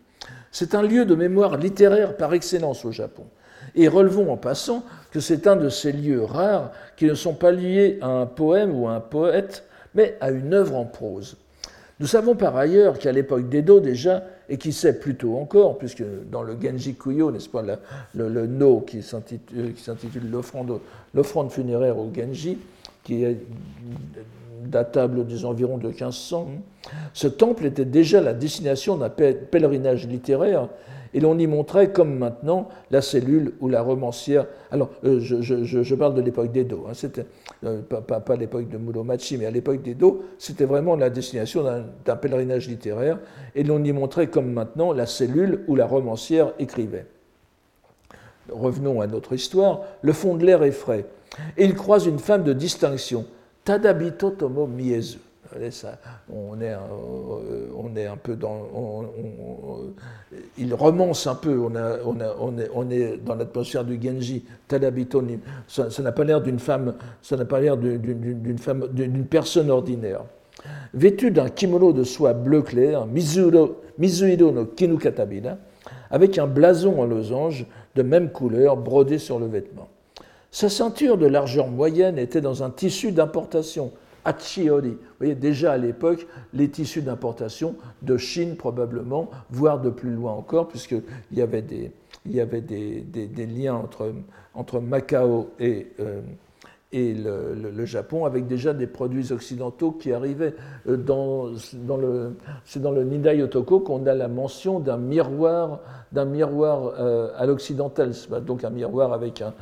C'est 0.50 0.74
un 0.74 0.82
lieu 0.82 1.04
de 1.04 1.14
mémoire 1.14 1.56
littéraire 1.56 2.16
par 2.16 2.34
excellence 2.34 2.84
au 2.84 2.92
Japon. 2.92 3.24
Et 3.74 3.88
relevons 3.88 4.32
en 4.32 4.36
passant 4.36 4.84
que 5.10 5.20
c'est 5.20 5.46
un 5.46 5.56
de 5.56 5.68
ces 5.68 5.92
lieux 5.92 6.22
rares 6.22 6.72
qui 6.96 7.06
ne 7.06 7.14
sont 7.14 7.34
pas 7.34 7.52
liés 7.52 7.98
à 8.00 8.08
un 8.08 8.26
poème 8.26 8.78
ou 8.78 8.88
à 8.88 8.92
un 8.92 9.00
poète, 9.00 9.64
mais 9.94 10.16
à 10.20 10.30
une 10.30 10.54
œuvre 10.54 10.76
en 10.76 10.84
prose. 10.84 11.36
Nous 12.00 12.06
savons 12.06 12.36
par 12.36 12.56
ailleurs 12.56 12.98
qu'à 12.98 13.10
l'époque 13.10 13.48
d'Edo 13.48 13.80
déjà, 13.80 14.22
et 14.48 14.56
qui 14.56 14.72
sait 14.72 14.98
plutôt 14.98 15.36
encore, 15.36 15.78
puisque 15.78 16.04
dans 16.30 16.42
le 16.42 16.56
Genji 16.60 16.94
Kuyo, 16.94 17.30
n'est-ce 17.30 17.48
pas, 17.48 17.62
le, 18.14 18.46
no 18.46 18.80
qui 18.80 19.02
s'intitule 19.02 20.30
l'offrande 20.30 21.50
funéraire 21.50 21.98
au 21.98 22.10
Genji, 22.14 22.58
qui 23.04 23.24
est 23.24 23.38
datable 24.64 25.26
des 25.26 25.44
environs 25.44 25.78
de 25.78 25.88
1500, 25.88 26.48
ce 27.12 27.28
temple 27.28 27.66
était 27.66 27.84
déjà 27.84 28.20
la 28.20 28.32
destination 28.32 28.96
d'un 28.96 29.10
pèlerinage 29.10 30.06
littéraire 30.06 30.68
et 31.14 31.20
l'on 31.20 31.38
y 31.38 31.46
montrait, 31.46 31.92
comme 31.92 32.18
maintenant, 32.18 32.68
la 32.90 33.00
cellule 33.00 33.52
ou 33.60 33.68
la 33.68 33.82
romancière. 33.82 34.46
Alors, 34.70 34.90
euh, 35.04 35.20
je, 35.20 35.94
parle 35.94 36.14
de 36.14 36.20
l'époque 36.20 36.52
d'Edo, 36.52 36.86
hein, 36.88 37.08
euh, 37.64 37.80
pas, 37.82 38.20
pas, 38.20 38.36
l'époque 38.36 38.68
de 38.68 38.78
Muromachi, 38.78 39.38
mais 39.38 39.46
à 39.46 39.50
l'époque 39.50 39.82
d'Edo, 39.82 40.24
c'était 40.38 40.64
vraiment 40.64 40.96
la 40.96 41.10
destination 41.10 41.64
d'un 42.04 42.16
pèlerinage 42.16 42.68
littéraire, 42.68 43.18
et 43.54 43.64
l'on 43.64 43.82
y 43.82 43.92
montrait, 43.92 44.28
comme 44.28 44.52
maintenant, 44.52 44.92
la 44.92 45.06
cellule 45.06 45.64
où 45.68 45.76
la 45.76 45.86
romancière 45.86 46.52
écrivait. 46.58 47.06
Revenons 48.50 49.00
à 49.00 49.06
notre 49.06 49.34
histoire. 49.34 49.82
Le 50.02 50.12
fond 50.12 50.34
de 50.34 50.44
l'air 50.44 50.62
est 50.62 50.72
frais, 50.72 51.04
et 51.56 51.64
il 51.64 51.74
croise 51.74 52.06
une 52.06 52.18
femme 52.18 52.44
de 52.44 52.52
distinction, 52.52 53.26
Tadabito 53.64 54.30
Tomo 54.30 54.66
Miezu 54.66 55.18
on, 56.32 56.60
est, 56.60 56.72
euh, 56.72 57.68
on 57.76 57.96
est 57.96 58.06
un 58.06 58.16
peu 58.16 58.36
dans. 58.36 59.04
il 60.56 60.74
romance 60.74 61.26
un 61.26 61.34
peu, 61.34 61.58
on, 61.58 61.72
on, 62.74 62.90
est, 62.90 63.16
dans 63.18 63.34
l'atmosphère 63.34 63.84
du 63.84 63.98
Genji, 64.00 64.44
Tadabito, 64.66 65.22
ça 65.66 66.02
n'a 66.02 66.12
pas 66.12 66.24
l'air 66.24 66.40
d'une 66.40 66.58
femme, 66.58 66.94
ça 67.22 67.36
n'a 67.36 67.44
pas 67.44 67.60
l'air 67.60 67.76
d'une 67.76 68.58
femme, 68.58 68.88
d'une 68.92 69.26
personne 69.26 69.70
ordinaire. 69.70 70.22
Vêtue 70.92 71.30
d'un 71.30 71.48
kimono 71.48 71.92
de 71.92 72.04
soie 72.04 72.32
bleu 72.32 72.62
clair, 72.62 73.06
Mizuhiro 73.06 74.50
no 74.52 74.64
Kinukatabina, 74.64 75.58
avec 76.10 76.38
un 76.38 76.46
blason 76.46 77.00
en 77.00 77.04
losange 77.04 77.66
de 77.94 78.02
même 78.02 78.30
couleur 78.30 78.76
brodé 78.76 79.18
sur 79.18 79.38
le 79.38 79.46
vêtement. 79.46 79.88
Sa 80.50 80.68
ceinture 80.68 81.18
de 81.18 81.26
largeur 81.26 81.68
moyenne 81.68 82.18
était 82.18 82.40
dans 82.40 82.62
un 82.62 82.70
tissu 82.70 83.12
d'importation, 83.12 83.92
Achiori. 84.28 84.90
Vous 84.90 84.96
voyez, 85.18 85.34
déjà 85.34 85.72
à 85.72 85.78
l'époque, 85.78 86.26
les 86.52 86.68
tissus 86.68 87.02
d'importation 87.02 87.76
de 88.02 88.16
Chine 88.18 88.56
probablement, 88.56 89.30
voire 89.50 89.80
de 89.80 89.90
plus 89.90 90.10
loin 90.10 90.32
encore, 90.32 90.68
puisqu'il 90.68 91.02
y 91.32 91.40
avait 91.40 91.62
des, 91.62 91.92
il 92.26 92.36
y 92.36 92.40
avait 92.40 92.60
des, 92.60 93.46
liens 93.46 93.82
entre, 94.54 94.80
Macao 94.80 95.50
et, 95.58 95.88
euh, 96.00 96.20
le, 96.92 97.84
Japon, 97.86 98.26
avec 98.26 98.46
déjà 98.46 98.74
des 98.74 98.86
produits 98.86 99.32
occidentaux 99.32 99.92
qui 99.92 100.12
arrivaient. 100.12 100.54
Euh, 100.88 100.96
dans, 100.98 101.46
le, 101.96 102.36
c'est 102.64 102.82
dans 102.82 102.92
le 102.92 103.04
Nidai 103.04 103.42
Otoko 103.42 103.80
qu'on 103.80 104.06
a 104.06 104.14
la 104.14 104.28
mention 104.28 104.78
d'un 104.78 104.98
miroir, 104.98 105.80
euh, 106.14 107.30
à 107.36 107.46
l'occidental, 107.46 108.12
donc 108.44 108.64
un 108.64 108.70
miroir 108.70 109.14
avec 109.14 109.42
un, 109.42 109.54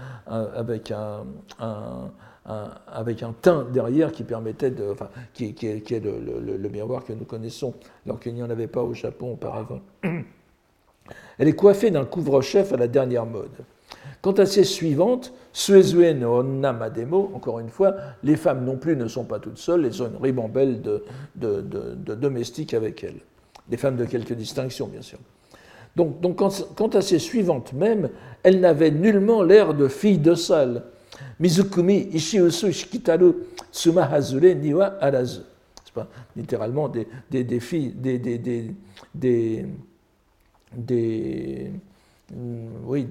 avec 2.47 3.22
un 3.22 3.32
teint 3.32 3.66
derrière 3.72 4.12
qui 4.12 4.22
permettait 4.22 4.70
de, 4.70 4.90
enfin, 4.90 5.09
qui, 5.34 5.55
est, 5.62 6.01
le, 6.01 6.68
miroir 6.68 7.05
que 7.05 7.12
nous 7.12 7.24
connaissons, 7.24 7.74
alors 8.05 8.20
qu'il 8.20 8.34
n'y 8.34 8.42
en 8.42 8.51
avait 8.51 8.68
pas 8.68 8.82
au 8.82 8.94
Japon 8.94 9.32
auparavant. 9.32 9.80
Elle 11.38 11.49
est 11.49 11.55
coiffée 11.55 11.90
d'un 11.90 12.05
couvre-chef 12.05 12.72
à 12.72 12.76
la 12.76 12.88
dernière 12.88 13.26
mode. 13.26 13.51
Quant 14.22 14.32
à 14.32 14.47
ses 14.47 14.64
suivantes, 14.64 15.32
Suezue 15.53 16.14
no 16.14 16.44
encore 17.34 17.61
une 17.61 17.68
fois, 17.68 17.94
les 18.22 18.36
femmes 18.36 18.64
non 18.64 18.76
plus 18.76 18.97
ne 18.97 19.09
sont 19.09 19.24
pas 19.24 19.38
toutes 19.38 19.59
seules, 19.59 19.84
elles 19.84 20.03
ont 20.03 20.09
une 20.09 20.22
ribambelle 20.22 20.82
de, 20.82 22.14
domestiques 22.14 22.74
avec 22.74 23.05
elles. 23.05 23.20
Des 23.68 23.76
femmes 23.76 23.97
de 23.97 24.05
quelque 24.05 24.34
distinction, 24.34 24.86
bien 24.86 25.03
sûr. 25.03 25.18
Donc, 25.97 26.20
donc 26.20 26.36
quant, 26.36 26.88
à 26.88 27.01
ses 27.01 27.18
suivantes 27.18 27.72
même, 27.72 28.11
elles 28.42 28.61
n'avaient 28.61 28.90
nullement 28.90 29.42
l'air 29.42 29.74
de 29.74 29.88
filles 29.88 30.18
de 30.18 30.34
salle. 30.34 30.82
Mizukumi 31.39 32.09
Ishiusu 32.12 32.73
Shikitaru 32.73 33.35
Tsumahazure 33.73 34.55
Niwa 34.55 34.97
Arazu. 35.01 35.41
C'est 35.85 35.95
pas 35.95 36.09
littéralement 36.35 36.89
des, 36.89 37.07
des, 37.31 37.45
des 37.45 37.61
filles, 37.61 37.93
des, 37.93 38.19
des, 38.19 38.39
des, 38.39 39.67
des 40.75 41.71
Mm, 42.35 42.67
oui, 42.85 43.07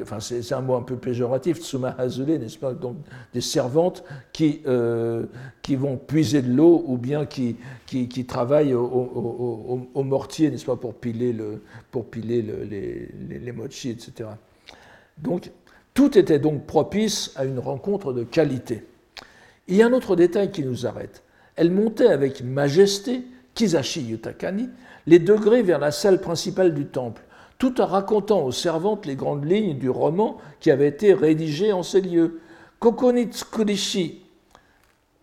enfin, 0.00 0.20
c'est 0.20 0.52
un 0.54 0.62
mot 0.62 0.74
un 0.76 0.82
peu 0.82 0.96
péjoratif, 0.96 1.58
tsuma 1.60 1.94
hazule, 1.98 2.38
n'est-ce 2.38 2.56
pas? 2.56 2.72
Donc 2.72 2.96
des 3.34 3.42
servantes 3.42 4.02
qui, 4.32 4.62
euh, 4.66 5.26
qui 5.60 5.76
vont 5.76 5.98
puiser 5.98 6.40
de 6.40 6.50
l'eau 6.50 6.82
ou 6.86 6.96
bien 6.96 7.26
qui, 7.26 7.56
qui, 7.86 8.24
travaillent 8.24 8.72
au, 8.72 10.02
mortier, 10.02 10.50
n'est-ce 10.50 10.64
pas, 10.64 10.76
pour 10.76 10.94
piler, 10.94 11.34
le, 11.34 11.62
pour 11.90 12.06
piler 12.06 12.40
le, 12.40 12.64
les, 12.64 13.10
les, 13.28 13.38
les, 13.38 13.52
mochi, 13.52 13.90
etc. 13.90 14.30
Donc 15.18 15.50
tout 15.94 16.18
était 16.18 16.38
donc 16.38 16.66
propice 16.66 17.32
à 17.36 17.44
une 17.44 17.58
rencontre 17.58 18.12
de 18.12 18.24
qualité. 18.24 18.84
Il 19.68 19.76
y 19.76 19.82
a 19.82 19.86
un 19.86 19.92
autre 19.92 20.16
détail 20.16 20.50
qui 20.50 20.64
nous 20.64 20.86
arrête. 20.86 21.22
Elle 21.56 21.70
montait 21.70 22.08
avec 22.08 22.42
majesté, 22.42 23.22
Kizashi 23.54 24.02
Yutakani, 24.02 24.68
les 25.06 25.20
degrés 25.20 25.62
vers 25.62 25.78
la 25.78 25.92
salle 25.92 26.20
principale 26.20 26.74
du 26.74 26.86
temple 26.86 27.22
tout 27.58 27.80
en 27.80 27.86
racontant 27.86 28.44
aux 28.44 28.52
servantes 28.52 29.06
les 29.06 29.16
grandes 29.16 29.44
lignes 29.44 29.78
du 29.78 29.88
roman 29.88 30.38
qui 30.60 30.70
avait 30.70 30.88
été 30.88 31.14
rédigé 31.14 31.72
en 31.72 31.82
ces 31.82 32.00
lieux. 32.00 32.40
Kokonitsukurishi 32.78 34.22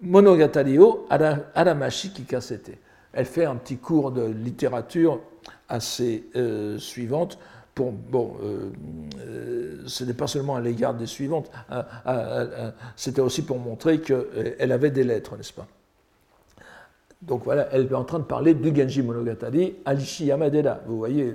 Monogatari 0.01 0.79
o 0.79 1.05
Aramashi 1.09 2.11
Kikasete. 2.11 2.77
Elle 3.13 3.25
fait 3.25 3.45
un 3.45 3.55
petit 3.55 3.77
cours 3.77 4.11
de 4.11 4.23
littérature 4.23 5.19
assez 5.69 6.23
euh, 6.35 6.79
suivante. 6.79 7.37
Bon, 7.75 8.33
euh, 8.43 8.69
euh, 9.25 9.75
ce 9.87 10.03
n'est 10.03 10.13
pas 10.13 10.27
seulement 10.27 10.55
à 10.55 10.61
l'égard 10.61 10.93
des 10.93 11.05
suivantes, 11.05 11.49
c'était 12.95 13.21
aussi 13.21 13.43
pour 13.43 13.59
montrer 13.59 14.01
qu'elle 14.01 14.71
avait 14.71 14.91
des 14.91 15.03
lettres, 15.03 15.37
n'est-ce 15.37 15.53
pas? 15.53 15.67
Donc 17.21 17.43
voilà, 17.43 17.69
elle 17.71 17.85
est 17.85 17.93
en 17.93 18.03
train 18.03 18.19
de 18.19 18.23
parler 18.23 18.55
du 18.55 18.75
Genji 18.75 19.03
Monogatari 19.03 19.75
à 19.85 19.93
Yamadera. 19.93 20.79
Vous 20.87 20.97
voyez, 20.97 21.33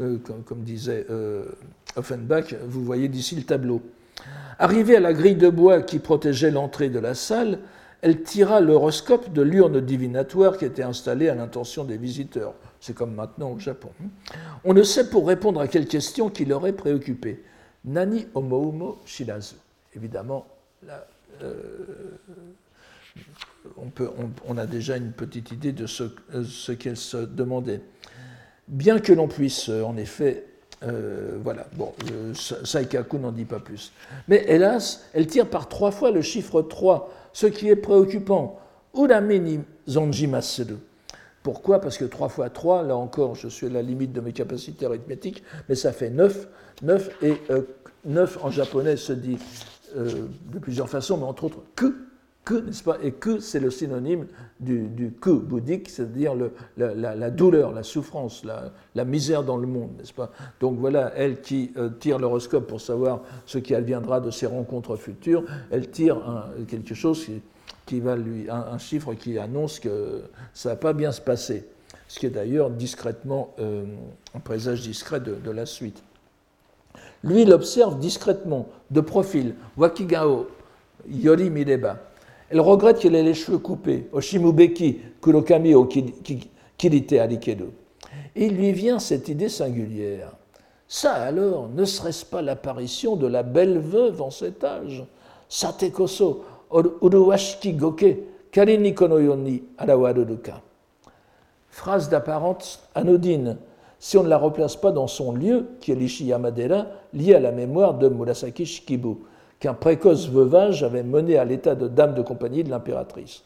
euh, 0.00 0.18
comme, 0.46 0.62
disait 0.62 1.06
Offenbach, 1.94 2.54
vous 2.66 2.84
voyez 2.84 3.08
d'ici 3.08 3.36
le 3.36 3.42
tableau. 3.42 3.82
Arrivée 4.58 4.96
à 4.96 5.00
la 5.00 5.12
grille 5.12 5.36
de 5.36 5.48
bois 5.48 5.82
qui 5.82 5.98
protégeait 5.98 6.50
l'entrée 6.50 6.88
de 6.88 6.98
la 6.98 7.14
salle, 7.14 7.60
elle 8.02 8.22
tira 8.22 8.60
l'horoscope 8.60 9.32
de 9.32 9.42
l'urne 9.42 9.80
divinatoire 9.80 10.56
qui 10.56 10.64
était 10.64 10.82
installée 10.82 11.28
à 11.28 11.34
l'intention 11.34 11.84
des 11.84 11.98
visiteurs. 11.98 12.54
C'est 12.80 12.94
comme 12.94 13.14
maintenant 13.14 13.52
au 13.52 13.58
Japon. 13.58 13.90
On 14.64 14.72
ne 14.72 14.82
sait 14.82 15.10
pour 15.10 15.28
répondre 15.28 15.60
à 15.60 15.68
quelle 15.68 15.86
question 15.86 16.30
qui 16.30 16.44
l'aurait 16.46 16.72
préoccupé. 16.72 17.42
Nani 17.84 18.26
Omoumo 18.34 18.98
Shirazu. 19.04 19.56
Évidemment, 19.94 20.46
la, 20.86 21.06
euh, 21.42 21.54
on, 24.46 24.56
a 24.56 24.66
déjà 24.66 24.96
une 24.96 25.12
petite 25.12 25.50
idée 25.50 25.72
de 25.72 25.86
ce, 25.86 26.04
euh, 26.34 26.74
qu'elle 26.76 26.96
se 26.96 27.18
demandait. 27.18 27.80
Bien 28.68 29.00
que 29.00 29.12
l'on 29.12 29.28
puisse, 29.28 29.68
euh, 29.68 29.82
en 29.82 29.96
effet, 29.96 30.46
voilà, 31.42 31.66
bon, 31.74 31.92
Saikaku 32.64 33.18
n'en 33.18 33.32
dit 33.32 33.44
pas 33.44 33.58
plus. 33.58 33.92
Mais 34.28 34.46
hélas, 34.48 35.04
elle 35.12 35.26
tire 35.26 35.46
par 35.46 35.68
trois 35.68 35.90
fois 35.90 36.10
le 36.10 36.22
chiffre 36.22 36.62
3, 36.62 37.12
ce 37.32 37.46
qui 37.46 37.68
est 37.68 37.76
préoccupant. 37.76 38.58
Uramini 38.94 39.60
zonjimaseru. 39.88 40.76
Pourquoi? 41.42 41.80
Parce 41.80 41.96
que 41.96 42.04
3 42.04 42.28
fois 42.28 42.50
3, 42.50 42.82
là 42.82 42.96
encore, 42.96 43.34
je 43.34 43.48
suis 43.48 43.66
à 43.66 43.70
la 43.70 43.82
limite 43.82 44.12
de 44.12 44.20
mes 44.20 44.32
capacités 44.32 44.84
arithmétiques, 44.86 45.42
mais 45.68 45.74
ça 45.74 45.92
fait 45.92 46.10
9. 46.10 46.48
9 46.82 47.22
et 47.22 47.34
9 48.04 48.44
en 48.44 48.50
japonais 48.50 48.96
se 48.96 49.12
dit 49.12 49.38
de 49.96 50.58
plusieurs 50.58 50.88
façons, 50.88 51.16
mais 51.16 51.24
entre 51.24 51.44
autres 51.44 51.62
que 51.76 51.94
que, 52.44 52.54
n'est-ce 52.54 52.82
pas 52.82 52.98
Et 53.02 53.12
que, 53.12 53.38
c'est 53.38 53.60
le 53.60 53.70
synonyme 53.70 54.26
du, 54.58 55.12
que 55.20 55.30
bouddhique, 55.30 55.88
c'est-à-dire 55.88 56.34
la, 56.76 57.30
douleur, 57.30 57.72
la 57.72 57.82
souffrance, 57.82 58.44
la, 58.94 59.04
misère 59.04 59.44
dans 59.44 59.56
le 59.56 59.66
monde, 59.66 59.90
n'est-ce 59.98 60.12
pas 60.12 60.30
Donc 60.60 60.78
voilà, 60.78 61.12
elle 61.16 61.40
qui 61.40 61.72
euh, 61.76 61.90
tire 61.90 62.18
l'horoscope 62.18 62.66
pour 62.66 62.80
savoir 62.80 63.20
ce 63.46 63.58
qui 63.58 63.74
adviendra 63.74 64.20
de 64.20 64.30
ses 64.30 64.46
rencontres 64.46 64.96
futures, 64.96 65.44
elle 65.70 65.90
tire 65.90 66.48
quelque 66.68 66.94
chose 66.94 67.26
qui, 67.86 68.00
va 68.00 68.16
lui, 68.16 68.48
un, 68.48 68.78
chiffre 68.78 69.14
qui 69.14 69.38
annonce 69.38 69.78
que 69.78 70.22
ça 70.54 70.70
va 70.70 70.76
pas 70.76 70.92
bien 70.92 71.12
se 71.12 71.20
passer, 71.20 71.68
ce 72.08 72.18
qui 72.18 72.26
est 72.26 72.30
d'ailleurs 72.30 72.70
discrètement 72.70 73.54
euh, 73.58 73.84
un 74.34 74.40
présage 74.40 74.82
discret 74.82 75.20
de, 75.20 75.34
de 75.34 75.50
la 75.50 75.66
suite. 75.66 76.02
Lui, 77.22 77.42
il 77.42 77.52
observe 77.52 77.98
discrètement, 77.98 78.68
de 78.90 79.00
profil, 79.00 79.54
Wakigao, 79.76 80.48
Yori 81.08 81.50
Mireba, 81.50 81.98
elle 82.50 82.60
regrette 82.60 82.98
qu'elle 82.98 83.14
ait 83.14 83.22
les 83.22 83.34
cheveux 83.34 83.58
coupés. 83.58 84.08
Oshimubeki 84.12 84.98
kurokami 85.20 85.74
o 85.74 85.86
kirite 86.76 87.12
arikedo. 87.12 87.72
Il 88.34 88.56
lui 88.56 88.72
vient 88.72 88.98
cette 88.98 89.28
idée 89.28 89.48
singulière. 89.48 90.32
Ça 90.88 91.12
alors, 91.12 91.68
ne 91.68 91.84
serait-ce 91.84 92.24
pas 92.24 92.42
l'apparition 92.42 93.14
de 93.14 93.28
la 93.28 93.44
belle 93.44 93.78
veuve 93.78 94.20
en 94.20 94.30
cet 94.30 94.64
âge? 94.64 95.04
Satekoso 95.48 96.44
uruwashiki 96.70 97.72
goke 97.74 98.18
karini 98.50 98.94
konoyoni 98.94 99.62
arawaruruka. 99.78 100.60
Phrase 101.70 102.08
d'apparence 102.08 102.80
anodine, 102.96 103.58
si 104.00 104.18
on 104.18 104.24
ne 104.24 104.28
la 104.28 104.38
replace 104.38 104.74
pas 104.74 104.90
dans 104.90 105.06
son 105.06 105.32
lieu, 105.32 105.68
qui 105.80 105.92
est 105.92 105.94
l'Ishiyamadera, 105.94 106.86
lié 107.12 107.34
à 107.34 107.40
la 107.40 107.52
mémoire 107.52 107.94
de 107.94 108.08
Murasaki 108.08 108.66
Shikibu 108.66 109.18
qu'un 109.60 109.74
précoce 109.74 110.28
veuvage 110.28 110.82
avait 110.82 111.02
mené 111.02 111.36
à 111.36 111.44
l'état 111.44 111.74
de 111.74 111.86
dame 111.86 112.14
de 112.14 112.22
compagnie 112.22 112.64
de 112.64 112.70
l'impératrice. 112.70 113.44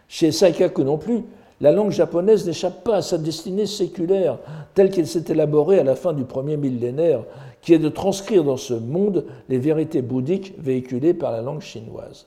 Chez 0.09 0.31
Saikaku 0.33 0.85
non 0.85 0.99
plus, 0.99 1.23
la 1.61 1.73
langue 1.73 1.91
japonaise 1.91 2.47
n'échappe 2.47 2.85
pas 2.85 2.97
à 2.97 3.03
sa 3.03 3.19
destinée 3.19 3.67
séculaire, 3.67 4.39
telle 4.75 4.91
qu'elle 4.91 5.07
s'est 5.07 5.25
élaborée 5.29 5.79
à 5.79 5.85
la 5.85 5.97
fin 5.97 6.13
du 6.13 6.25
premier 6.25 6.57
millénaire, 6.57 7.25
qui 7.61 7.75
est 7.75 7.79
de 7.79 7.89
transcrire 7.89 8.45
dans 8.45 8.57
ce 8.57 8.75
monde 8.75 9.27
les 9.49 9.59
vérités 9.59 10.03
bouddhiques 10.03 10.55
véhiculées 10.59 11.15
par 11.15 11.33
la 11.33 11.43
langue 11.43 11.63
chinoise. 11.63 12.27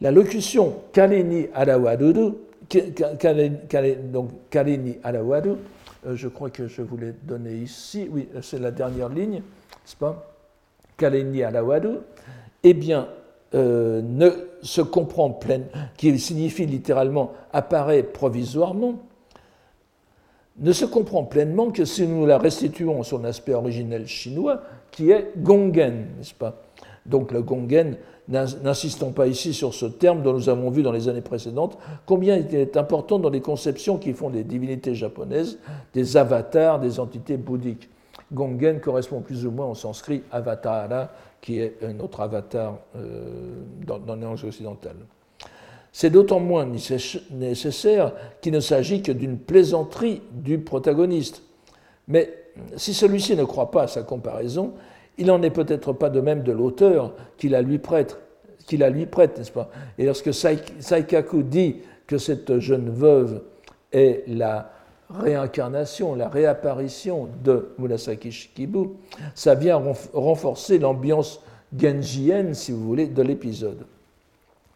La 0.00 0.10
locution 0.10 0.74
Kaleni 0.92 1.48
Arawaru, 1.54 2.12
donc 4.12 4.30
Kaleni 4.50 4.98
euh, 5.04 6.14
je 6.14 6.28
crois 6.28 6.50
que 6.50 6.68
je 6.68 6.82
vous 6.82 6.96
l'ai 6.96 7.12
donné 7.24 7.54
ici, 7.54 8.08
oui, 8.10 8.28
c'est 8.42 8.60
la 8.60 8.70
dernière 8.70 9.08
ligne, 9.08 9.36
n'est-ce 9.36 9.96
pas? 9.96 10.35
Kaleni 10.96 11.42
Alawadu, 11.42 11.98
eh 12.62 12.74
bien, 12.74 13.08
euh, 13.54 14.02
ne 14.02 14.30
se 14.62 14.80
comprend 14.80 15.30
pleinement, 15.30 15.68
qui 15.96 16.18
signifie 16.18 16.66
littéralement 16.66 17.32
apparaît 17.52 18.02
provisoirement, 18.02 18.96
ne 20.58 20.72
se 20.72 20.84
comprend 20.84 21.24
pleinement 21.24 21.70
que 21.70 21.84
si 21.84 22.06
nous 22.06 22.26
la 22.26 22.38
restituons 22.38 23.00
à 23.00 23.04
son 23.04 23.24
aspect 23.24 23.54
originel 23.54 24.06
chinois, 24.06 24.62
qui 24.90 25.10
est 25.10 25.32
gongen, 25.36 26.06
n'est-ce 26.16 26.34
pas? 26.34 26.62
Donc 27.04 27.30
le 27.30 27.42
gongen, 27.42 27.96
n'insistons 28.28 29.12
pas 29.12 29.26
ici 29.26 29.54
sur 29.54 29.74
ce 29.74 29.86
terme 29.86 30.22
dont 30.22 30.32
nous 30.32 30.48
avons 30.48 30.70
vu 30.70 30.82
dans 30.82 30.92
les 30.92 31.08
années 31.08 31.20
précédentes, 31.20 31.78
combien 32.04 32.36
il 32.36 32.52
est 32.54 32.76
important 32.76 33.18
dans 33.18 33.30
les 33.30 33.40
conceptions 33.40 33.98
qui 33.98 34.12
font 34.12 34.30
des 34.30 34.42
divinités 34.42 34.94
japonaises, 34.94 35.58
des 35.94 36.16
avatars, 36.16 36.80
des 36.80 36.98
entités 36.98 37.36
bouddhiques. 37.36 37.88
Gongen 38.32 38.80
correspond 38.80 39.20
plus 39.20 39.46
ou 39.46 39.50
moins 39.50 39.66
au 39.66 39.74
sanskrit 39.74 40.22
avatara, 40.32 41.10
qui 41.40 41.60
est 41.60 41.76
un 41.82 42.00
autre 42.00 42.20
avatar 42.20 42.78
euh, 42.96 43.62
dans, 43.86 43.98
dans 43.98 44.16
les 44.16 44.22
langues 44.22 44.44
occidentales. 44.44 44.96
C'est 45.92 46.10
d'autant 46.10 46.40
moins 46.40 46.66
nécessaire 47.30 48.12
qu'il 48.42 48.52
ne 48.52 48.60
s'agit 48.60 49.02
que 49.02 49.12
d'une 49.12 49.38
plaisanterie 49.38 50.22
du 50.32 50.58
protagoniste. 50.58 51.42
Mais 52.08 52.32
si 52.76 52.92
celui-ci 52.92 53.34
ne 53.36 53.44
croit 53.44 53.70
pas 53.70 53.84
à 53.84 53.86
sa 53.86 54.02
comparaison, 54.02 54.74
Il 55.18 55.26
n'en 55.26 55.42
est 55.42 55.50
peut-être 55.50 55.92
pas 55.92 56.10
de 56.10 56.20
même 56.20 56.42
de 56.42 56.52
l'auteur 56.52 57.14
la 57.42 57.62
lui 57.62 57.78
prête, 57.78 58.18
qui 58.66 58.76
la 58.76 58.90
lui 58.90 59.06
prête, 59.06 59.38
n'est-ce 59.38 59.52
pas? 59.52 59.70
Et 59.98 60.04
lorsque 60.04 60.32
Saikaku 60.34 61.42
dit 61.42 61.76
que 62.06 62.18
cette 62.18 62.58
jeune 62.58 62.90
veuve 62.90 63.42
est 63.92 64.24
la 64.26 64.72
réincarnation, 65.10 66.14
la 66.14 66.28
réapparition 66.28 67.28
de 67.44 67.70
Murasaki 67.78 68.32
Shikibu, 68.32 68.90
ça 69.34 69.54
vient 69.54 69.82
renforcer 70.12 70.78
l'ambiance 70.78 71.40
genjienne, 71.76 72.54
si 72.54 72.72
vous 72.72 72.84
voulez, 72.84 73.06
de 73.06 73.22
l'épisode. 73.22 73.86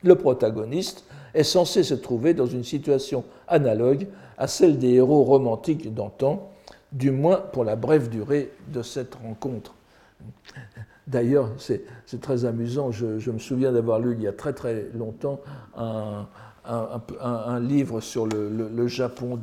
Le 0.02 0.14
protagoniste 0.14 1.04
est 1.34 1.42
censé 1.44 1.82
se 1.82 1.94
trouver 1.94 2.34
dans 2.34 2.46
une 2.46 2.64
situation 2.64 3.24
analogue 3.48 4.06
à 4.38 4.46
celle 4.46 4.78
des 4.78 4.94
héros 4.94 5.24
romantiques 5.24 5.92
d'antan, 5.92 6.50
du 6.92 7.10
moins 7.10 7.36
pour 7.36 7.64
la 7.64 7.76
brève 7.76 8.08
durée 8.08 8.50
de 8.68 8.82
cette 8.82 9.14
rencontre. 9.16 9.74
D'ailleurs, 11.06 11.50
c'est 11.58 11.82
très 12.20 12.44
amusant, 12.44 12.92
je, 12.92 13.30
me 13.30 13.38
souviens 13.38 13.72
d'avoir 13.72 13.98
lu 13.98 14.14
il 14.16 14.22
y 14.22 14.28
a 14.28 14.32
très 14.32 14.52
très 14.52 14.86
longtemps 14.94 15.40
un, 15.76 16.26
livre 17.60 18.00
sur 18.00 18.26
le 18.26 18.86
Japon 18.86 19.38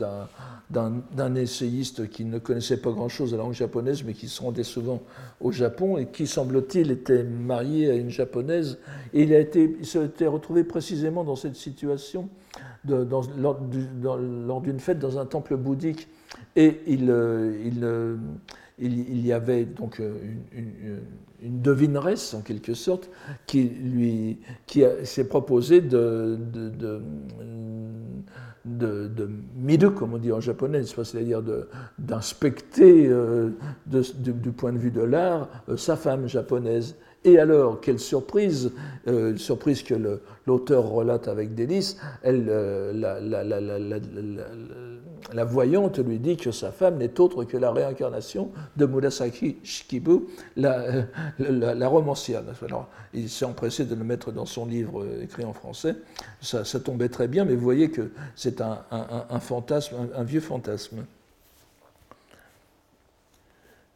d'un 0.69 1.35
essayiste 1.35 2.09
qui 2.09 2.25
ne 2.25 2.39
connaissait 2.39 2.77
pas 2.77 2.91
grand-chose 2.91 3.31
de 3.31 3.37
la 3.37 3.43
langue 3.43 3.53
japonaise, 3.53 4.03
mais 4.03 4.13
qui 4.13 4.27
se 4.27 4.41
rendait 4.41 4.63
souvent 4.63 5.01
au 5.39 5.51
Japon 5.51 5.97
et 5.97 6.07
qui, 6.07 6.27
semble-t-il, 6.27 6.91
était 6.91 7.23
marié 7.23 7.89
à 7.89 7.93
une 7.95 8.09
japonaise. 8.09 8.77
Il, 9.13 9.33
a 9.33 9.39
été, 9.39 9.77
il 9.79 9.85
s'était 9.85 10.27
retrouvé 10.27 10.63
précisément 10.63 11.23
dans 11.23 11.35
cette 11.35 11.55
situation 11.55 12.29
dans, 12.83 13.21
lors, 13.37 14.61
d'une 14.61 14.79
fête 14.79 14.99
dans 14.99 15.17
un 15.19 15.25
temple 15.25 15.57
bouddhique. 15.57 16.07
Et 16.57 16.81
il, 16.87 17.11
euh, 17.11 17.55
il, 17.63 17.83
euh, 17.83 18.15
il, 18.79 19.23
y 19.23 19.31
avait 19.31 19.63
donc 19.63 19.99
euh, 19.99 20.17
une, 21.43 21.61
devineresse, 21.61 22.33
en 22.33 22.41
quelque 22.41 22.73
sorte, 22.73 23.11
qui, 23.45 23.69
lui, 23.69 24.39
qui 24.65 24.83
s'est 25.03 25.27
proposé 25.27 25.81
de, 25.81 26.37
de 26.51 27.01
de, 28.65 29.29
midu, 29.55 29.91
comme 29.91 30.15
on 30.15 30.17
dit 30.17 30.33
en 30.33 30.41
japonais, 30.41 30.83
c'est-à-dire 30.83 31.41
d'inspecter 31.97 33.09
du, 33.85 34.51
point 34.51 34.73
de 34.73 34.77
vue 34.77 34.91
de 34.91 35.03
l'art 35.03 35.47
sa 35.77 35.95
femme 35.95 36.27
japonaise. 36.27 36.97
Et 37.23 37.39
alors, 37.39 37.81
quelle 37.81 37.99
surprise, 37.99 38.71
euh, 39.07 39.35
surprise 39.37 39.83
que 39.83 40.19
l'auteur 40.45 40.87
relate 40.87 41.27
avec 41.27 41.55
délice, 41.55 41.97
elle, 42.23 42.45
la, 45.33 45.43
voyante 45.43 45.99
lui 45.99 46.19
dit 46.19 46.37
que 46.37 46.51
sa 46.51 46.71
femme 46.71 46.97
n'est 46.97 47.19
autre 47.19 47.43
que 47.43 47.57
la 47.57 47.71
réincarnation 47.71 48.51
de 48.77 48.85
Murasaki 48.85 49.57
Shikibu, 49.63 50.21
la, 50.55 51.05
romancière. 51.87 52.43
Alors, 52.63 52.87
il 53.13 53.29
s'est 53.29 53.45
empressé 53.45 53.85
de 53.85 53.95
le 53.95 54.03
mettre 54.03 54.31
dans 54.31 54.45
son 54.45 54.65
livre 54.65 55.05
écrit 55.21 55.43
en 55.43 55.53
français. 55.53 55.95
Ça, 56.41 56.63
tombait 56.79 57.09
très 57.09 57.27
bien, 57.27 57.45
mais 57.45 57.55
vous 57.55 57.63
voyez 57.63 57.89
que 57.89 58.11
c'est 58.35 58.61
un, 58.61 59.39
fantasme, 59.39 59.95
un, 60.15 60.23
vieux 60.23 60.39
fantasme. 60.39 61.03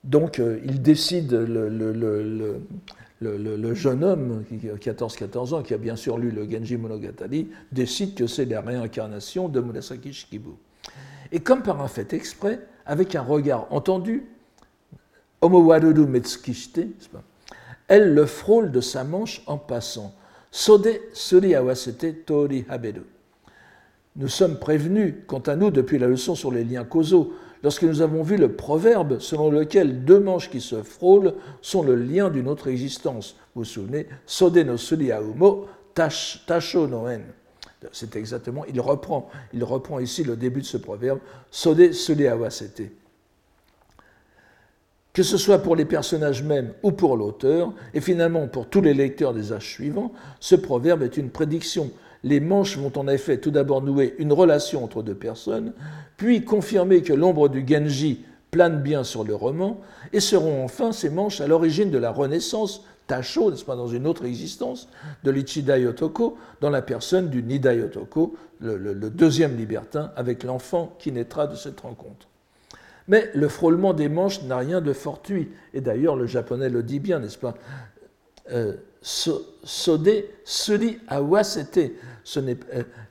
Donc, 0.03 0.39
euh, 0.39 0.59
il 0.65 0.81
décide, 0.81 1.31
le, 1.31 2.59
jeune 3.73 4.03
homme 4.03 4.43
qui 4.47 4.69
a 4.69 4.75
14-14 4.75 5.53
ans, 5.53 5.61
qui 5.61 5.73
a 5.73 5.77
bien 5.77 5.95
sûr 5.95 6.17
lu 6.17 6.31
le 6.31 6.49
Genji 6.49 6.77
Monogatari, 6.77 7.49
décide 7.71 8.15
que 8.15 8.27
c'est 8.27 8.45
la 8.45 8.61
réincarnation 8.61 9.47
de 9.47 9.61
Murasaki 9.61 10.13
Shikibu. 10.13 10.51
Et 11.31 11.39
comme 11.39 11.63
par 11.63 11.81
un 11.81 11.87
fait 11.87 12.13
exprès, 12.13 12.59
avec 12.85 13.15
un 13.15 13.21
regard 13.21 13.67
entendu, 13.71 14.25
Omowarudu 15.41 16.01
Metsukishite, 16.01 16.81
elle 17.87 18.13
le 18.13 18.25
frôle 18.25 18.71
de 18.71 18.81
sa 18.81 19.03
manche 19.03 19.41
en 19.47 19.57
passant. 19.57 20.13
Sode 20.51 20.89
suri 21.13 21.55
awasete 21.55 22.25
tori 22.25 22.65
haberu. 22.69 23.03
Nous 24.17 24.27
sommes 24.27 24.59
prévenus, 24.59 25.15
quant 25.25 25.39
à 25.39 25.55
nous, 25.55 25.71
depuis 25.71 25.97
la 25.97 26.07
leçon 26.07 26.35
sur 26.35 26.51
les 26.51 26.63
liens 26.63 26.83
causaux, 26.83 27.33
lorsque 27.63 27.83
nous 27.83 28.01
avons 28.01 28.23
vu 28.23 28.37
le 28.37 28.53
proverbe 28.53 29.19
selon 29.19 29.51
lequel 29.51 30.03
deux 30.03 30.19
manches 30.19 30.49
qui 30.49 30.61
se 30.61 30.81
frôlent 30.83 31.35
sont 31.61 31.83
le 31.83 31.95
lien 31.95 32.29
d'une 32.29 32.47
autre 32.47 32.67
existence. 32.67 33.35
Vous 33.55 33.61
vous 33.61 33.65
souvenez 33.65 34.07
Sode 34.25 34.57
no 34.57 34.77
suri 34.77 35.11
aumo, 35.13 35.67
tasho 35.93 36.87
no 36.87 37.07
en. 37.07 37.21
C'est 37.91 38.15
exactement, 38.15 38.63
il 38.65 38.79
reprend, 38.79 39.29
il 39.53 39.63
reprend 39.63 39.99
ici 39.99 40.23
le 40.23 40.35
début 40.35 40.61
de 40.61 40.65
ce 40.65 40.77
proverbe, 40.77 41.19
Sode 41.49 41.93
suri 41.93 42.27
awasete. 42.27 42.91
Que 45.13 45.23
ce 45.23 45.37
soit 45.37 45.59
pour 45.59 45.75
les 45.75 45.83
personnages 45.83 46.41
mêmes 46.41 46.73
ou 46.83 46.91
pour 46.91 47.17
l'auteur, 47.17 47.73
et 47.93 47.99
finalement 47.99 48.47
pour 48.47 48.69
tous 48.69 48.81
les 48.81 48.93
lecteurs 48.93 49.33
des 49.33 49.51
âges 49.51 49.69
suivants, 49.69 50.13
ce 50.39 50.55
proverbe 50.55 51.03
est 51.03 51.17
une 51.17 51.29
prédiction 51.29 51.91
les 52.23 52.39
manches 52.39 52.77
vont 52.77 52.91
en 52.97 53.07
effet 53.07 53.37
tout 53.37 53.51
d'abord 53.51 53.81
nouer 53.81 54.15
une 54.19 54.33
relation 54.33 54.83
entre 54.83 55.03
deux 55.03 55.15
personnes, 55.15 55.73
puis 56.17 56.43
confirmer 56.43 57.01
que 57.01 57.13
l'ombre 57.13 57.49
du 57.49 57.65
Genji 57.67 58.23
plane 58.51 58.81
bien 58.81 59.03
sur 59.03 59.23
le 59.23 59.33
roman, 59.33 59.79
et 60.13 60.19
seront 60.19 60.63
enfin 60.63 60.91
ces 60.91 61.09
manches 61.09 61.41
à 61.41 61.47
l'origine 61.47 61.89
de 61.89 61.97
la 61.97 62.11
renaissance, 62.11 62.85
Tacho, 63.07 63.49
n'est-ce 63.49 63.65
pas, 63.65 63.75
dans 63.75 63.87
une 63.87 64.05
autre 64.05 64.25
existence, 64.25 64.89
de 65.23 65.31
l'Ichida 65.31 65.77
Yotoko, 65.77 66.37
dans 66.59 66.69
la 66.69 66.81
personne 66.81 67.29
du 67.29 67.41
Nida 67.43 67.73
Yotoko, 67.73 68.35
le, 68.59 68.93
deuxième 69.09 69.57
libertin, 69.57 70.11
avec 70.15 70.43
l'enfant 70.43 70.95
qui 70.99 71.11
naîtra 71.11 71.47
de 71.47 71.55
cette 71.55 71.79
rencontre. 71.79 72.27
Mais 73.07 73.31
le 73.33 73.47
frôlement 73.47 73.93
des 73.93 74.09
manches 74.09 74.43
n'a 74.43 74.57
rien 74.57 74.81
de 74.81 74.93
fortuit, 74.93 75.49
et 75.73 75.81
d'ailleurs 75.81 76.15
le 76.15 76.27
japonais 76.27 76.69
le 76.69 76.83
dit 76.83 76.99
bien, 76.99 77.19
n'est-ce 77.19 77.37
pas 77.37 77.55
euh, 78.51 78.75
Sode 79.01 80.25
Suri 80.43 80.99
Awasete. 81.07 81.91
Ce 82.23 82.39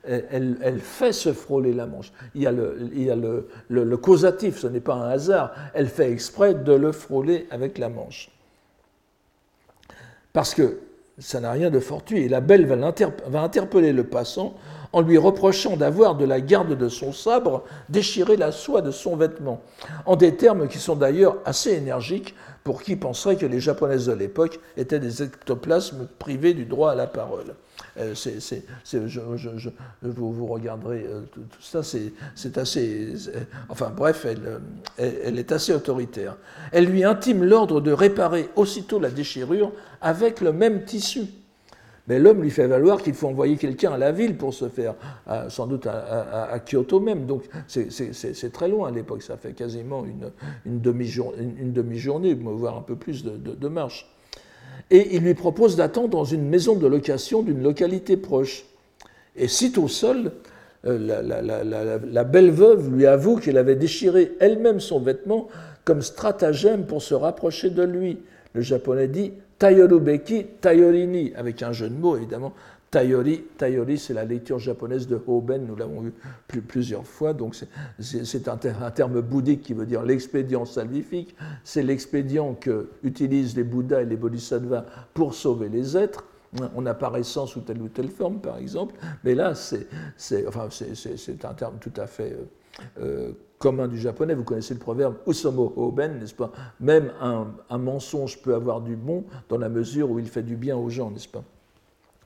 elle, 0.03 0.57
elle, 0.61 0.79
fait 0.79 1.11
se 1.11 1.33
frôler 1.33 1.73
la 1.73 1.85
manche. 1.85 2.13
Il 2.33 2.43
y 2.43 2.47
a, 2.47 2.51
le, 2.51 3.97
causatif, 3.97 4.59
ce 4.59 4.67
n'est 4.67 4.79
pas 4.79 4.95
un 4.95 5.09
hasard. 5.09 5.51
Elle 5.73 5.87
fait 5.87 6.11
exprès 6.11 6.53
de 6.53 6.71
le 6.71 6.93
frôler 6.93 7.45
avec 7.51 7.77
la 7.77 7.89
manche. 7.89 8.31
Parce 10.31 10.55
que 10.55 10.79
ça 11.19 11.41
n'a 11.41 11.51
rien 11.51 11.69
de 11.69 11.79
fortuit. 11.79 12.19
Et 12.19 12.29
la 12.29 12.39
belle 12.39 12.65
va 12.65 13.43
interpeller 13.43 13.91
le 13.91 14.05
passant 14.05 14.55
en 14.93 15.01
lui 15.01 15.17
reprochant 15.17 15.77
d'avoir 15.77 16.15
de 16.15 16.25
la 16.25 16.41
garde 16.41 16.77
de 16.77 16.89
son 16.89 17.11
sabre 17.13 17.63
déchiré 17.89 18.37
la 18.37 18.51
soie 18.51 18.81
de 18.81 18.91
son 18.91 19.15
vêtement, 19.15 19.61
en 20.05 20.15
des 20.15 20.35
termes 20.35 20.67
qui 20.67 20.79
sont 20.79 20.95
d'ailleurs 20.95 21.37
assez 21.45 21.71
énergiques 21.71 22.35
pour 22.63 22.83
qui 22.83 22.95
penserait 22.95 23.37
que 23.37 23.45
les 23.45 23.59
japonaises 23.59 24.05
de 24.05 24.13
l'époque 24.13 24.59
étaient 24.77 24.99
des 24.99 25.23
ectoplasmes 25.23 26.07
privés 26.19 26.53
du 26.53 26.65
droit 26.65 26.91
à 26.91 26.95
la 26.95 27.07
parole. 27.07 27.55
Euh, 27.97 28.13
vous, 30.03 30.47
regarderez 30.47 31.05
euh, 31.07 31.21
tout, 31.31 31.41
ça, 31.59 31.81
c'est 31.83 32.57
assez. 32.57 33.13
enfin 33.69 33.91
bref, 33.95 34.25
elle, 34.25 34.61
elle, 34.97 35.39
est 35.39 35.51
assez 35.51 35.73
autoritaire. 35.73 36.37
Elle 36.71 36.85
lui 36.85 37.03
intime 37.03 37.43
l'ordre 37.43 37.81
de 37.81 37.91
réparer 37.91 38.49
aussitôt 38.55 38.99
la 38.99 39.09
déchirure 39.09 39.71
avec 39.99 40.41
le 40.41 40.53
même 40.53 40.85
tissu. 40.85 41.21
Mais 42.11 42.19
l'homme 42.19 42.41
lui 42.41 42.49
fait 42.49 42.67
valoir 42.67 43.01
qu'il 43.01 43.13
faut 43.13 43.29
envoyer 43.29 43.55
quelqu'un 43.55 43.93
à 43.93 43.97
la 43.97 44.11
ville 44.11 44.35
pour 44.35 44.53
se 44.53 44.67
faire, 44.67 44.95
sans 45.47 45.65
doute 45.65 45.87
à, 45.87 46.59
Kyoto 46.59 46.99
même. 46.99 47.25
Donc 47.25 47.43
c'est 47.67 48.51
très 48.51 48.67
loin 48.67 48.89
à 48.89 48.91
l'époque, 48.91 49.23
ça 49.23 49.37
fait 49.37 49.53
quasiment 49.53 50.03
une, 50.03 50.81
demi-journée, 50.81 52.33
voire 52.33 52.75
un 52.75 52.81
peu 52.81 52.97
plus 52.97 53.23
de, 53.23 53.67
marche. 53.69 54.13
Et 54.89 55.15
il 55.15 55.23
lui 55.23 55.35
propose 55.35 55.77
d'attendre 55.77 56.09
dans 56.09 56.25
une 56.25 56.49
maison 56.49 56.75
de 56.75 56.85
location 56.85 57.43
d'une 57.43 57.63
localité 57.63 58.17
proche. 58.17 58.65
Et 59.37 59.47
sitôt 59.47 59.87
seul, 59.87 60.33
euh, 60.85 60.97
la, 60.99 61.97
la, 61.97 62.23
belle 62.25 62.51
veuve 62.51 62.93
lui 62.93 63.05
avoue 63.05 63.37
qu'elle 63.37 63.57
avait 63.57 63.77
déchiré 63.77 64.33
elle-même 64.41 64.81
son 64.81 64.99
vêtement 64.99 65.47
comme 65.85 66.01
stratagème 66.01 66.85
pour 66.85 67.01
se 67.01 67.13
rapprocher 67.13 67.69
de 67.69 67.83
lui. 67.83 68.17
Le 68.51 68.59
japonais 68.59 69.07
dit 69.07 69.31
Tayorubeki 69.61 70.45
Tayorini, 70.59 71.33
avec 71.35 71.61
un 71.61 71.71
jeu 71.71 71.87
de 71.87 71.93
mots 71.93 72.17
évidemment. 72.17 72.51
Tayori, 72.89 73.43
Tayori 73.59 73.99
c'est 73.99 74.15
la 74.15 74.25
lecture 74.25 74.57
japonaise 74.57 75.07
de 75.07 75.21
Hoben, 75.27 75.67
nous 75.67 75.75
l'avons 75.75 76.01
vu 76.01 76.13
plusieurs 76.61 77.05
fois, 77.05 77.33
donc 77.33 77.55
c'est 77.99 78.47
un, 78.47 78.57
terme 78.57 79.21
bouddhique 79.21 79.61
qui 79.61 79.73
veut 79.73 79.85
dire 79.85 80.01
l'expédient 80.01 80.65
salvifique, 80.65 81.35
c'est 81.63 81.83
l'expédient 81.83 82.55
que 82.55 82.89
utilisent 83.03 83.55
les 83.55 83.63
Bouddhas 83.63 84.01
et 84.01 84.05
les 84.05 84.15
Bodhisattvas 84.15 84.83
pour 85.13 85.35
sauver 85.35 85.69
les 85.69 85.95
êtres, 85.95 86.25
en 86.75 86.85
apparaissant 86.87 87.45
sous 87.45 87.61
telle 87.61 87.83
ou 87.83 87.87
telle 87.87 88.09
forme 88.09 88.39
par 88.39 88.57
exemple, 88.57 88.95
mais 89.23 89.35
là 89.35 89.53
c'est 89.53 89.85
un 91.45 91.53
terme 91.53 91.75
tout 91.79 91.93
à 91.97 92.07
fait 92.07 92.35
euh, 92.99 93.31
commun 93.57 93.87
du 93.87 93.97
japonais. 93.97 94.33
Vous 94.33 94.43
connaissez 94.43 94.73
le 94.73 94.79
proverbe 94.79 95.15
Usomo 95.27 95.73
Hoben, 95.75 96.19
n'est-ce 96.19 96.33
pas? 96.33 96.51
Même 96.79 97.11
un, 97.21 97.77
mensonge 97.77 98.41
peut 98.41 98.55
avoir 98.55 98.81
du 98.81 98.95
bon 98.95 99.23
dans 99.49 99.57
la 99.57 99.69
mesure 99.69 100.09
où 100.09 100.19
il 100.19 100.27
fait 100.27 100.43
du 100.43 100.55
bien 100.55 100.75
aux 100.75 100.89
gens, 100.89 101.11
n'est-ce 101.11 101.27
pas? 101.27 101.43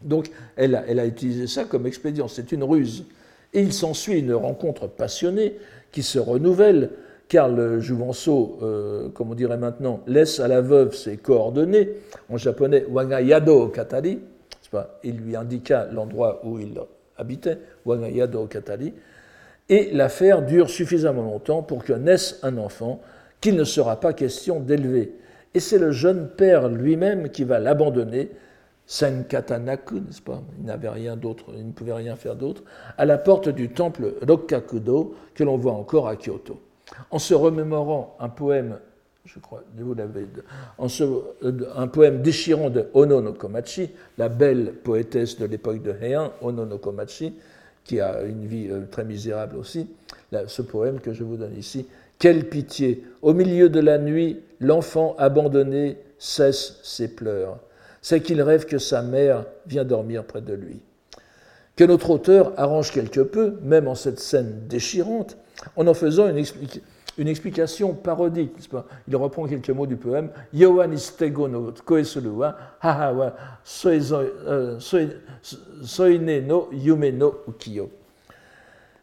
Donc 0.01 0.29
elle 0.55 0.75
a, 0.75 0.85
elle 0.87 0.99
a 0.99 1.05
utilisé 1.05 1.47
ça 1.47 1.65
comme 1.65 1.85
expédient, 1.85 2.27
c'est 2.27 2.51
une 2.51 2.63
ruse. 2.63 3.05
Et 3.53 3.61
il 3.61 3.73
s'ensuit 3.73 4.19
une 4.19 4.33
rencontre 4.33 4.87
passionnée 4.87 5.57
qui 5.91 6.03
se 6.03 6.19
renouvelle, 6.19 6.91
Karl 7.27 7.79
Jouvenceau, 7.79 8.59
euh, 8.61 9.09
comme 9.09 9.31
on 9.31 9.35
dirait 9.35 9.57
maintenant, 9.57 10.01
laisse 10.07 10.39
à 10.39 10.47
la 10.47 10.61
veuve 10.61 10.93
ses 10.93 11.17
coordonnées, 11.17 11.89
en 12.29 12.37
japonais 12.37 12.85
Wangayado 12.89 13.69
Katari, 13.69 14.19
il 15.03 15.17
lui 15.17 15.35
indiqua 15.35 15.87
l'endroit 15.91 16.41
où 16.43 16.59
il 16.59 16.73
habitait, 17.17 17.57
Wangayado 17.85 18.45
Katari, 18.45 18.93
et 19.69 19.91
l'affaire 19.91 20.43
dure 20.43 20.69
suffisamment 20.69 21.23
longtemps 21.23 21.63
pour 21.63 21.83
que 21.83 21.93
naisse 21.93 22.39
un 22.43 22.57
enfant 22.57 23.01
qu'il 23.41 23.55
ne 23.55 23.63
sera 23.63 23.99
pas 23.99 24.13
question 24.13 24.59
d'élever. 24.59 25.15
Et 25.53 25.59
c'est 25.59 25.79
le 25.79 25.91
jeune 25.91 26.29
père 26.29 26.67
lui-même 26.69 27.29
qui 27.29 27.43
va 27.43 27.59
l'abandonner, 27.59 28.31
Senkatanaku, 28.87 29.95
n'est-ce 29.95 30.21
pas? 30.21 30.41
Il 30.59 30.65
n'avait 30.65 30.89
rien 30.89 31.15
d'autre, 31.15 31.45
il 31.55 31.65
ne 31.65 31.71
pouvait 31.71 31.93
rien 31.93 32.15
faire 32.15 32.35
d'autre, 32.35 32.63
à 32.97 33.05
la 33.05 33.17
porte 33.17 33.49
du 33.49 33.69
temple 33.69 34.13
Rokkakudo 34.27 35.15
que 35.33 35.43
l'on 35.43 35.57
voit 35.57 35.73
encore 35.73 36.07
à 36.07 36.15
Kyoto. 36.15 36.59
En 37.09 37.17
se 37.17 37.33
remémorant 37.33 38.15
un 38.19 38.29
poème, 38.29 38.77
je 39.25 39.39
crois, 39.39 39.63
vous 39.75 39.95
l'avez, 39.95 40.27
un 41.75 41.87
poème 41.87 42.21
déchirant 42.21 42.69
de 42.69 42.87
Ono 42.93 43.21
no 43.21 43.33
Komachi, 43.33 43.89
la 44.19 44.29
belle 44.29 44.73
poétesse 44.83 45.39
de 45.39 45.45
l'époque 45.45 45.81
de 45.81 45.95
Heian, 45.99 46.31
Ono 46.41 46.65
no 46.65 46.77
Komachi, 46.77 47.33
qui 47.85 48.01
a 48.01 48.23
une 48.23 48.45
vie 48.45 48.67
euh, 48.69 48.81
très 48.91 49.05
misérable 49.05 49.55
aussi, 49.55 49.87
ce 50.47 50.61
poème 50.61 50.99
que 50.99 51.13
je 51.13 51.23
vous 51.23 51.37
donne 51.37 51.55
ici. 51.57 51.87
Quelle 52.19 52.49
pitié 52.49 53.03
Au 53.21 53.33
milieu 53.33 53.69
de 53.69 53.79
la 53.79 53.97
nuit, 53.97 54.41
l'enfant 54.59 55.15
abandonné 55.17 55.97
cesse 56.17 56.79
ses 56.83 57.15
pleurs. 57.15 57.59
C'est 58.01 58.21
qu'il 58.21 58.41
rêve 58.41 58.65
que 58.65 58.77
sa 58.77 59.01
mère 59.01 59.45
vient 59.65 59.85
dormir 59.85 60.25
près 60.25 60.41
de 60.41 60.53
lui. 60.53 60.81
Que 61.75 61.83
notre 61.83 62.09
auteur 62.09 62.53
arrange 62.57 62.91
quelque 62.91 63.21
peu, 63.21 63.55
même 63.61 63.87
en 63.87 63.95
cette 63.95 64.19
scène 64.19 64.63
déchirante, 64.67 65.37
en 65.75 65.87
en 65.87 65.93
faisant 65.93 66.27
une, 66.29 66.43
une 67.17 67.27
explication 67.27 67.93
parodique. 67.93 68.51
Il 69.07 69.15
reprend 69.15 69.47
quelques 69.47 69.69
mots 69.69 69.87
du 69.87 69.95
poème 69.95 70.29
Yoan 70.53 70.91
istego 70.91 71.47
no 71.47 71.73
koesuruwa, 71.85 72.55
haha 72.81 73.33
soine 75.81 76.41
no 76.41 76.69
yume 76.71 77.11
no 77.11 77.35
ukiyo. 77.47 77.89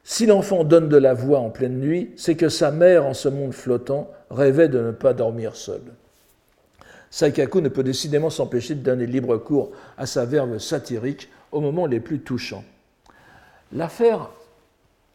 Si 0.05 0.27
l'enfant 0.27 0.65
donne 0.65 0.89
de 0.89 0.97
la 0.97 1.15
voix 1.15 1.39
en 1.39 1.51
pleine 1.51 1.79
nuit, 1.79 2.11
c'est 2.17 2.35
que 2.35 2.49
sa 2.49 2.73
mère, 2.73 3.07
en 3.07 3.15
ce 3.15 3.29
monde 3.29 3.53
flottant, 3.53 4.11
rêvait 4.31 4.69
de 4.69 4.81
ne 4.81 4.91
pas 4.91 5.15
dormir 5.15 5.55
seule. 5.55 5.81
Saikaku 7.11 7.61
ne 7.61 7.69
peut 7.69 7.85
décidément 7.85 8.31
s'empêcher 8.31 8.75
de 8.75 8.81
donner 8.83 9.07
libre 9.07 9.37
cours 9.37 9.71
à 9.97 10.07
sa 10.07 10.25
verve 10.25 10.59
satirique 10.59 11.29
au 11.53 11.61
moments 11.61 11.87
les 11.87 12.01
plus 12.01 12.21
touchants. 12.21 12.65
L'affaire 13.73 14.31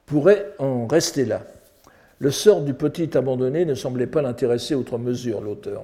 pourrait 0.05 0.53
en 0.59 0.87
rester 0.87 1.25
là. 1.25 1.41
Le 2.19 2.31
sort 2.31 2.61
du 2.61 2.73
petit 2.73 3.15
abandonné 3.15 3.65
ne 3.65 3.75
semblait 3.75 4.07
pas 4.07 4.21
l'intéresser 4.21 4.73
outre 4.73 4.97
mesure, 4.97 5.41
l'auteur. 5.41 5.83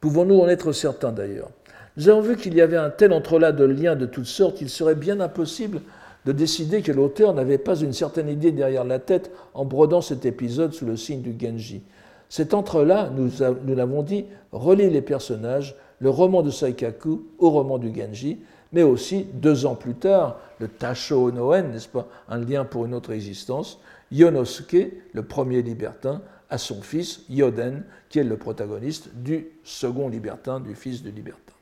Pouvons-nous 0.00 0.38
en 0.38 0.48
être 0.48 0.72
certains 0.72 1.12
d'ailleurs? 1.12 1.50
Nous 1.96 2.08
avons 2.08 2.20
vu 2.20 2.36
qu'il 2.36 2.54
y 2.54 2.60
avait 2.60 2.76
un 2.76 2.90
tel 2.90 3.12
entrelac 3.12 3.56
de 3.56 3.64
liens 3.64 3.96
de 3.96 4.06
toutes 4.06 4.26
sortes 4.26 4.58
qu'il 4.58 4.70
serait 4.70 4.94
bien 4.94 5.18
impossible 5.18 5.80
de 6.24 6.32
décider 6.32 6.82
que 6.82 6.92
l'auteur 6.92 7.34
n'avait 7.34 7.58
pas 7.58 7.76
une 7.76 7.92
certaine 7.92 8.28
idée 8.28 8.52
derrière 8.52 8.84
la 8.84 8.98
tête 8.98 9.30
en 9.54 9.64
brodant 9.64 10.00
cet 10.00 10.24
épisode 10.24 10.72
sous 10.72 10.86
le 10.86 10.96
signe 10.96 11.22
du 11.22 11.34
Genji. 11.38 11.82
Cet 12.28 12.54
entre-là, 12.54 13.10
nous, 13.14 13.30
nous 13.66 13.74
l'avons 13.74 14.02
dit, 14.02 14.26
relie 14.52 14.88
les 14.88 15.02
personnages, 15.02 15.74
le 15.98 16.10
roman 16.10 16.42
de 16.42 16.50
Saikaku 16.50 17.22
au 17.38 17.50
roman 17.50 17.78
du 17.78 17.92
Genji, 17.92 18.38
mais 18.72 18.84
aussi, 18.84 19.26
deux 19.34 19.66
ans 19.66 19.74
plus 19.74 19.94
tard, 19.94 20.38
le 20.60 20.68
Tasho 20.68 21.32
Noen, 21.32 21.72
n'est-ce 21.72 21.88
pas, 21.88 22.06
un 22.28 22.38
lien 22.38 22.64
pour 22.64 22.86
une 22.86 22.94
autre 22.94 23.10
existence, 23.10 23.80
Yonosuke, 24.10 24.92
le 25.12 25.22
premier 25.22 25.62
libertin, 25.62 26.22
à 26.48 26.58
son 26.58 26.82
fils 26.82 27.20
Yoden, 27.28 27.84
qui 28.08 28.18
est 28.18 28.24
le 28.24 28.36
protagoniste 28.36 29.10
du 29.14 29.46
second 29.62 30.08
libertin, 30.08 30.60
du 30.60 30.74
fils 30.74 31.02
du 31.02 31.12
libertin. 31.12 31.54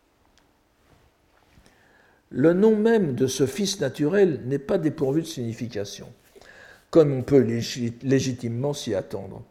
Le 2.30 2.52
nom 2.52 2.76
même 2.76 3.14
de 3.14 3.26
ce 3.26 3.46
fils 3.46 3.80
naturel 3.80 4.42
n'est 4.46 4.58
pas 4.58 4.78
dépourvu 4.78 5.22
de 5.22 5.26
signification, 5.26 6.08
comme 6.90 7.12
on 7.12 7.22
peut 7.22 7.46
légitimement 8.02 8.72
s'y 8.72 8.94
attendre. 8.94 9.42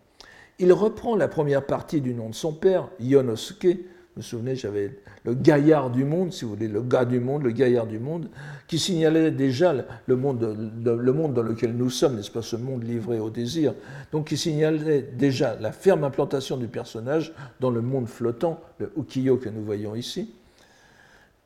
Il 0.59 0.73
reprend 0.73 1.15
la 1.15 1.27
première 1.27 1.65
partie 1.65 2.01
du 2.01 2.13
nom 2.13 2.29
de 2.29 2.35
son 2.35 2.53
père, 2.53 2.89
Yonosuke, 2.99 3.79
vous 4.17 4.23
souvenez, 4.23 4.55
j'avais 4.55 4.91
le 5.25 5.35
gaillard 5.35 5.91
du 5.91 6.03
monde, 6.03 6.33
si 6.33 6.43
vous 6.43 6.55
voulez, 6.55 6.67
le 6.67 6.81
gars 6.81 7.05
du 7.05 7.19
monde, 7.19 7.43
le 7.43 7.51
gaillard 7.51 7.85
du 7.85 7.99
monde, 7.99 8.29
qui 8.67 8.79
signalait 8.79 9.29
déjà 9.29 9.75
le 10.07 10.15
monde, 10.15 10.39
dans 10.39 11.43
lequel 11.43 11.73
nous 11.73 11.91
sommes, 11.91 12.15
n'est-ce 12.15 12.31
pas, 12.31 12.41
ce 12.41 12.55
monde 12.55 12.83
livré 12.83 13.19
au 13.19 13.29
désir, 13.29 13.75
donc 14.11 14.29
qui 14.29 14.37
signalait 14.37 15.03
déjà 15.03 15.55
la 15.59 15.71
ferme 15.71 16.03
implantation 16.03 16.57
du 16.57 16.67
personnage 16.67 17.31
dans 17.59 17.69
le 17.69 17.81
monde 17.81 18.07
flottant, 18.07 18.59
le 18.79 18.91
ukiyo 18.97 19.37
que 19.37 19.49
nous 19.49 19.63
voyons 19.63 19.95
ici. 19.95 20.33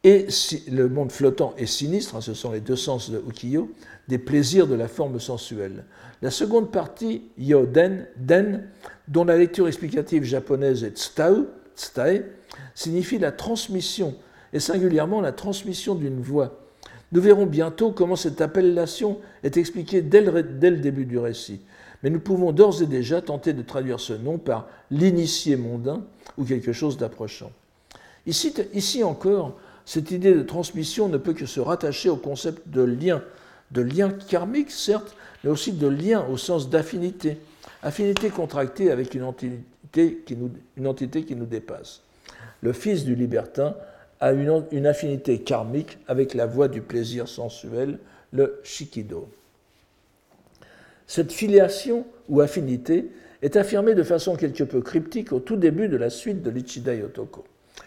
Et 0.03 0.27
le 0.71 0.87
monde 0.87 1.11
flottant 1.11 1.53
est 1.57 1.65
sinistre, 1.65 2.15
hein, 2.15 2.21
ce 2.21 2.33
sont 2.33 2.51
les 2.51 2.61
deux 2.61 2.77
sens 2.77 3.11
de 3.11 3.21
ukiyo, 3.27 3.69
des 4.07 4.17
plaisirs 4.17 4.65
de 4.65 4.75
la 4.75 4.87
forme 4.87 5.19
sensuelle. 5.19 5.83
La 6.21 6.31
seconde 6.31 6.71
partie, 6.71 7.23
yoden, 7.37 8.07
den, 8.15 8.63
dont 9.07 9.25
la 9.25 9.37
lecture 9.37 9.67
explicative 9.67 10.23
japonaise 10.23 10.83
est 10.83 10.97
tsutau, 10.97 11.47
signifie 12.75 13.19
la 13.19 13.31
transmission, 13.31 14.15
et 14.53 14.59
singulièrement 14.59 15.21
la 15.21 15.31
transmission 15.31 15.95
d'une 15.95 16.21
voix. 16.21 16.57
Nous 17.11 17.21
verrons 17.21 17.45
bientôt 17.45 17.91
comment 17.91 18.15
cette 18.15 18.41
appellation 18.41 19.19
est 19.43 19.57
expliquée 19.57 20.01
dès 20.01 20.21
le, 20.21 20.43
début 20.43 21.05
du 21.05 21.17
récit, 21.17 21.61
mais 22.03 22.09
nous 22.09 22.19
pouvons 22.19 22.51
d'ores 22.51 22.81
et 22.81 22.85
déjà 22.85 23.21
tenter 23.21 23.53
de 23.53 23.61
traduire 23.61 23.99
ce 23.99 24.13
nom 24.13 24.37
par 24.37 24.67
l'initié 24.89 25.55
mondain 25.55 26.03
ou 26.37 26.45
quelque 26.45 26.71
chose 26.71 26.97
d'approchant. 26.97 27.51
Ici 28.25 29.03
encore, 29.03 29.57
cette 29.85 30.11
idée 30.11 30.33
de 30.33 30.43
transmission 30.43 31.09
ne 31.09 31.17
peut 31.17 31.33
que 31.33 31.45
se 31.45 31.59
rattacher 31.59 32.09
au 32.09 32.15
concept 32.15 32.69
de 32.69 32.81
lien, 32.81 33.21
de 33.71 33.81
lien 33.81 34.09
karmique 34.09 34.71
certes, 34.71 35.15
mais 35.43 35.49
aussi 35.49 35.73
de 35.73 35.87
lien 35.87 36.25
au 36.29 36.37
sens 36.37 36.69
d'affinité, 36.69 37.39
affinité 37.83 38.29
contractée 38.29 38.91
avec 38.91 39.15
une 39.15 39.23
entité 39.23 39.59
qui 39.91 40.35
nous, 40.35 40.51
une 40.77 40.87
entité 40.87 41.23
qui 41.23 41.35
nous 41.35 41.45
dépasse 41.45 42.01
le 42.61 42.73
fils 42.73 43.03
du 43.03 43.15
libertin 43.15 43.75
a 44.19 44.31
une, 44.33 44.85
affinité 44.85 45.39
karmique 45.39 45.97
avec 46.07 46.33
la 46.33 46.45
voie 46.45 46.67
du 46.67 46.81
plaisir 46.81 47.27
sensuel, 47.27 47.97
le 48.31 48.59
shikido. 48.63 49.27
Cette 51.07 51.31
filiation 51.31 52.05
ou 52.29 52.39
affinité 52.39 53.09
est 53.41 53.55
affirmée 53.55 53.95
de 53.95 54.03
façon 54.03 54.35
quelque 54.35 54.63
peu 54.63 54.81
cryptique 54.81 55.33
au 55.33 55.39
tout 55.39 55.55
début 55.55 55.87
de 55.87 55.97
la 55.97 56.11
suite 56.11 56.43
de 56.43 56.51
l'Ichida 56.51 56.93
Yotoko. 56.93 57.43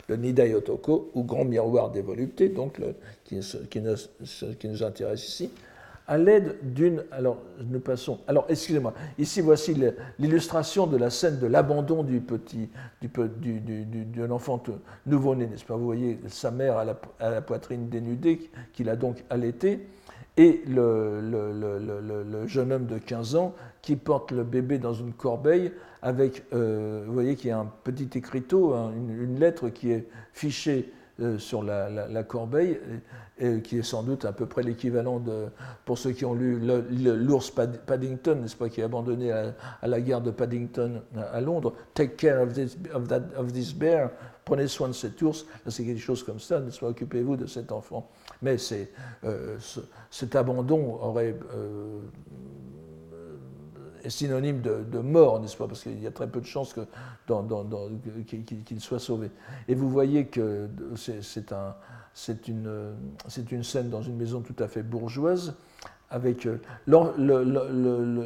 Le 0.09 0.17
Nida 0.17 0.45
Yotoko, 0.45 1.13
ou 1.15 1.23
grand 1.23 1.45
miroir 1.45 1.91
des 1.91 2.03
voluptés, 2.03 2.49
donc 2.49 2.81
qui, 3.25 3.39
qui 3.71 4.69
nous 4.69 4.83
intéresse 4.83 5.27
ici, 5.27 5.51
à 6.07 6.19
l'aide 6.19 6.57
d'une. 6.63 7.05
Alors, 7.11 7.39
nous 7.59 7.81
passons. 7.81 8.21
Alors, 8.27 8.47
excusez-moi. 8.49 8.93
Ici, 9.19 9.41
voici 9.41 9.75
l'illustration 10.19 10.87
de 10.87 10.97
la 10.97 11.11
scène 11.11 11.39
de 11.39 11.47
l'abandon 11.47 12.03
du 12.03 12.21
petit, 12.21 12.69
du, 13.01 13.09
du, 13.09 13.61
du, 13.61 14.05
de 14.05 14.25
l'enfant 14.25 14.63
nouveau-né, 15.07 15.47
n'est-ce 15.47 15.65
pas? 15.65 15.77
Vous 15.77 15.87
voyez 15.87 16.21
sa 16.29 16.51
mère 16.51 16.79
à 16.79 16.85
la, 16.85 17.43
poitrine 17.43 17.89
dénudée, 17.89 18.51
qu'il 18.73 18.89
a 18.89 18.97
donc 18.97 19.25
allaité, 19.31 19.87
et 20.37 20.63
le, 20.67 21.21
le, 21.21 21.53
le, 21.53 22.23
le, 22.25 22.47
jeune 22.49 22.73
homme 22.73 22.87
de 22.87 22.99
15 22.99 23.37
ans 23.37 23.55
qui 23.83 23.95
porte 23.95 24.33
le 24.33 24.43
bébé 24.43 24.79
dans 24.79 24.93
une 24.93 25.13
corbeille 25.13 25.71
avec, 26.03 26.45
euh, 26.53 27.05
vous 27.07 27.15
voyez 27.15 27.37
qu'il 27.37 27.49
y 27.49 27.53
a 27.53 27.59
un 27.59 27.71
petit 27.85 28.11
écriteau, 28.19 28.75
une, 28.75 29.39
lettre 29.39 29.71
qui 29.71 29.91
est 29.91 30.07
fichée 30.33 30.93
euh, 31.21 31.39
sur 31.39 31.63
la, 31.63 32.23
corbeille, 32.25 32.81
qui 33.63 33.79
est 33.79 33.83
sans 33.83 34.03
doute 34.03 34.25
à 34.25 34.33
peu 34.33 34.47
près 34.47 34.63
l'équivalent 34.63 35.19
de, 35.19 35.47
pour 35.85 35.99
ceux 35.99 36.13
qui 36.13 36.25
ont 36.25 36.35
lu 36.35 36.59
l'ours 36.61 37.51
Paddington, 37.51 38.37
n'est-ce 38.41 38.57
pas, 38.57 38.69
qui 38.69 38.81
est 38.81 38.85
abandonné 38.85 39.33
à, 39.33 39.55
la 39.83 40.01
gare 40.01 40.21
de 40.21 40.31
Paddington 40.31 41.03
à 41.33 41.41
Londres, 41.41 41.75
Take 41.95 42.17
care 42.17 42.43
of 42.43 42.53
this, 42.53 42.77
of 42.93 43.09
that, 43.09 43.23
of 43.37 43.53
this 43.53 43.73
bear, 43.73 44.11
prenez 44.45 44.69
soin 44.69 44.89
de 44.89 44.93
cet 44.93 45.21
ours, 45.23 45.47
c'est 45.67 45.85
quelque 45.85 46.01
chose 46.01 46.23
comme 46.23 46.41
ça, 46.41 46.61
n'est-ce 46.61 46.81
pas, 46.81 46.89
occupez-vous 46.89 47.37
de 47.37 47.47
cet 47.47 47.73
enfant. 47.73 48.11
Mais 48.43 48.57
euh, 49.25 49.57
cet 50.11 50.37
abandon 50.37 50.99
aurait 51.01 51.37
euh, 51.55 52.01
est 54.05 54.11
synonyme 54.11 54.61
de, 54.61 54.99
mort, 54.99 55.41
n'est-ce 55.41 55.57
pas? 55.57 55.67
Parce 55.67 55.83
qu'il 55.83 56.01
y 56.03 56.07
a 56.07 56.11
très 56.11 56.29
peu 56.29 56.41
de 56.41 56.47
chances 56.47 56.75
qu'il 58.67 58.81
soit 58.81 58.99
sauvé. 58.99 59.31
Et 59.69 59.75
vous 59.75 59.89
voyez 59.91 60.27
que 60.27 60.69
c'est 60.97 61.53
un, 61.53 61.75
une, 62.49 62.95
une, 63.51 63.65
scène 63.65 63.91
dans 63.91 64.03
une 64.03 64.17
maison 64.17 64.41
tout 64.41 64.57
à 64.59 64.69
fait 64.69 64.83
bourgeoise, 64.83 65.55
avec 66.11 66.47
euh, 66.47 66.59
le, 66.87 67.43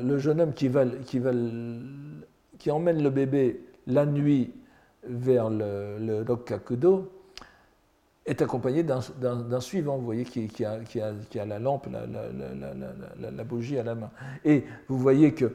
le, 0.03 0.19
jeune 0.19 0.41
homme 0.41 0.53
qui, 0.53 0.69
va, 0.69 0.85
qui, 0.87 1.19
va, 1.19 1.31
qui 2.59 2.71
emmène 2.71 3.03
le 3.03 3.11
bébé 3.11 3.65
la 3.87 4.05
nuit 4.05 4.53
vers 5.05 5.49
le, 5.49 5.99
le 5.99 6.23
Rokkakudo, 6.23 7.11
est 8.29 8.43
accompagné 8.43 8.83
d'un 8.83 9.61
suivant, 9.61 9.97
vous 9.97 10.05
voyez, 10.05 10.25
qui, 10.25 10.65
a, 10.65 11.45
la 11.47 11.59
lampe, 11.59 11.89
la, 11.91 13.45
bougie 13.45 13.79
à 13.79 13.83
la 13.83 13.95
main. 13.95 14.11
Et 14.45 14.65
vous 14.87 14.99
voyez 14.99 15.35
qu'il 15.35 15.51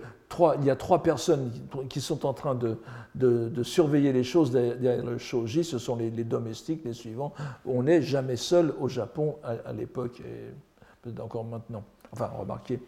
y 0.63 0.69
a 0.69 0.75
trois 0.75 1.03
personnes 1.03 1.51
qui 1.87 2.01
sont 2.01 2.25
en 2.25 2.33
train 2.33 2.55
de, 2.55 3.63
surveiller 3.63 4.11
les 4.11 4.23
choses 4.23 4.51
derrière 4.51 5.05
le 5.05 5.17
shoji, 5.19 5.63
ce 5.63 5.77
sont 5.77 5.95
les, 5.95 6.09
domestiques, 6.23 6.83
les 6.83 6.93
suivants. 6.93 7.33
On 7.65 7.83
n'est 7.83 8.01
jamais 8.01 8.37
seul 8.37 8.73
au 8.79 8.87
Japon 8.87 9.37
à, 9.43 9.71
l'époque, 9.71 10.19
et 10.21 10.51
peut-être 11.03 11.19
encore 11.21 11.45
maintenant. 11.45 11.83
Enfin, 12.11 12.31
remarquez, 12.37 12.79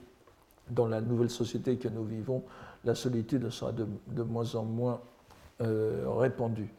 dans 0.70 0.88
la 0.88 1.00
nouvelle 1.00 1.30
société 1.30 1.78
que 1.78 1.90
nous 1.90 2.04
vivons, 2.04 2.44
la 2.86 2.96
solitude 2.96 3.50
sera 3.52 3.72
de, 3.72 4.24
moins 4.24 4.56
en 4.56 4.64
moins 4.64 5.02
euh, 5.62 6.06
répandue. 6.08 6.74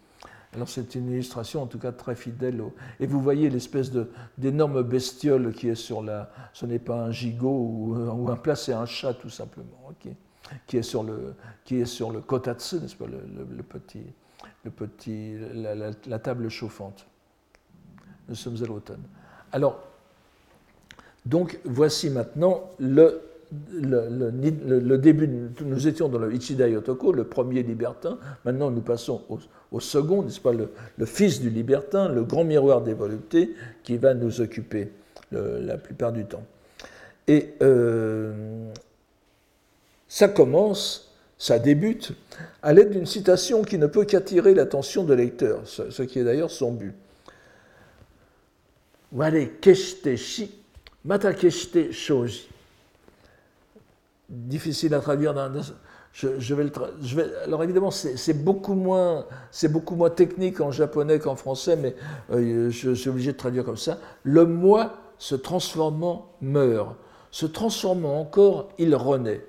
Alors 0.56 0.70
c'est 0.70 0.94
une 0.94 1.10
illustration 1.10 1.62
en 1.62 1.66
tout 1.66 1.78
cas 1.78 1.92
très 1.92 2.14
fidèle. 2.14 2.62
Et 2.98 3.06
vous 3.06 3.20
voyez 3.20 3.50
l'espèce 3.50 3.90
d'énorme 4.38 4.82
bestiole 4.82 5.52
qui 5.52 5.68
est 5.68 5.74
sur 5.74 6.02
la... 6.02 6.30
Ce 6.54 6.64
n'est 6.64 6.78
pas 6.78 6.96
un 6.96 7.12
gigot 7.12 7.48
ou, 7.50 8.26
un 8.30 8.36
plat, 8.36 8.56
c'est 8.56 8.72
un 8.72 8.86
chat 8.86 9.12
tout 9.12 9.28
simplement, 9.28 9.92
qui 10.66 10.78
est 10.78 10.82
sur 10.82 11.02
le, 11.02 11.34
qui 11.64 11.80
est 11.80 11.84
sur 11.84 12.10
le 12.10 12.22
kotatsu, 12.22 12.76
n'est-ce 12.76 12.96
pas, 12.96 13.04
le, 13.06 13.62
petit, 13.62 14.06
le 14.64 14.70
petit, 14.70 15.36
la, 16.06 16.18
table 16.18 16.48
chauffante. 16.48 17.06
Nous 18.26 18.34
sommes 18.34 18.56
à 18.62 18.66
l'automne. 18.66 19.02
Alors, 19.52 19.78
donc 21.26 21.60
voici 21.64 22.08
maintenant 22.08 22.70
le 22.78 23.20
le, 23.72 24.96
début, 24.96 25.28
nous 25.64 25.88
étions 25.88 26.08
dans 26.08 26.18
le 26.18 26.34
Ichida 26.34 26.68
Yotoko, 26.68 27.12
le 27.12 27.24
premier 27.24 27.62
libertin, 27.62 28.18
maintenant 28.44 28.70
nous 28.70 28.80
passons 28.80 29.22
au, 29.70 29.80
second, 29.80 30.22
n'est-ce 30.22 30.40
pas, 30.40 30.52
le, 30.52 31.06
fils 31.06 31.40
du 31.40 31.50
libertin, 31.50 32.08
le 32.08 32.24
grand 32.24 32.44
miroir 32.44 32.82
des 32.82 32.94
voluptés, 32.94 33.54
qui 33.82 33.96
va 33.96 34.14
nous 34.14 34.40
occuper 34.40 34.90
la 35.32 35.76
plupart 35.78 36.12
du 36.12 36.24
temps. 36.24 36.44
Et 37.28 37.54
euh, 37.62 38.70
ça 40.08 40.28
commence, 40.28 41.14
ça 41.38 41.58
débute, 41.58 42.12
à 42.62 42.72
l'aide 42.72 42.90
d'une 42.90 43.06
citation 43.06 43.62
qui 43.62 43.78
ne 43.78 43.86
peut 43.86 44.04
qu'attirer 44.04 44.54
l'attention 44.54 45.04
de 45.04 45.14
lecteur, 45.14 45.62
ce, 45.64 46.02
qui 46.02 46.18
est 46.18 46.24
d'ailleurs 46.24 46.50
son 46.50 46.72
but. 46.72 46.94
Ware 49.12 49.60
keshite 49.60 50.16
shi, 50.16 50.50
mata 51.04 51.32
keshite 51.32 51.92
shoji 51.92 52.48
difficile 54.28 54.94
à 54.94 55.00
traduire. 55.00 55.34
je, 56.12 56.54
vais 56.54 56.66
je 57.02 57.20
alors 57.44 57.62
évidemment, 57.62 57.90
c'est 57.90 58.44
beaucoup, 58.44 58.74
moins, 58.74 59.24
technique 60.14 60.60
en 60.60 60.70
japonais 60.70 61.18
qu'en 61.18 61.36
français, 61.36 61.76
mais 61.76 61.94
euh, 62.32 62.70
je, 62.70 62.94
suis 62.94 63.10
obligé 63.10 63.32
de 63.32 63.36
traduire 63.36 63.64
comme 63.64 63.76
ça. 63.76 63.98
Le 64.22 64.44
moi 64.44 64.94
se 65.18 65.34
transformant 65.34 66.32
meurt. 66.40 66.96
Se 67.30 67.46
transformant 67.46 68.20
encore, 68.20 68.70
il 68.78 68.94
renaît. 68.94 69.44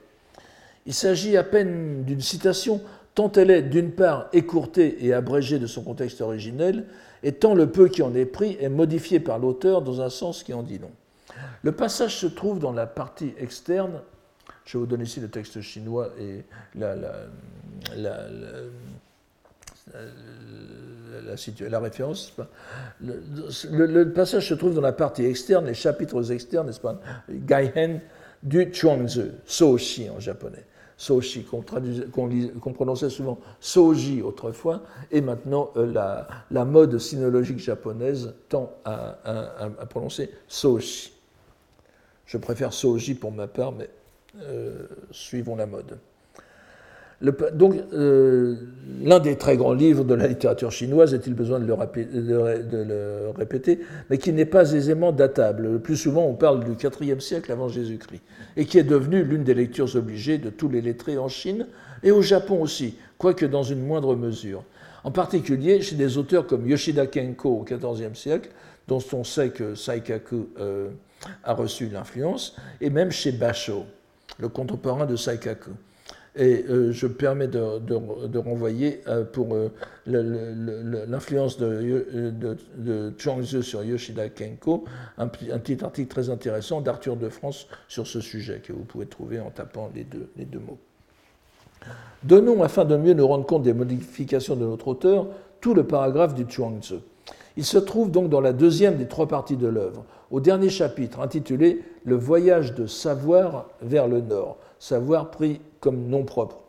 Il 0.86 0.94
s'agit 0.94 1.38
à 1.38 1.44
peine 1.44 2.04
d'une 2.04 2.22
citation, 2.22 2.82
tant 3.16 3.32
elle 3.34 3.52
est 3.52 3.62
d'une 3.62 3.92
part 3.92 4.28
écourtée 4.34 5.06
et 5.06 5.14
abrégée 5.14 5.60
de 5.60 5.68
son 5.68 5.84
contexte 5.84 6.22
originel, 6.22 6.86
et 7.24 7.34
tant 7.34 7.56
le 7.56 7.70
peu 7.70 7.88
qui 7.88 8.04
en 8.04 8.14
est 8.14 8.26
pris 8.26 8.58
est 8.60 8.70
modifié 8.70 9.20
par 9.20 9.40
l'auteur 9.40 9.82
dans 9.82 10.02
un 10.02 10.10
sens 10.10 10.44
qui 10.44 10.54
en 10.54 10.64
dit 10.64 10.80
non. 10.80 10.92
Le 11.64 11.72
passage 11.72 12.18
se 12.18 12.28
trouve 12.28 12.60
dans 12.60 12.72
la 12.72 12.86
partie 12.86 13.34
externe 13.38 14.02
je 14.68 14.78
vous 14.78 14.86
donner 14.86 15.06
ici 15.06 15.20
le 15.22 15.30
texte 15.30 15.62
chinois 15.62 16.10
et 16.20 16.44
la, 16.76 16.96
la, 16.96 17.14
la, 17.96 18.18
la 21.70 21.80
référence. 21.80 22.34
Le, 23.02 24.04
passage 24.12 24.50
se 24.50 24.54
trouve 24.54 24.76
dans 24.76 24.82
la 24.82 24.92
partie 24.92 25.24
externe, 25.24 25.66
les 25.66 25.74
chapitres 25.74 26.32
externes, 26.32 26.68
n'est-ce 26.68 26.82
pas 26.82 27.00
Gaihen 27.30 28.02
du 28.44 28.72
Chuangzi, 28.74 29.32
Soshi 29.46 30.10
en 30.10 30.20
japonais. 30.20 30.66
Soshi, 30.98 31.46
qu'on 31.46 32.74
prononçait 32.74 33.10
souvent 33.10 33.40
Soji 33.60 34.22
autrefois, 34.24 34.82
et 35.12 35.22
maintenant 35.22 35.70
euh, 35.78 35.86
la, 35.94 36.28
la, 36.50 36.66
mode 36.66 36.98
sinologique 36.98 37.60
japonaise 37.60 38.34
tend 38.50 38.74
à, 38.84 39.16
prononcer 39.90 40.32
Soshi. 40.48 41.14
Je 42.26 42.38
préfère 42.38 42.74
Soji 42.74 43.14
pour 43.14 43.32
ma 43.32 43.48
part, 43.48 43.74
mais 43.74 43.90
suivons 45.12 45.56
la 45.56 45.66
mode. 45.66 45.98
donc, 47.54 47.76
euh, 47.94 48.56
l'un 49.04 49.20
des 49.20 49.38
très 49.38 49.58
grands 49.58 49.74
livres 49.74 50.04
de 50.04 50.14
la 50.14 50.28
littérature 50.28 50.72
chinoise, 50.72 51.14
est-il 51.14 51.34
besoin 51.34 51.60
de 51.60 51.66
le, 51.66 52.64
de 52.64 52.78
le, 52.78 53.30
répéter, 53.36 53.80
mais 54.10 54.18
qui 54.18 54.32
n'est 54.34 54.46
pas 54.46 54.74
aisément 54.74 55.12
datable. 55.12 55.64
Le 55.64 55.80
plus 55.80 55.98
souvent, 55.98 56.26
on 56.26 56.36
parle 56.36 56.64
du 56.64 56.74
IVe 57.02 57.20
siècle 57.20 57.52
avant 57.52 57.70
Jésus-Christ, 57.70 58.22
et 58.56 58.66
qui 58.66 58.78
est 58.78 58.84
devenu 58.84 59.24
l'une 59.24 59.44
des 59.44 59.54
lectures 59.56 59.96
obligées 59.96 60.38
de 60.38 60.50
tous 60.50 60.70
les 60.70 60.82
lettrés 60.82 61.18
en 61.18 61.28
Chine 61.28 61.68
et 62.04 62.12
au 62.12 62.22
Japon 62.22 62.62
aussi, 62.62 62.96
quoique 63.18 63.46
dans 63.46 63.64
une 63.64 63.84
moindre 63.84 64.16
mesure. 64.16 64.64
En 65.04 65.12
particulier 65.12 65.82
chez 65.82 65.96
des 65.96 66.18
auteurs 66.18 66.48
comme 66.48 66.68
Yoshida 66.68 67.08
Kenko 67.08 67.50
au 67.50 67.64
XIVe 67.64 68.16
siècle, 68.16 68.50
dont 68.88 69.04
on 69.14 69.24
sait 69.24 69.50
que 69.50 69.76
Saikaku 69.76 70.50
euh, 70.60 70.90
a 71.44 71.54
reçu 71.54 71.90
l'influence, 71.90 72.56
et 72.82 72.90
même 72.90 73.12
chez 73.12 73.32
Basho 73.32 73.86
le 74.40 74.50
contemporain 74.50 75.06
de 75.06 75.16
Saikaku. 75.16 75.72
Et 76.40 76.66
euh, 76.70 76.92
je 76.92 77.08
permets 77.08 77.48
de, 77.48 78.38
renvoyer 78.38 79.02
euh, 79.08 79.24
pour 79.24 79.56
euh, 79.56 79.72
l'influence 80.06 81.58
de, 81.58 82.32
de, 82.78 83.14
Chuangzi 83.18 83.64
sur 83.64 83.84
Yoshida 83.84 84.30
Kenko 84.30 84.86
un, 85.18 85.28
petit 85.28 85.84
article 85.84 86.08
très 86.08 86.30
intéressant 86.30 86.82
d'Arthur 86.82 87.16
de 87.16 87.30
France 87.30 87.68
sur 87.88 88.06
ce 88.06 88.22
sujet 88.22 88.62
que 88.64 88.72
vous 88.72 88.84
pouvez 88.84 89.08
trouver 89.08 89.40
en 89.40 89.50
tapant 89.50 89.90
les 89.96 90.04
deux, 90.04 90.30
les 90.38 90.46
deux 90.46 90.60
mots. 90.60 90.78
Donnons, 92.24 92.62
afin 92.62 92.86
de 92.86 92.98
mieux 92.98 93.14
nous 93.14 93.28
rendre 93.28 93.46
compte 93.46 93.64
des 93.64 93.74
modifications 93.74 94.56
de 94.56 94.66
notre 94.66 94.90
auteur, 94.90 95.28
tout 95.60 95.74
le 95.74 95.86
paragraphe 95.86 96.36
du 96.36 96.46
Chuangzi. 96.48 97.00
Il 97.56 97.66
se 97.66 97.80
trouve 97.80 98.12
donc 98.12 98.30
dans 98.30 98.42
la 98.42 98.54
deuxième 98.54 98.98
des 98.98 99.08
trois 99.08 99.28
parties 99.28 99.58
de 99.58 99.68
l'œuvre, 99.68 100.06
au 100.32 100.40
dernier 100.40 100.70
chapitre 100.70 101.20
intitulé 101.22 101.84
Le 102.06 102.16
voyage 102.16 102.74
de 102.74 102.88
savoir 102.88 103.68
vers 103.82 104.08
le 104.08 104.22
nord, 104.22 104.58
savoir 104.80 105.32
pris 105.32 105.62
comme 105.80 106.08
nom 106.08 106.24
propre. 106.24 106.60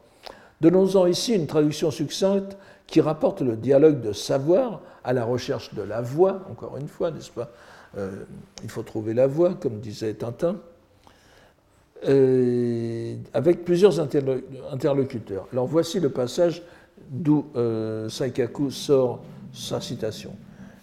Donnons-en 0.61 1.07
ici 1.07 1.35
une 1.35 1.47
traduction 1.47 1.91
succincte 1.91 2.57
qui 2.87 3.01
rapporte 3.01 3.43
le 3.43 3.57
dialogue 3.57 4.01
de 4.01 4.13
savoir 4.13 4.81
à 5.05 5.13
la 5.13 5.25
recherche 5.25 5.75
de 5.75 5.83
la 5.83 6.01
voix, 6.01 6.43
encore 6.51 6.77
une 6.77 6.89
fois, 6.89 7.11
n'est-ce 7.11 7.31
pas? 7.31 7.51
Euh, 7.97 8.25
Il 8.63 8.71
faut 8.71 8.83
trouver 8.83 9.15
la 9.15 9.27
voix, 9.27 9.55
comme 9.55 9.79
disait 9.79 10.15
Tintin, 10.15 10.57
euh, 12.07 13.17
avec 13.35 13.65
plusieurs 13.65 14.01
interlocuteurs. 14.01 15.47
Alors 15.53 15.67
voici 15.67 16.01
le 16.01 16.11
passage 16.11 16.63
d'où 17.11 17.47
euh, 17.57 18.09
Saikaku 18.09 18.71
sort 18.71 19.21
sa 19.53 19.81
citation. 19.81 20.33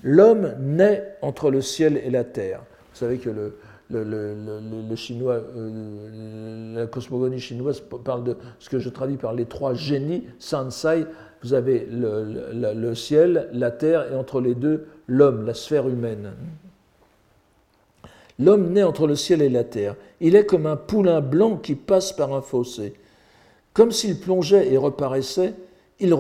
L'homme 0.07 0.53
naît 0.59 1.17
entre 1.23 1.49
le 1.49 1.61
ciel 1.61 1.97
et 1.97 2.11
la 2.11 2.23
terre. 2.23 2.61
Vous 2.93 2.99
savez 2.99 3.17
que 3.17 3.31
le, 3.89 4.95
chinois, 4.95 5.41
euh, 5.57 6.75
la 6.75 6.85
cosmogonie 6.85 7.39
chinoise 7.39 7.81
parle 7.81 8.23
de 8.23 8.37
ce 8.59 8.69
que 8.69 8.77
je 8.77 8.89
traduis 8.89 9.17
par 9.17 9.33
les 9.33 9.45
trois 9.45 9.73
génies, 9.73 10.25
Sansai. 10.37 11.05
Vous 11.41 11.55
avez 11.55 11.87
le, 11.89 12.93
ciel, 12.93 13.49
la 13.51 13.71
terre 13.71 14.11
et 14.11 14.15
entre 14.15 14.41
les 14.41 14.53
deux, 14.53 14.85
l'homme, 15.07 15.43
la 15.43 15.55
sphère 15.55 15.89
humaine. 15.89 16.33
L'homme 18.37 18.73
naît 18.73 18.83
entre 18.83 19.07
le 19.07 19.15
ciel 19.15 19.41
et 19.41 19.49
la 19.49 19.63
terre. 19.63 19.95
Il 20.21 20.35
est 20.35 20.45
comme 20.45 20.67
un 20.67 20.77
poulain 20.77 21.19
blanc 21.19 21.57
qui 21.57 21.73
passe 21.73 22.13
par 22.13 22.31
un 22.31 22.41
fossé. 22.41 22.93
Comme 23.73 23.91
s'il 23.91 24.19
plongeait 24.19 24.71
et 24.71 24.77
reparaissait, 24.77 25.55
il, 25.99 26.15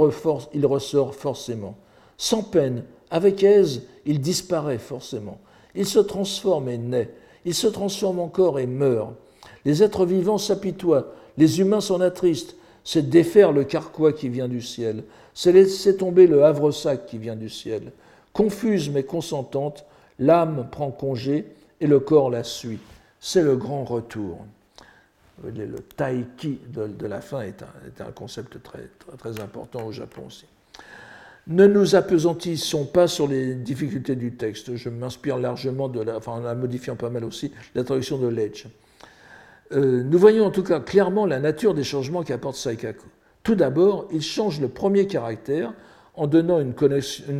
il 0.53 0.65
ressort 0.65 1.13
forcément. 1.13 1.77
Sans 2.17 2.41
peine, 2.41 2.83
avec 3.11 3.43
aise, 3.43 3.83
il 4.05 4.21
disparaît 4.21 4.77
forcément. 4.77 5.39
Il 5.75 5.85
se 5.85 5.99
transforme 5.99 6.69
et 6.69 6.77
naît. 6.77 7.11
Il 7.45 7.53
se 7.53 7.67
transforme 7.67 8.19
encore 8.19 8.59
et 8.59 8.67
meurt. 8.67 9.13
Les 9.65 9.83
êtres 9.83 10.05
vivants 10.05 10.37
s'apitoient. 10.37 11.13
Les 11.37 11.59
humains 11.59 11.81
s'en 11.81 12.01
attristent. 12.01 12.55
C'est 12.83 13.09
défaire 13.09 13.51
le 13.51 13.63
carquois 13.63 14.13
qui 14.13 14.29
vient 14.29 14.47
du 14.47 14.61
ciel. 14.61 15.03
C'est 15.33 15.51
laisser 15.51 15.97
tomber 15.97 16.27
le 16.27 16.43
havre-sac 16.43 17.07
qui 17.07 17.17
vient 17.17 17.35
du 17.35 17.49
ciel. 17.49 17.91
Confuse 18.31 18.89
mais 18.89 19.03
consentante, 19.03 19.85
l'âme 20.19 20.67
prend 20.71 20.91
congé 20.91 21.45
et 21.81 21.87
le 21.87 21.99
corps 21.99 22.29
la 22.29 22.43
suit. 22.43 22.79
C'est 23.19 23.41
le 23.41 23.55
grand 23.55 23.83
retour. 23.83 24.45
Le 25.43 25.75
taiki 25.97 26.59
de, 26.69 27.07
la 27.07 27.21
fin 27.21 27.41
est 27.41 27.61
un, 28.01 28.11
concept 28.11 28.61
très, 28.63 28.89
très 29.17 29.41
important 29.41 29.85
au 29.85 29.91
Japon 29.91 30.23
aussi. 30.27 30.45
Ne 31.47 31.67
nous 31.67 31.95
appesantissons 31.95 32.85
pas 32.85 33.07
sur 33.07 33.27
les 33.27 33.53
difficultés 33.53 34.15
du 34.15 34.35
texte. 34.35 34.75
Je 34.75 34.89
m'inspire 34.89 35.37
largement 35.37 35.89
de 35.89 36.01
la, 36.01 36.17
enfin 36.17 36.33
en 36.33 36.39
la 36.39 36.55
modifiant 36.55 36.95
pas 36.95 37.11
mal 37.11 37.23
aussi, 37.23 37.51
la 37.75 37.83
traduction 37.83 38.17
de 38.17 38.27
Ledge. 38.27 38.65
Euh, 39.71 40.03
nous 40.03 40.17
voyons 40.17 40.45
en 40.45 40.51
tout 40.51 40.63
cas 40.63 40.79
clairement 40.79 41.25
la 41.25 41.39
nature 41.39 41.73
des 41.73 41.83
changements 41.83 42.23
qu'apporte 42.23 42.55
Saikaku. 42.55 43.07
Tout 43.43 43.55
d'abord, 43.55 44.07
il 44.11 44.23
change 44.23 44.59
le 44.59 44.69
premier 44.69 45.05
caractère 45.05 45.73
en 46.15 46.25
donnant 46.27 46.59
une, 46.59 46.73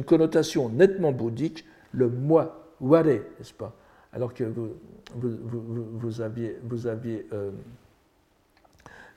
connotation 0.03 0.69
nettement 0.69 1.11
bouddhique, 1.11 1.65
le 1.91 2.09
moi, 2.09 2.75
ware, 2.81 3.05
n'est-ce 3.05 3.53
pas? 3.53 3.75
Alors 4.13 4.33
que 4.33 4.43
vous, 4.43 4.69
vous, 5.15 6.21
aviez, 6.21 6.57
vous 6.63 6.87
aviez 6.87 7.25
euh, 7.33 7.51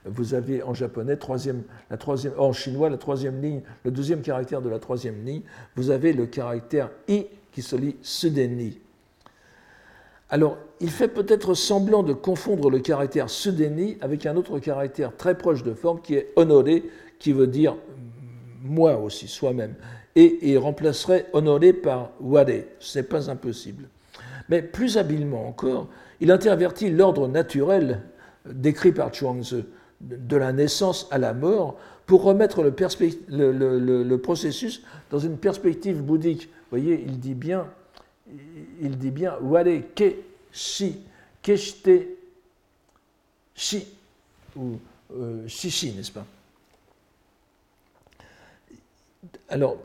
vous 0.05 0.35
avez 0.35 0.63
en 0.63 0.75
japonais, 0.75 1.17
troisième, 1.17 1.63
la 1.91 1.97
troisième, 1.97 2.33
en 2.39 2.53
chinois, 2.53 2.89
la 2.91 2.97
troisième 2.97 3.41
ligne, 3.41 3.63
le 3.85 3.91
deuxième 3.91 4.23
caractère 4.23 4.63
de 4.63 4.69
la 4.69 4.79
troisième 4.79 5.25
ligne, 5.25 5.43
vous 5.77 5.91
avez 5.91 6.13
le 6.13 6.27
caractère 6.27 6.91
i 7.09 7.27
qui 7.53 7.63
se 7.63 7.77
lit 7.77 7.97
sudeni. 8.03 8.79
Alors, 10.31 10.59
il 10.81 10.91
fait 10.91 11.09
peut-être 11.09 11.55
semblant 11.55 12.03
de 12.03 12.13
confondre 12.13 12.71
le 12.71 12.81
caractère 12.81 13.31
sudeni 13.31 13.97
avec 14.01 14.27
un 14.27 14.37
autre 14.37 14.59
caractère 14.59 15.17
très 15.17 15.37
proche 15.37 15.63
de 15.63 15.73
forme 15.73 16.01
qui 16.01 16.15
est 16.15 16.33
honoré, 16.37 16.85
qui 17.19 17.33
veut 17.33 17.47
dire 17.47 17.77
moi 18.63 18.97
aussi, 18.99 19.29
soi-même, 19.29 19.75
et 20.15 20.39
il 20.43 20.59
remplacerait 20.59 21.27
honoré 21.33 21.73
par 21.73 22.11
ware. 22.21 22.47
Ce 22.79 22.99
n'est 22.99 23.05
pas 23.05 23.31
impossible. 23.31 23.89
Mais 24.49 24.63
plus 24.63 24.99
habilement 24.99 25.47
encore, 25.47 25.89
il 26.21 26.31
intervertit 26.31 26.91
l'ordre 26.91 27.29
naturel 27.29 28.03
décrit 28.45 28.93
par 28.93 29.13
Chuangzi 29.13 29.65
de 30.01 30.37
la 30.37 30.53
naissance 30.53 31.09
à 31.11 31.19
la 31.19 31.35
mort 31.35 31.77
pour 32.07 32.23
remettre 32.23 32.63
le, 32.63 34.17
processus 34.17 34.83
dans 35.11 35.19
une 35.19 35.37
perspective 35.37 36.03
bouddhique. 36.03 36.45
Vous 36.71 36.79
voyez, 36.79 37.05
il 37.07 37.19
dit 37.19 37.35
bien, 37.35 37.67
il 38.81 38.97
dit 38.97 39.11
bien, 39.11 39.37
ware 39.41 39.83
ke 39.95 40.15
shi, 40.53 40.97
keshite 41.43 42.09
shi, 43.55 43.87
ou 44.57 44.79
euh, 45.15 45.43
n'est-ce 45.45 46.13
pas? 46.13 46.25
Alors, 49.49 49.77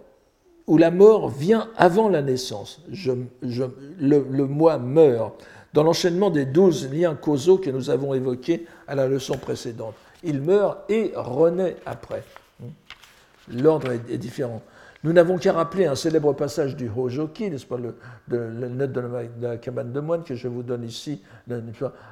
où 0.67 0.77
la 0.77 0.91
mort 0.91 1.29
vient 1.29 1.69
avant 1.75 2.07
la 2.07 2.21
naissance. 2.21 2.81
Je, 2.91 3.11
le, 3.41 4.25
le 4.29 4.45
moi 4.45 4.77
meurt 4.77 5.43
dans 5.73 5.83
l'enchaînement 5.83 6.29
des 6.29 6.45
douze 6.45 6.91
liens 6.91 7.15
causaux 7.15 7.57
que 7.57 7.69
nous 7.69 7.89
avons 7.89 8.13
évoqués 8.13 8.65
à 8.87 8.95
la 8.95 9.07
leçon 9.07 9.37
précédente. 9.37 9.95
Il 10.23 10.41
meurt 10.41 10.89
et 10.89 11.11
renaît 11.15 11.75
après. 11.85 12.23
L'ordre 13.51 13.91
est, 13.91 14.17
différent. 14.17 14.61
Nous 15.03 15.11
n'avons 15.11 15.37
qu'à 15.37 15.51
rappeler 15.51 15.85
un 15.85 15.95
célèbre 15.95 16.31
passage 16.31 16.77
du 16.77 16.89
Hojoki, 16.95 17.49
n'est-ce 17.49 17.65
pas, 17.65 17.77
le, 17.77 17.97
de, 18.29 18.37
note 18.69 18.91
de 18.93 19.01
la, 19.41 19.57
cabane 19.57 19.91
de 19.91 19.99
moine 19.99 20.23
que 20.23 20.33
je 20.33 20.47
vous 20.47 20.63
donne 20.63 20.85
ici, 20.85 21.21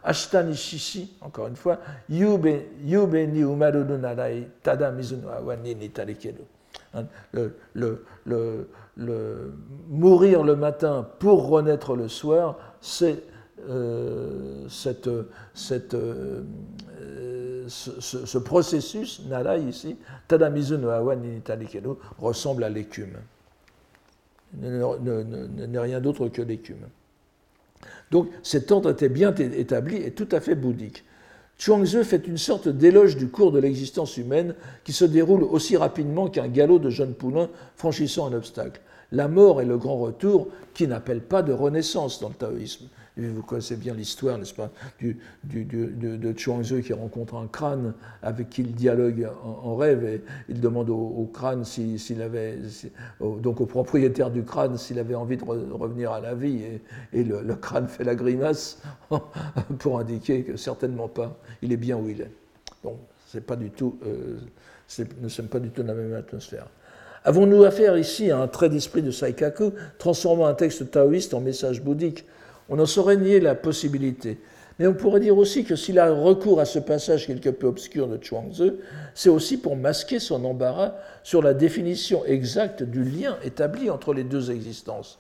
Ashtani 0.04 0.56
Shishi, 0.56 1.16
encore 1.22 1.48
une 1.48 1.56
fois, 1.56 1.80
Yube, 2.10 2.50
yube 2.84 3.16
ni 3.32 3.40
umaru 3.40 3.86
narai 3.86 4.50
tada 4.62 4.92
mizuno 4.92 5.30
awani 5.30 5.76
ni 5.76 5.90
hein, 6.94 7.06
le, 7.32 8.68
mourir 9.88 10.44
le 10.44 10.56
matin 10.58 11.08
pour 11.20 11.48
renaître 11.48 11.96
le 11.96 12.10
soir, 12.10 12.58
c'est 12.82 13.24
euh, 13.70 14.68
euh, 15.94 17.66
ce, 17.68 18.38
processus, 18.38 19.22
nara 19.28 19.58
ici, 19.58 19.98
tadamizu 20.28 20.78
no 20.78 20.90
awa 20.90 21.16
ressemble 22.20 22.64
à 22.64 22.70
l'écume. 22.70 23.18
N'est 24.54 25.80
rien 25.80 26.02
d'autre 26.02 26.28
que 26.28 26.42
l'écume. 26.42 26.88
Donc 28.12 28.30
cet 28.44 28.72
ordre 28.72 28.92
était 28.92 29.10
bien 29.10 29.34
établi 29.36 29.98
et 29.98 30.12
tout 30.12 30.28
à 30.32 30.40
fait 30.40 30.56
bouddhique. 30.56 31.06
Chuangzi 31.58 32.04
fait 32.04 32.28
une 32.28 32.40
sorte 32.40 32.68
d'éloge 32.68 33.18
du 33.18 33.28
cours 33.28 33.52
de 33.52 33.60
l'existence 33.60 34.18
humaine 34.18 34.56
qui 34.84 34.94
se 34.94 35.06
déroule 35.06 35.44
aussi 35.44 35.78
rapidement 35.78 36.28
qu'un 36.28 36.48
galop 36.48 36.80
de 36.80 36.90
jeunes 36.90 37.14
poulains 37.14 37.50
franchissant 37.76 38.26
un 38.26 38.34
obstacle. 38.34 38.82
La 39.12 39.28
mort 39.28 39.62
et 39.62 39.66
le 39.66 39.78
grand 39.78 39.98
retour 39.98 40.48
qui 40.74 40.88
n'appellent 40.88 41.22
pas 41.22 41.44
de 41.44 41.54
renaissance 41.54 42.20
dans 42.20 42.30
le 42.30 42.34
taoïsme. 42.34 42.88
Vous 43.30 43.44
connaissez 43.44 43.76
bien 43.76 43.94
l'histoire, 43.94 44.38
n'est-ce 44.38 44.54
pas, 44.54 44.72
du, 45.00 45.18
du, 45.44 45.66
de, 45.66 46.16
de 46.16 46.38
Chuangzi 46.38 46.82
qui 46.82 46.94
rencontre 46.94 47.36
un 47.36 47.48
crâne 47.48 47.94
avec 48.22 48.50
qui 48.50 48.62
il 48.62 48.74
dialogue 48.74 49.30
en, 49.44 49.76
rêve 49.76 50.04
et 50.04 50.22
il 50.50 50.60
demande 50.60 50.90
au, 50.90 51.30
crâne 51.34 51.64
s'il 51.66 52.22
avait, 52.22 52.58
donc 53.20 53.62
au 53.62 53.66
propriétaire 53.66 54.32
du 54.32 54.44
crâne 54.44 54.78
s'il 54.78 55.00
avait 55.00 55.16
envie 55.16 55.38
de 55.38 55.44
revenir 55.44 56.12
à 56.12 56.20
la 56.20 56.36
vie 56.36 56.62
et, 57.14 57.24
le, 57.24 57.56
crâne 57.56 57.88
fait 57.88 58.04
la 58.04 58.16
grimace 58.16 58.82
pour 59.80 60.00
indiquer 60.00 60.44
que 60.44 60.58
certainement 60.58 61.08
pas, 61.08 61.38
il 61.62 61.72
est 61.72 61.78
bien 61.78 61.98
où 61.98 62.10
il 62.10 62.22
est. 62.22 62.32
Donc, 62.84 62.98
c'est 63.28 63.46
pas 63.46 63.56
du 63.56 63.70
tout, 63.70 63.98
euh, 64.06 64.40
nous 65.00 65.24
ne 65.24 65.30
sommes 65.30 65.48
pas 65.48 65.60
du 65.60 65.70
tout 65.70 65.84
dans 65.84 65.94
la 65.94 66.02
même 66.02 66.14
atmosphère. 66.14 66.68
Avons-nous 67.24 67.64
affaire 67.64 67.98
ici 67.98 68.32
à 68.32 68.40
un 68.40 68.48
trait 68.48 68.70
d'esprit 68.70 69.04
de 69.04 69.12
Saikaku, 69.12 69.74
transformant 70.00 70.48
un 70.48 70.56
texte 70.56 70.90
taoïste 70.90 71.34
en 71.34 71.40
message 71.40 71.82
bouddhique? 71.82 72.26
On 72.72 72.80
en 72.80 72.86
saurait 72.86 73.18
nier 73.18 73.42
la 73.42 73.54
possibilité. 73.54 74.40
Mais 74.80 74.88
on 74.88 74.94
pourrait 74.94 75.20
dire 75.20 75.38
aussi 75.38 75.66
que 75.66 75.76
s'il 75.76 76.00
a 76.00 76.10
recours 76.10 76.62
à 76.62 76.66
ce 76.66 76.80
passage 76.80 77.28
quelque 77.28 77.50
peu 77.50 77.68
obscur 77.68 78.08
de 78.08 78.18
Chuangzi, 78.20 78.72
c'est 79.14 79.30
aussi 79.30 79.58
pour 79.58 79.76
masquer 79.76 80.20
son 80.20 80.46
embarras 80.46 80.96
sur 81.22 81.44
la 81.44 81.54
définition 81.54 82.26
exacte 82.26 82.82
du 82.82 83.04
lien 83.04 83.38
établi 83.44 83.90
entre 83.90 84.14
les 84.14 84.24
deux 84.24 84.52
existences. 84.52 85.20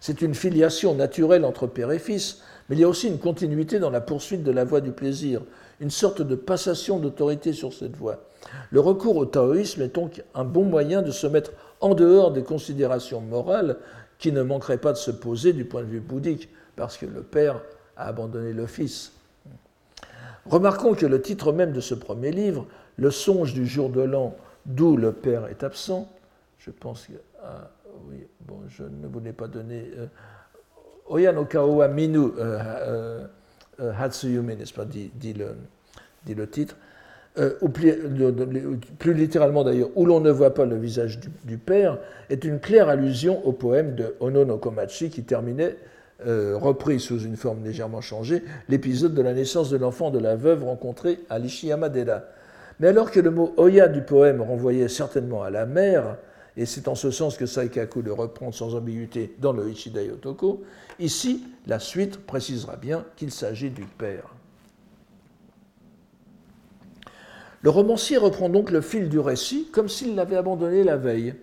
C'est 0.00 0.22
une 0.22 0.34
filiation 0.34 0.94
naturelle 0.94 1.44
entre 1.44 1.66
père 1.66 1.90
et 1.90 1.98
fils, 1.98 2.40
mais 2.68 2.76
il 2.76 2.80
y 2.80 2.84
a 2.84 2.88
aussi 2.88 3.08
une 3.08 3.18
continuité 3.18 3.80
dans 3.80 3.90
la 3.90 4.00
poursuite 4.00 4.44
de 4.44 4.52
la 4.52 4.64
voie 4.64 4.80
du 4.80 4.92
plaisir, 4.92 5.42
une 5.80 5.90
sorte 5.90 6.22
de 6.22 6.36
passation 6.36 7.00
d'autorité 7.00 7.52
sur 7.52 7.72
cette 7.72 7.96
voie. 7.96 8.28
Le 8.70 8.78
recours 8.80 9.16
au 9.16 9.26
taoïsme 9.26 9.82
est 9.82 9.94
donc 9.94 10.22
un 10.36 10.44
bon 10.44 10.64
moyen 10.64 11.02
de 11.02 11.10
se 11.10 11.26
mettre 11.26 11.50
en 11.80 11.94
dehors 11.94 12.30
des 12.30 12.44
considérations 12.44 13.20
morales 13.20 13.76
qui 14.18 14.30
ne 14.30 14.42
manqueraient 14.42 14.78
pas 14.78 14.92
de 14.92 14.98
se 14.98 15.10
poser 15.10 15.52
du 15.52 15.64
point 15.64 15.82
de 15.82 15.88
vue 15.88 16.00
bouddhique 16.00 16.48
parce 16.76 16.96
que 16.96 17.06
le 17.06 17.22
Père 17.22 17.60
a 17.96 18.06
abandonné 18.06 18.52
le 18.52 18.66
Fils. 18.66 19.12
Remarquons 20.46 20.94
que 20.94 21.06
le 21.06 21.20
titre 21.22 21.52
même 21.52 21.72
de 21.72 21.80
ce 21.80 21.94
premier 21.94 22.30
livre, 22.32 22.66
Le 22.98 23.10
songe 23.10 23.54
du 23.54 23.66
jour 23.66 23.88
de 23.88 24.02
l'an, 24.02 24.36
d'où 24.66 24.96
le 24.96 25.12
Père 25.12 25.46
est 25.46 25.62
absent, 25.62 26.10
je 26.58 26.70
pense 26.70 27.06
que. 27.06 27.12
Ah, 27.42 27.70
oui, 28.08 28.26
bon, 28.40 28.60
je 28.68 28.82
ne 28.82 29.06
voulais 29.06 29.32
pas 29.32 29.48
donner. 29.48 29.90
Euh, 29.96 30.06
Oya 31.08 31.32
no 31.32 31.44
Kaowa 31.44 31.88
Minu 31.88 32.28
euh, 32.38 33.24
euh, 33.80 33.92
Hatsuyumi, 33.98 34.56
n'est-ce 34.56 34.72
pas, 34.74 34.84
dit, 34.84 35.10
le, 35.32 35.56
dit, 36.24 36.34
le, 36.34 36.48
titre. 36.48 36.76
ou 37.60 37.68
plus, 37.68 39.14
littéralement 39.14 39.64
d'ailleurs, 39.64 39.88
où 39.96 40.04
l'on 40.06 40.20
ne 40.20 40.30
voit 40.30 40.54
pas 40.54 40.64
le 40.64 40.76
visage 40.76 41.18
du, 41.18 41.28
du, 41.44 41.58
Père, 41.58 41.98
est 42.30 42.44
une 42.44 42.60
claire 42.60 42.88
allusion 42.88 43.44
au 43.46 43.52
poème 43.52 43.94
de 43.94 44.14
Ono 44.20 44.44
no 44.44 44.58
Komachi 44.58 45.10
qui 45.10 45.24
terminait 45.24 45.76
euh, 46.26 46.56
repris 46.56 47.00
sous 47.00 47.20
une 47.20 47.36
forme 47.36 47.64
légèrement 47.64 48.00
changée, 48.00 48.42
l'épisode 48.68 49.14
de 49.14 49.22
la 49.22 49.34
naissance 49.34 49.70
de 49.70 49.76
l'enfant 49.76 50.10
de 50.10 50.18
la 50.18 50.36
veuve 50.36 50.64
rencontrée 50.64 51.20
à 51.30 51.38
l'Ishiyama-dera. 51.38 52.22
Mais 52.80 52.88
alors 52.88 53.10
que 53.10 53.20
le 53.20 53.30
mot 53.30 53.52
Oya 53.56 53.88
du 53.88 54.02
poème 54.02 54.40
renvoyait 54.40 54.88
certainement 54.88 55.42
à 55.42 55.50
la 55.50 55.66
mère, 55.66 56.16
et 56.56 56.66
c'est 56.66 56.88
en 56.88 56.94
ce 56.94 57.10
sens 57.10 57.36
que 57.36 57.46
Saikaku 57.46 58.02
le 58.02 58.12
reprend 58.12 58.52
sans 58.52 58.74
ambiguïté 58.74 59.34
dans 59.38 59.52
le 59.52 59.70
Ichidai 59.70 60.10
Otoko, 60.10 60.62
ici, 60.98 61.44
la 61.66 61.78
suite 61.78 62.18
précisera 62.26 62.76
bien 62.76 63.04
qu'il 63.16 63.30
s'agit 63.30 63.70
du 63.70 63.84
père. 63.84 64.34
Le 67.62 67.70
romancier 67.70 68.16
reprend 68.16 68.48
donc 68.48 68.70
le 68.70 68.80
fil 68.80 69.08
du 69.08 69.20
récit 69.20 69.68
comme 69.72 69.88
s'il 69.88 70.16
l'avait 70.16 70.36
abandonné 70.36 70.82
la 70.82 70.96
veille. 70.96 71.34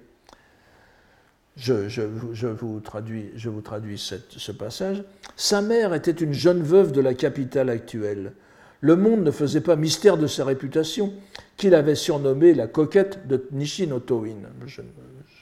Je, 1.60 2.46
vous 2.46 2.80
traduis, 2.80 3.98
ce 3.98 4.52
passage. 4.52 5.04
Sa 5.36 5.62
mère 5.62 5.94
était 5.94 6.12
une 6.12 6.34
jeune 6.34 6.62
veuve 6.62 6.92
de 6.92 7.02
la 7.02 7.14
capitale 7.14 7.70
actuelle. 7.70 8.34
Le 8.82 8.96
monde 8.96 9.24
ne 9.24 9.32
faisait 9.32 9.62
pas 9.62 9.76
mystère 9.76 10.18
de 10.18 10.28
sa 10.28 10.46
réputation, 10.46 11.14
qu'il 11.58 11.76
avait 11.76 11.96
surnommée 11.96 12.54
la 12.54 12.68
coquette 12.68 13.28
de 13.28 13.46
Nishinotoin. 13.52 14.36
Je, 14.66 14.82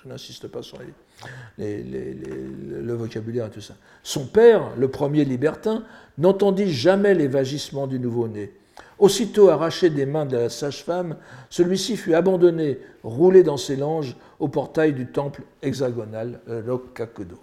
je 0.03 0.09
n'insiste 0.09 0.47
pas 0.47 0.63
sur 0.63 0.79
le 1.59 2.93
vocabulaire 2.93 3.47
et 3.47 3.51
tout 3.51 3.61
ça. 3.61 3.75
Son 4.01 4.25
père, 4.25 4.71
le 4.77 4.87
premier 4.87 5.23
libertin, 5.23 5.83
n'entendit 6.17 6.71
jamais 6.71 7.13
les 7.13 7.27
vagissements 7.27 7.85
du 7.85 7.99
nouveau-né. 7.99 8.53
Aussitôt 8.99 9.49
arraché 9.49 9.91
des 9.91 10.07
mains 10.07 10.25
de 10.25 10.37
la 10.37 10.49
sage-femme, 10.49 11.17
celui-ci 11.49 11.97
fut 11.97 12.15
abandonné, 12.15 12.79
roulé 13.03 13.43
dans 13.43 13.57
ses 13.57 13.75
langes, 13.75 14.15
au 14.39 14.47
portail 14.47 14.93
du 14.93 15.05
temple 15.07 15.43
hexagonal 15.61 16.39
Rokkakudo. 16.47 17.37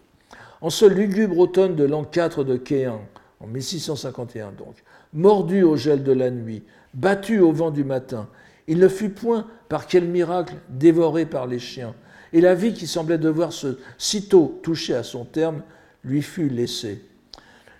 En 0.60 0.70
ce 0.70 0.84
lugubre 0.84 1.38
automne 1.38 1.76
de 1.76 1.84
l'an 1.84 2.04
4 2.04 2.42
de 2.42 2.56
Kéan, 2.56 3.02
en 3.40 3.46
1651 3.46 4.52
donc, 4.52 4.82
mordu 5.12 5.62
au 5.62 5.76
gel 5.76 6.02
de 6.02 6.12
la 6.12 6.30
nuit, 6.30 6.64
battu 6.92 7.38
au 7.38 7.52
vent 7.52 7.70
du 7.70 7.84
matin, 7.84 8.28
il 8.66 8.78
ne 8.78 8.88
fut 8.88 9.10
point, 9.10 9.46
par 9.68 9.86
quel 9.86 10.08
miracle, 10.08 10.54
dévoré 10.70 11.26
par 11.26 11.46
les 11.46 11.58
chiens, 11.58 11.94
et 12.32 12.40
la 12.40 12.54
vie 12.54 12.74
qui 12.74 12.86
semblait 12.86 13.18
devoir 13.18 13.52
se 13.52 13.78
sitôt 13.98 14.58
toucher 14.62 14.94
à 14.94 15.02
son 15.02 15.24
terme 15.24 15.62
lui 16.02 16.22
fut 16.22 16.48
laissée. 16.48 17.04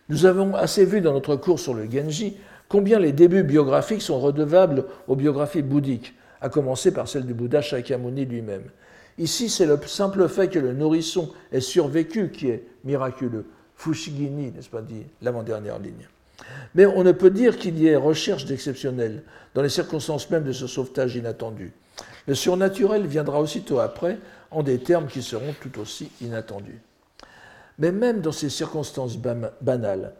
Nous 0.08 0.26
avons 0.26 0.54
assez 0.54 0.84
vu 0.84 1.00
dans 1.00 1.12
notre 1.12 1.34
cours 1.36 1.58
sur 1.58 1.74
le 1.74 1.90
Genji 1.90 2.36
combien 2.68 2.98
les 2.98 3.12
débuts 3.12 3.42
biographiques 3.42 4.02
sont 4.02 4.20
redevables 4.20 4.84
aux 5.08 5.16
biographies 5.16 5.62
bouddhiques, 5.62 6.14
à 6.40 6.48
commencer 6.48 6.92
par 6.92 7.08
celle 7.08 7.26
du 7.26 7.34
Bouddha 7.34 7.62
Shakyamuni 7.62 8.24
lui-même. 8.26 8.64
Ici, 9.18 9.48
c'est 9.48 9.66
le 9.66 9.78
simple 9.86 10.28
fait 10.28 10.48
que 10.48 10.58
le 10.58 10.72
nourrisson 10.72 11.32
ait 11.52 11.60
survécu 11.60 12.30
qui 12.30 12.48
est 12.48 12.66
miraculeux. 12.84 13.46
Fushigini, 13.76 14.50
n'est-ce 14.50 14.68
pas 14.68 14.82
dit, 14.82 15.06
l'avant-dernière 15.22 15.78
ligne. 15.78 16.08
Mais 16.74 16.86
on 16.86 17.04
ne 17.04 17.12
peut 17.12 17.30
dire 17.30 17.58
qu'il 17.58 17.78
y 17.78 17.86
ait 17.86 17.96
recherche 17.96 18.44
d'exceptionnel 18.44 19.22
dans 19.54 19.62
les 19.62 19.68
circonstances 19.68 20.30
même 20.30 20.44
de 20.44 20.52
ce 20.52 20.66
sauvetage 20.66 21.16
inattendu. 21.16 21.72
Le 22.26 22.34
surnaturel 22.34 23.06
viendra 23.06 23.40
aussitôt 23.40 23.78
après 23.78 24.18
en 24.50 24.62
des 24.62 24.78
termes 24.78 25.06
qui 25.06 25.22
seront 25.22 25.54
tout 25.60 25.80
aussi 25.80 26.10
inattendus. 26.20 26.80
Mais 27.78 27.92
même 27.92 28.20
dans 28.20 28.32
ces 28.32 28.50
circonstances 28.50 29.18
banales, 29.60 30.12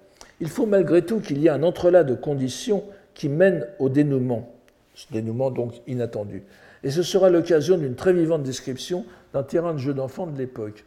il 0.45 0.51
faut 0.51 0.67
malgré 0.67 1.01
tout 1.01 1.21
qu'il 1.21 1.39
y 1.39 1.47
ait 1.47 1.51
un 1.51 1.63
entrelac 1.63 2.05
de 2.05 2.15
conditions 2.15 2.85
qui 3.15 3.31
mènent 3.31 3.67
au 3.79 3.89
dénouement, 3.89 4.53
ce 4.95 5.11
dénouement 5.11 5.51
donc 5.51 5.73
inattendu. 5.87 6.43
Et 6.83 6.91
ce 6.91 7.03
sera 7.03 7.31
l'occasion 7.31 7.79
d'une 7.79 7.95
très 7.95 8.13
vivante 8.13 8.43
description 8.43 9.07
d'un 9.33 9.43
terrain 9.43 9.73
de 9.73 9.79
jeu 9.79 9.95
d'enfants 9.95 10.27
de 10.27 10.37
l'époque. 10.37 10.85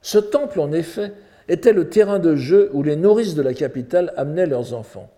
Ce 0.00 0.16
temple, 0.16 0.60
en 0.60 0.72
effet, 0.72 1.12
était 1.46 1.74
le 1.74 1.90
terrain 1.90 2.18
de 2.18 2.36
jeu 2.36 2.70
où 2.72 2.82
les 2.82 2.96
nourrices 2.96 3.34
de 3.34 3.42
la 3.42 3.52
capitale 3.52 4.14
amenaient 4.16 4.46
leurs 4.46 4.72
enfants. 4.72 5.10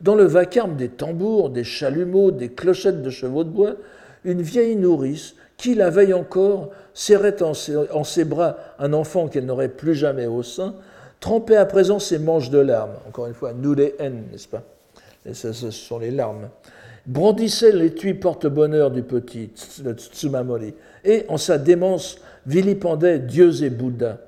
Dans 0.00 0.14
le 0.14 0.26
vacarme 0.26 0.76
des 0.76 0.90
tambours, 0.90 1.50
des 1.50 1.64
chalumeaux, 1.64 2.30
des 2.30 2.50
clochettes 2.50 3.02
de 3.02 3.10
chevaux 3.10 3.42
de 3.42 3.50
bois, 3.50 3.74
une 4.22 4.42
vieille 4.42 4.76
nourrice 4.76 5.34
qui, 5.56 5.74
la 5.74 5.90
veille 5.90 6.14
encore, 6.14 6.70
serrait 6.94 7.42
en 7.42 7.52
ses, 8.04 8.24
bras 8.24 8.58
un 8.78 8.92
enfant 8.92 9.26
qu'elle 9.26 9.46
n'aurait 9.46 9.70
plus 9.70 9.96
jamais 9.96 10.26
au 10.26 10.44
sein, 10.44 10.76
trempait 11.20 11.56
à 11.56 11.66
présent 11.66 11.98
ses 11.98 12.18
manches 12.18 12.50
de 12.50 12.58
larmes. 12.58 12.94
Encore 13.08 13.26
une 13.26 13.34
fois, 13.34 13.52
nous 13.52 13.74
les 13.74 13.94
haines, 13.98 14.24
n'est-ce 14.30 14.48
pas? 14.48 14.62
Ce 15.32 15.52
sont 15.52 15.98
les 15.98 16.10
larmes. 16.10 16.48
Brandissait 17.06 17.72
l'étui 17.72 18.14
porte-bonheur 18.14 18.90
du 18.90 19.02
petit, 19.02 19.50
le 19.84 19.92
Tsumamori, 19.94 20.74
et, 21.04 21.24
en 21.28 21.36
sa 21.36 21.58
démence, 21.58 22.18
vilipendait 22.46 23.20
dieux 23.20 23.62
et 23.62 23.70
Bouddha 23.70 24.18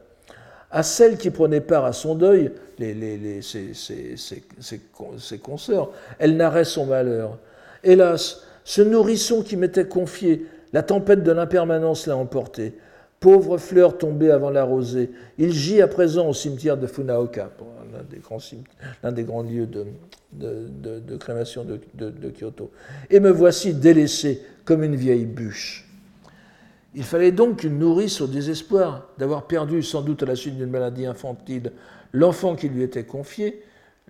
à 0.70 0.82
celle 0.82 1.16
qui 1.16 1.30
prenait 1.30 1.60
part 1.60 1.84
à 1.84 1.92
son 1.92 2.14
deuil, 2.14 2.52
les, 2.78 3.40
ses, 3.42 5.38
consoeurs, 5.42 5.90
elle 6.18 6.36
narrait 6.36 6.64
son 6.64 6.86
malheur. 6.86 7.38
Hélas, 7.82 8.42
ce 8.64 8.82
nourrisson 8.82 9.42
qui 9.42 9.56
m'était 9.56 9.86
confié, 9.86 10.46
la 10.72 10.82
tempête 10.82 11.22
de 11.22 11.32
l'impermanence 11.32 12.06
l'a 12.06 12.16
emporté. 12.16 12.74
Pauvre 13.20 13.58
fleur 13.58 13.98
tombée 13.98 14.30
avant 14.30 14.50
la 14.50 14.62
rosée, 14.62 15.10
il 15.38 15.52
gît 15.52 15.82
à 15.82 15.88
présent 15.88 16.28
au 16.28 16.32
cimetière 16.32 16.76
de 16.76 16.86
Funaoka, 16.86 17.50
l'un 17.92 19.12
des, 19.12 19.24
grands, 19.24 19.42
lieux 19.42 19.66
de, 19.66 19.86
de 20.32 21.16
crémation 21.16 21.64
de 21.64 22.30
Kyoto. 22.30 22.70
Et 23.10 23.18
me 23.18 23.30
voici 23.30 23.74
délaissé 23.74 24.40
comme 24.64 24.84
une 24.84 24.94
vieille 24.94 25.26
bûche. 25.26 25.88
Il 26.94 27.04
fallait 27.04 27.32
donc 27.32 27.58
qu'une 27.58 27.78
nourrice, 27.78 28.20
au 28.20 28.26
désespoir 28.26 29.08
d'avoir 29.18 29.46
perdu, 29.46 29.82
sans 29.82 30.02
doute 30.02 30.22
à 30.22 30.26
la 30.26 30.36
suite 30.36 30.56
d'une 30.56 30.70
maladie 30.70 31.06
infantile, 31.06 31.72
l'enfant 32.12 32.56
qui 32.56 32.68
lui 32.68 32.82
était 32.82 33.04
confié, 33.04 33.62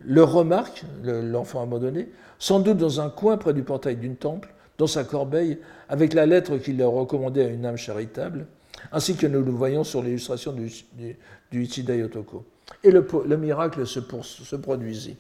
le 0.05 0.23
remarque, 0.23 0.85
l'enfant 1.05 1.63
abandonné, 1.63 2.09
sans 2.39 2.61
doute 2.61 2.77
dans 2.77 3.01
un 3.01 3.11
coin 3.11 3.37
près 3.37 3.53
du 3.53 3.63
portail 3.63 3.97
d'une 3.97 4.17
temple, 4.17 4.55
dans 4.79 4.87
sa 4.87 5.03
corbeille, 5.03 5.59
avec 5.89 6.15
la 6.15 6.25
lettre 6.25 6.57
qu'il 6.57 6.79
leur 6.79 6.93
recommandait 6.93 7.45
à 7.47 7.49
une 7.49 7.67
âme 7.67 7.77
charitable, 7.77 8.47
ainsi 8.93 9.17
que 9.17 9.27
nous 9.27 9.43
le 9.43 9.51
voyons 9.51 9.85
sur 9.85 10.03
l'illustration 10.03 10.53
du, 10.53 10.71
du. 11.51 11.69
Et 12.85 12.91
le, 12.91 13.37
miracle 13.37 13.87
se, 13.87 14.01
produisit. 14.57 15.17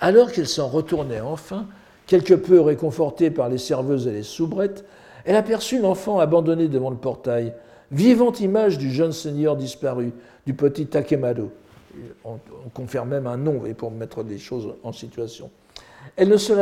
Alors 0.00 0.32
qu'il 0.32 0.46
s'en 0.46 0.68
retournait 0.68 1.20
enfin, 1.20 1.66
quelque 2.06 2.34
peu 2.34 2.60
réconforté 2.60 3.30
par 3.30 3.48
les 3.48 3.58
serveuses 3.58 4.06
et 4.06 4.12
les 4.12 4.22
soubrettes, 4.22 4.84
elle 5.24 5.36
aperçut 5.36 5.80
l'enfant 5.80 6.20
abandonné 6.20 6.68
devant 6.68 6.90
le 6.90 6.96
portail, 6.96 7.52
vivante 7.90 8.40
image 8.40 8.78
du 8.78 8.90
jeune 8.90 9.12
seigneur 9.12 9.56
disparu, 9.56 10.12
du 10.46 10.54
petit 10.54 10.86
Takemado. 10.86 11.50
On, 12.24 12.38
confère 12.74 13.06
même 13.06 13.26
un 13.26 13.36
nom 13.36 13.62
pour 13.76 13.90
mettre 13.90 14.22
les 14.22 14.38
choses 14.38 14.74
en 14.82 14.92
situation. 14.92 15.50
Elle 16.16 16.28
ne 16.28 16.36
se 16.36 16.52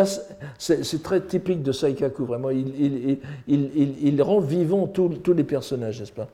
c'est, 0.59 1.03
très 1.03 1.21
typique 1.23 1.63
de 1.63 1.73
Saikaku, 1.73 2.27
vraiment. 2.27 2.51
Il, 2.51 3.19
il, 3.49 4.23
rend 4.23 4.41
vivant 4.41 4.87
tous 4.87 5.33
les 5.33 5.45
personnages, 5.45 6.01
n'est-ce 6.01 6.13
pas? 6.13 6.29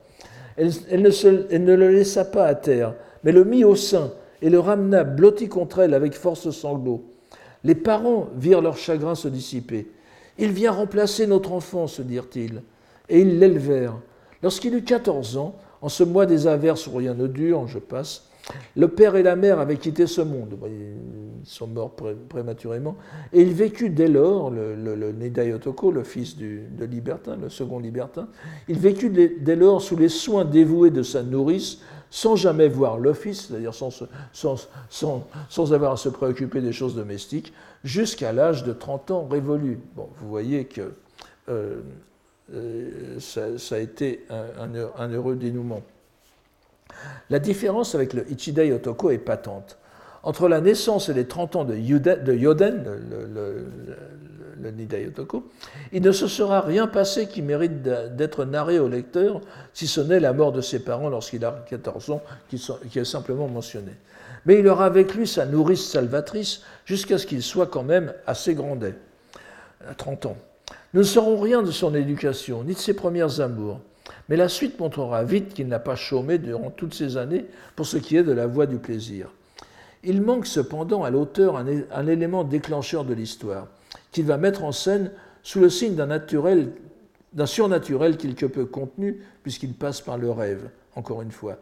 Elle, 0.57 1.01
ne 1.01 1.09
elle, 1.49 1.63
ne 1.63 1.73
le 1.73 1.89
laissa 1.89 2.25
pas 2.25 2.45
à 2.45 2.55
terre, 2.55 2.93
mais 3.23 3.31
le 3.31 3.43
mit 3.43 3.63
au 3.63 3.75
sein 3.75 4.11
et 4.41 4.49
le 4.49 4.59
ramena 4.59 5.03
blotti 5.03 5.47
contre 5.47 5.79
elle 5.79 5.93
avec 5.93 6.13
force 6.13 6.49
sanglots. 6.51 7.05
Les 7.63 7.75
parents 7.75 8.27
virent 8.35 8.61
leur 8.61 8.77
chagrin 8.77 9.15
se 9.15 9.29
dissiper. 9.29 9.87
Il 10.37 10.51
vient 10.51 10.71
remplacer 10.71 11.27
notre 11.27 11.53
enfant, 11.53 11.87
se 11.87 12.01
dirent-ils. 12.01 12.61
Et 13.07 13.21
ils 13.21 13.39
l'élevèrent. 13.39 13.97
Lorsqu'il 14.41 14.73
eut 14.75 14.83
14 14.83 15.37
ans, 15.37 15.55
en 15.81 15.89
ce 15.89 16.03
mois 16.03 16.25
des 16.25 16.47
averses 16.47 16.87
où 16.87 16.95
rien 16.95 17.13
ne 17.13 17.27
dure, 17.27 17.67
je 17.67 17.79
passe, 17.79 18.29
le 18.75 18.87
père 18.87 19.15
et 19.15 19.23
la 19.23 19.35
mère 19.35 19.59
avaient 19.59 19.77
quitté 19.77 20.07
ce 20.07 20.21
monde. 20.21 20.57
Ils 20.65 21.47
sont 21.47 21.67
morts 21.67 21.91
prématurément. 22.29 22.97
Et 23.31 23.41
il 23.41 23.53
vécut 23.53 23.89
dès 23.89 24.07
lors, 24.07 24.49
le, 24.49 24.75
le, 24.75 24.95
le 24.95 25.11
le 25.11 26.03
fils 26.03 26.37
de 26.37 26.85
Libertin, 26.85 27.37
le 27.37 27.49
second 27.49 27.79
Libertin, 27.79 28.27
il 28.67 28.79
vécut 28.79 29.09
dès 29.09 29.55
lors 29.55 29.81
sous 29.81 29.95
les 29.95 30.09
soins 30.09 30.45
dévoués 30.45 30.91
de 30.91 31.03
sa 31.03 31.23
nourrice, 31.23 31.79
sans 32.09 32.35
jamais 32.35 32.67
voir 32.67 32.99
l'office, 32.99 33.47
c'est-à-dire 33.47 33.73
sans, 33.73 35.73
avoir 35.73 35.93
à 35.93 35.97
se 35.97 36.09
préoccuper 36.09 36.61
des 36.61 36.71
choses 36.71 36.95
domestiques, 36.95 37.53
jusqu'à 37.83 38.33
l'âge 38.33 38.63
de 38.63 38.73
30 38.73 39.11
ans 39.11 39.27
révolu. 39.27 39.79
Vous 39.95 40.29
voyez 40.29 40.65
que 40.65 40.93
euh, 41.49 41.81
euh, 42.53 43.19
ça, 43.19 43.75
a 43.75 43.79
été 43.79 44.25
un, 44.29 45.09
heureux 45.09 45.35
dénouement. 45.35 45.81
La 47.29 47.39
différence 47.39 47.95
avec 47.95 48.13
le 48.13 48.29
Ichidai 48.31 48.71
Otoko 48.73 49.09
est 49.11 49.17
patente. 49.17 49.77
Entre 50.23 50.47
la 50.47 50.61
naissance 50.61 51.09
et 51.09 51.13
les 51.13 51.27
30 51.27 51.55
ans 51.57 51.65
de, 51.65 51.75
Yoden, 51.75 52.83
le, 54.61 54.71
Nidai 54.71 55.07
Otoko, 55.07 55.49
il 55.91 56.01
ne 56.01 56.11
se 56.13 56.27
sera 56.27 56.61
rien 56.61 56.87
passé 56.87 57.27
qui 57.27 57.41
mérite 57.41 57.81
d'être 57.81 58.45
narré 58.45 58.79
au 58.79 58.87
lecteur, 58.87 59.41
si 59.73 59.87
ce 59.87 59.99
n'est 59.99 60.21
la 60.21 60.31
mort 60.31 60.53
de 60.53 60.61
ses 60.61 60.79
parents 60.79 61.09
lorsqu'il 61.09 61.43
a 61.43 61.65
14 61.69 62.11
ans, 62.11 62.21
qui 62.49 62.99
est 62.99 63.03
simplement 63.03 63.49
mentionné. 63.49 63.91
Mais 64.45 64.59
il 64.59 64.67
aura 64.67 64.85
avec 64.85 65.13
lui 65.13 65.27
sa 65.27 65.45
nourrice 65.45 65.85
salvatrice 65.85 66.61
jusqu'à 66.85 67.17
ce 67.17 67.25
qu'il 67.25 67.43
soit 67.43 67.67
quand 67.67 67.83
même 67.83 68.13
assez 68.25 68.53
grandet, 68.53 68.95
à 69.89 69.93
30 69.93 70.27
ans. 70.27 70.37
Nous 70.93 71.01
ne 71.01 71.05
saurons 71.05 71.39
rien 71.39 71.63
de 71.63 71.71
son 71.71 71.95
éducation, 71.95 72.63
ni 72.63 72.73
de 72.73 72.79
ses 72.79 72.93
premières 72.93 73.41
amours, 73.41 73.79
mais 74.29 74.37
la 74.37 74.49
suite 74.49 74.79
montrera 74.79 75.23
vite 75.23 75.53
qu'il 75.53 75.67
n'a 75.67 75.79
pas 75.79 75.95
chômé 75.95 76.37
durant 76.37 76.69
toutes 76.69 76.93
ces 76.93 77.17
années 77.17 77.45
pour 77.75 77.85
ce 77.85 77.97
qui 77.97 78.15
est 78.17 78.23
de 78.23 78.31
la 78.31 78.47
voie 78.47 78.65
du 78.65 78.77
plaisir. 78.77 79.29
Il 80.03 80.21
manque 80.21 80.47
cependant 80.47 81.03
à 81.03 81.09
l'auteur 81.09 81.57
un 81.57 82.07
élément 82.07 82.43
déclencheur 82.43 83.05
de 83.05 83.13
l'histoire 83.13 83.67
qu'il 84.11 84.25
va 84.25 84.37
mettre 84.37 84.63
en 84.63 84.71
scène 84.71 85.11
sous 85.41 85.59
le 85.59 85.69
signe 85.69 85.95
d'un 85.95 86.07
naturel, 86.07 86.71
d'un 87.33 87.45
surnaturel 87.45 88.17
quelque 88.17 88.45
peu 88.45 88.65
contenu, 88.65 89.21
puisqu'il 89.43 89.73
passe 89.73 90.01
par 90.01 90.17
le 90.17 90.31
rêve, 90.31 90.69
encore 90.95 91.21
une 91.21 91.31
fois. 91.31 91.57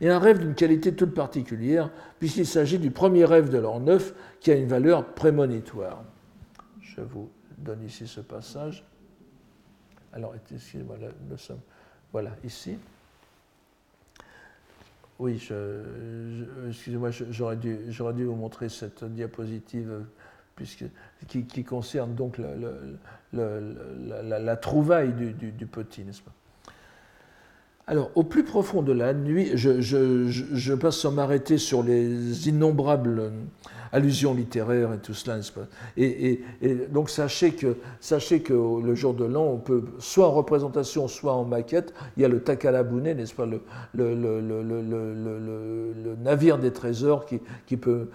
Et 0.00 0.08
un 0.08 0.18
rêve 0.18 0.38
d'une 0.38 0.54
qualité 0.54 0.94
toute 0.94 1.14
particulière, 1.14 1.90
puisqu'il 2.20 2.46
s'agit 2.46 2.78
du 2.78 2.90
premier 2.90 3.24
rêve 3.24 3.48
de 3.48 3.58
l'an 3.58 3.80
neuf 3.80 4.14
qui 4.40 4.52
a 4.52 4.54
une 4.54 4.68
valeur 4.68 5.14
prémonitoire. 5.14 6.04
Je 6.80 7.00
vous 7.00 7.28
donne 7.58 7.82
ici 7.84 8.06
ce 8.06 8.20
passage. 8.20 8.84
Alors, 10.12 10.32
excusez-moi, 10.36 10.96
nous 11.28 11.38
sommes. 11.38 11.60
Voilà, 12.14 12.30
ici. 12.44 12.78
Oui, 15.18 15.32
excusez-moi, 16.68 17.10
j'aurais 17.10 17.56
dû, 17.56 18.24
vous 18.24 18.36
montrer 18.36 18.68
cette 18.68 19.02
diapositive 19.02 20.04
puisque, 20.54 20.84
qui, 21.26 21.64
concerne 21.64 22.14
donc 22.14 22.40
la, 23.32 24.56
trouvaille 24.56 25.12
du, 25.12 25.66
petit, 25.66 26.04
n'est-ce 26.04 26.22
pas 26.22 26.30
alors, 27.86 28.10
au 28.14 28.22
plus 28.22 28.44
profond 28.44 28.80
de 28.80 28.92
la 28.92 29.12
nuit, 29.12 29.50
je 29.56 30.74
passe 30.74 30.96
sans 30.98 31.10
m'arrêter 31.10 31.58
sur 31.58 31.82
les 31.82 32.48
innombrables 32.48 33.30
allusions 33.94 34.34
littéraires 34.34 34.92
et 34.92 34.98
tout 34.98 35.14
cela, 35.14 35.38
et, 35.96 36.40
donc 36.90 37.08
sachez 37.08 37.52
que, 37.52 37.76
sachez 38.00 38.40
que 38.40 38.52
le 38.52 38.94
jour 38.96 39.14
de 39.14 39.24
l'an, 39.24 39.44
on 39.44 39.58
peut, 39.58 39.84
soit 40.00 40.26
en 40.26 40.32
représentation, 40.32 41.06
soit 41.06 41.32
en 41.32 41.44
maquette, 41.44 41.94
il 42.16 42.22
y 42.22 42.24
a 42.24 42.28
le 42.28 42.40
Takalabune, 42.40 43.04
n'est-ce 43.14 43.34
pas, 43.34 43.46
le, 43.46 43.60
navire 46.22 46.58
des 46.58 46.72
trésors 46.72 47.24
qui, 47.24 47.76
peut, 47.76 48.08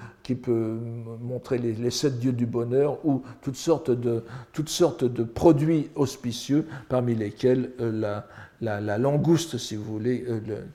montrer 1.21 1.57
les, 1.59 1.91
sept 1.91 2.19
dieux 2.19 2.33
du 2.33 2.45
bonheur 2.45 2.99
ou 3.05 3.23
toutes 3.41 3.55
sortes 3.55 3.89
de, 3.89 4.23
toutes 4.51 4.69
sortes 4.69 5.05
de 5.05 5.23
produits 5.23 5.89
auspicieux, 5.95 6.67
parmi 6.89 7.15
lesquels 7.15 7.71
la, 7.79 8.27
la, 8.59 8.81
la, 8.81 8.97
langouste, 8.97 9.57
si 9.57 9.77
vous 9.77 9.85
voulez, 9.85 10.25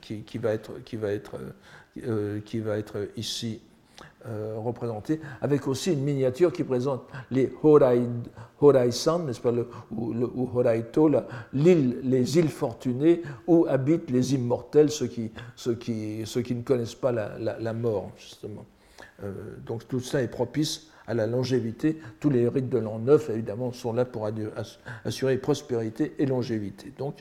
qui, 0.01 0.23
qui, 0.23 0.39
va 0.39 0.53
être, 0.55 0.83
qui, 0.83 0.97
va 0.97 1.13
être, 1.13 1.37
qui 2.47 2.59
va 2.61 2.79
être 2.79 3.09
ici 3.19 3.61
euh, 4.27 4.55
représentés, 4.57 5.21
avec 5.43 5.67
aussi 5.69 5.93
une 5.93 6.03
miniature 6.03 6.53
qui 6.53 6.65
présente 6.65 7.03
les 7.31 7.53
Horai, 7.63 8.01
Horai-san, 8.61 9.27
n'est-ce 9.27 9.41
pas, 9.41 9.53
le, 9.53 9.69
ou, 9.91 10.15
le, 10.15 10.27
ou 10.27 10.51
les 11.53 12.39
îles 12.39 12.49
fortunées 12.49 13.21
où 13.47 13.67
habitent 13.69 14.11
les 14.11 14.35
immortels, 14.35 14.91
ceux 14.91 15.09
qui, 15.09 15.31
ceux 15.57 15.75
qui, 15.75 16.23
ceux 16.25 16.41
qui 16.43 16.55
ne 16.55 16.63
connaissent 16.63 16.95
pas 16.95 17.13
la, 17.13 17.39
la, 17.39 17.73
mort, 17.75 18.11
justement. 18.17 18.65
Euh, 19.23 19.33
donc 19.67 19.87
tout 19.89 20.01
ça 20.01 20.23
est 20.23 20.29
propice 20.29 20.89
à 21.07 21.15
la 21.15 21.27
longévité. 21.27 21.99
Tous 22.19 22.31
les 22.31 22.49
rites 22.49 22.71
de 22.71 22.79
l'an 22.79 22.99
neuf, 22.99 23.29
évidemment, 23.31 23.73
sont 23.73 23.93
là 23.93 24.05
pour 24.05 24.29
assurer 25.05 25.37
prospérité 25.37 26.15
et 26.19 26.27
longévité. 26.27 26.93
Donc, 26.97 27.17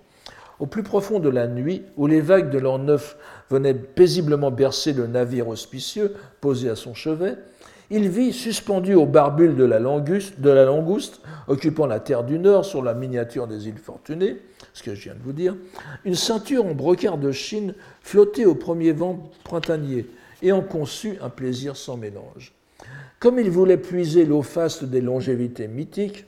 au 0.59 0.65
plus 0.65 0.83
profond 0.83 1.19
de 1.19 1.29
la 1.29 1.47
nuit, 1.47 1.83
où 1.97 2.07
les 2.07 2.21
vagues 2.21 2.49
de 2.49 2.59
l'an 2.59 2.79
neuf 2.79 3.17
venaient 3.49 3.73
paisiblement 3.73 4.51
bercer 4.51 4.93
le 4.93 5.07
navire 5.07 5.47
auspicieux 5.47 6.13
posé 6.41 6.69
à 6.69 6.75
son 6.75 6.93
chevet, 6.93 7.35
il 7.89 8.09
vit, 8.09 8.33
suspendu 8.33 8.95
au 8.95 9.05
barbule 9.05 9.55
de 9.55 9.65
la, 9.65 9.77
langouste, 9.79 11.21
occupant 11.47 11.85
la 11.85 11.99
terre 11.99 12.23
du 12.23 12.39
Nord 12.39 12.65
sur 12.65 12.81
la 12.81 12.93
miniature 12.93 13.45
des 13.45 13.67
îles 13.67 13.77
Fortunées, 13.77 14.37
ce 14.73 14.81
que 14.81 14.95
je 14.95 15.03
viens 15.03 15.13
de 15.13 15.21
vous 15.23 15.33
dire, 15.33 15.55
une 16.05 16.15
ceinture 16.15 16.65
en 16.65 16.73
brocart 16.73 17.17
de 17.17 17.31
Chine 17.31 17.75
flottait 18.01 18.45
au 18.45 18.55
premier 18.55 18.93
vent 18.93 19.29
printanier 19.43 20.07
et 20.41 20.51
en 20.51 20.61
conçut 20.61 21.17
un 21.21 21.29
plaisir 21.29 21.75
sans 21.75 21.97
mélange. 21.97 22.53
Comme 23.19 23.37
il 23.37 23.51
voulait 23.51 23.77
puiser 23.77 24.25
l'eau 24.25 24.41
faste 24.41 24.85
des 24.85 25.01
longévités 25.01 25.67
mythiques, 25.67 26.25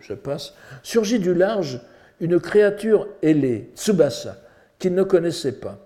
je 0.00 0.14
passe, 0.14 0.54
surgit 0.82 1.18
du 1.18 1.34
large 1.34 1.80
une 2.20 2.40
créature 2.40 3.08
ailée, 3.22 3.70
Tsubasa, 3.74 4.36
qu'il 4.78 4.94
ne 4.94 5.02
connaissait 5.02 5.52
pas. 5.52 5.78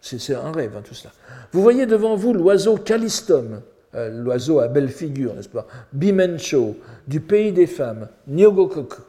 C'est 0.00 0.34
un 0.34 0.50
rêve, 0.50 0.76
hein, 0.76 0.82
tout 0.82 0.94
cela. 0.94 1.12
Vous 1.52 1.62
voyez 1.62 1.86
devant 1.86 2.16
vous 2.16 2.32
l'oiseau 2.32 2.76
Callistum, 2.76 3.60
euh, 3.94 4.22
l'oiseau 4.22 4.60
à 4.60 4.68
belle 4.68 4.88
figure, 4.88 5.34
n'est-ce 5.34 5.48
pas 5.48 5.66
Bimencho, 5.92 6.76
du 7.06 7.20
pays 7.20 7.52
des 7.52 7.66
femmes, 7.66 8.08
Nyogokoku, 8.28 9.02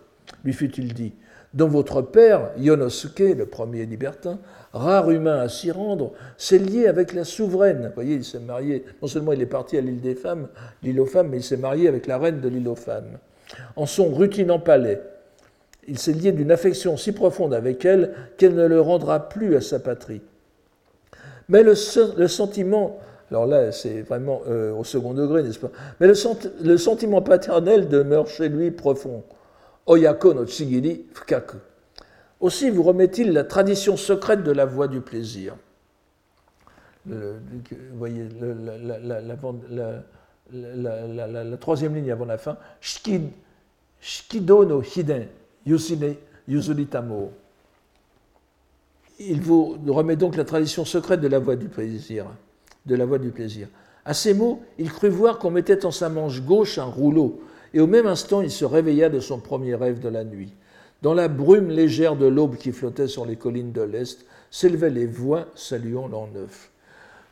lui 0.43 0.53
fut-il 0.53 0.93
dit, 0.93 1.13
dont 1.53 1.67
votre 1.67 2.01
père, 2.01 2.51
Yonosuke, 2.57 3.19
le 3.19 3.45
premier 3.45 3.85
libertin, 3.85 4.39
rare 4.73 5.11
humain 5.11 5.39
à 5.39 5.49
s'y 5.49 5.71
rendre, 5.71 6.13
s'est 6.37 6.57
lié 6.57 6.87
avec 6.87 7.13
la 7.13 7.23
souveraine. 7.23 7.87
Vous 7.87 7.95
voyez, 7.95 8.15
il 8.15 8.23
s'est 8.23 8.39
marié, 8.39 8.85
non 9.01 9.07
seulement 9.07 9.33
il 9.33 9.41
est 9.41 9.45
parti 9.45 9.77
à 9.77 9.81
l'île 9.81 10.01
des 10.01 10.15
femmes, 10.15 10.47
l'île 10.83 10.99
aux 10.99 11.05
femmes, 11.05 11.29
mais 11.29 11.37
il 11.37 11.43
s'est 11.43 11.57
marié 11.57 11.87
avec 11.87 12.07
la 12.07 12.17
reine 12.17 12.41
de 12.41 12.47
l'île 12.47 12.67
aux 12.67 12.75
femmes, 12.75 13.17
en 13.75 13.85
son 13.85 14.13
rutinant 14.13 14.59
palais 14.59 15.01
il 15.91 15.99
s'est 15.99 16.13
lié 16.13 16.31
d'une 16.31 16.51
affection 16.51 16.95
si 16.95 17.11
profonde 17.11 17.53
avec 17.53 17.83
elle 17.83 18.13
qu'elle 18.37 18.55
ne 18.55 18.65
le 18.65 18.79
rendra 18.79 19.27
plus 19.27 19.57
à 19.57 19.61
sa 19.61 19.77
patrie. 19.77 20.21
Mais 21.49 21.63
le, 21.63 21.75
sentiment, 21.75 22.97
alors 23.29 23.45
là 23.45 23.73
c'est 23.73 24.01
vraiment 24.03 24.41
euh, 24.47 24.73
au 24.73 24.85
second 24.85 25.13
degré, 25.13 25.43
n'est-ce 25.43 25.59
pas? 25.59 25.71
Mais 25.99 26.07
le, 26.07 26.77
sentiment 26.77 27.21
paternel 27.21 27.89
demeure 27.89 28.27
chez 28.27 28.47
lui 28.47 28.71
profond. 28.71 29.25
Oyako 29.85 30.33
no 30.33 30.45
chigiri 30.45 31.07
fukaku. 31.13 31.57
Aussi 32.39 32.69
vous 32.69 32.83
remet-il 32.83 33.33
la 33.33 33.43
tradition 33.43 33.97
secrète 33.97 34.43
de 34.43 34.51
la 34.51 34.63
voie 34.63 34.87
du 34.87 35.01
plaisir. 35.01 35.57
vous 37.05 37.15
voyez, 37.95 38.29
la, 40.53 41.57
troisième 41.57 41.95
ligne 41.95 42.13
avant 42.13 42.23
la 42.23 42.37
fin, 42.37 42.55
no 44.41 44.81
Yuzuritamo. 45.65 47.31
Il 49.19 49.41
vous 49.41 49.77
remet 49.87 50.15
donc 50.15 50.35
la 50.35 50.45
tradition 50.45 50.85
secrète 50.85 51.21
de 51.21 51.27
la 51.27 51.39
voie 51.39 51.55
du 51.55 51.67
plaisir. 51.67 52.25
De. 52.85 52.97
À 54.03 54.13
ces 54.15 54.33
mots, 54.33 54.61
il 54.79 54.91
crut 54.91 55.11
voir 55.11 55.37
qu'on 55.37 55.51
mettait 55.51 55.85
en 55.85 55.91
sa 55.91 56.09
manche 56.09 56.41
gauche 56.41 56.79
un 56.79 56.85
rouleau, 56.85 57.41
et 57.73 57.79
au 57.79 57.85
même 57.85 58.07
instant 58.07 58.41
il 58.41 58.49
se 58.49 58.65
réveilla 58.65 59.09
de 59.09 59.19
son 59.19 59.39
premier 59.39 59.75
rêve 59.75 59.99
de 59.99 60.09
la 60.09 60.23
nuit. 60.23 60.53
Dans 61.03 61.13
la 61.13 61.27
brume 61.27 61.69
légère 61.69 62.15
de 62.15 62.25
l'aube 62.25 62.57
qui 62.57 62.71
flottait 62.71 63.07
sur 63.07 63.25
les 63.25 63.35
collines 63.35 63.71
de 63.71 63.81
l'Est, 63.81 64.25
s'élevaient 64.49 64.89
les 64.89 65.05
voix 65.05 65.47
saluant 65.55 66.07
l'an 66.07 66.27
neuf. 66.33 66.70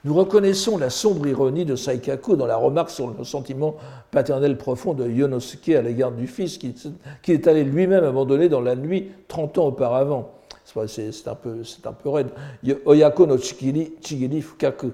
Nous 0.06 0.14
reconnaissons 0.14 0.78
la 0.78 0.90
sombre 0.90 1.28
ironie 1.28 1.66
de 1.66 1.76
Saikaku 1.76 2.38
dans 2.38 2.46
la 2.46 2.56
remarque 2.56 2.90
sur 2.90 3.14
le 3.14 3.24
sentiment 3.26 3.76
paternel 4.12 4.58
profond 4.58 4.94
de 4.94 5.10
Yonosuke 5.10 5.70
à 5.70 5.82
l'égard 5.82 6.14
du 6.14 6.26
fils 6.26 6.58
qu'il 6.58 6.74
est 7.28 7.48
allé 7.48 7.66
lui-même 7.66 8.06
abandonner 8.06 8.48
dans 8.48 8.62
la 8.62 8.78
nuit 8.78 9.12
30 9.28 9.58
ans 9.58 9.68
auparavant. 9.68 10.32
C'est 10.88 11.28
un, 11.28 11.36
peu, 11.36 12.10
raide. 12.10 12.30
Oyako 12.86 13.26
no 13.26 13.38
chigiri, 13.38 13.94
chigiri 14.02 14.42
fukaku. 14.42 14.92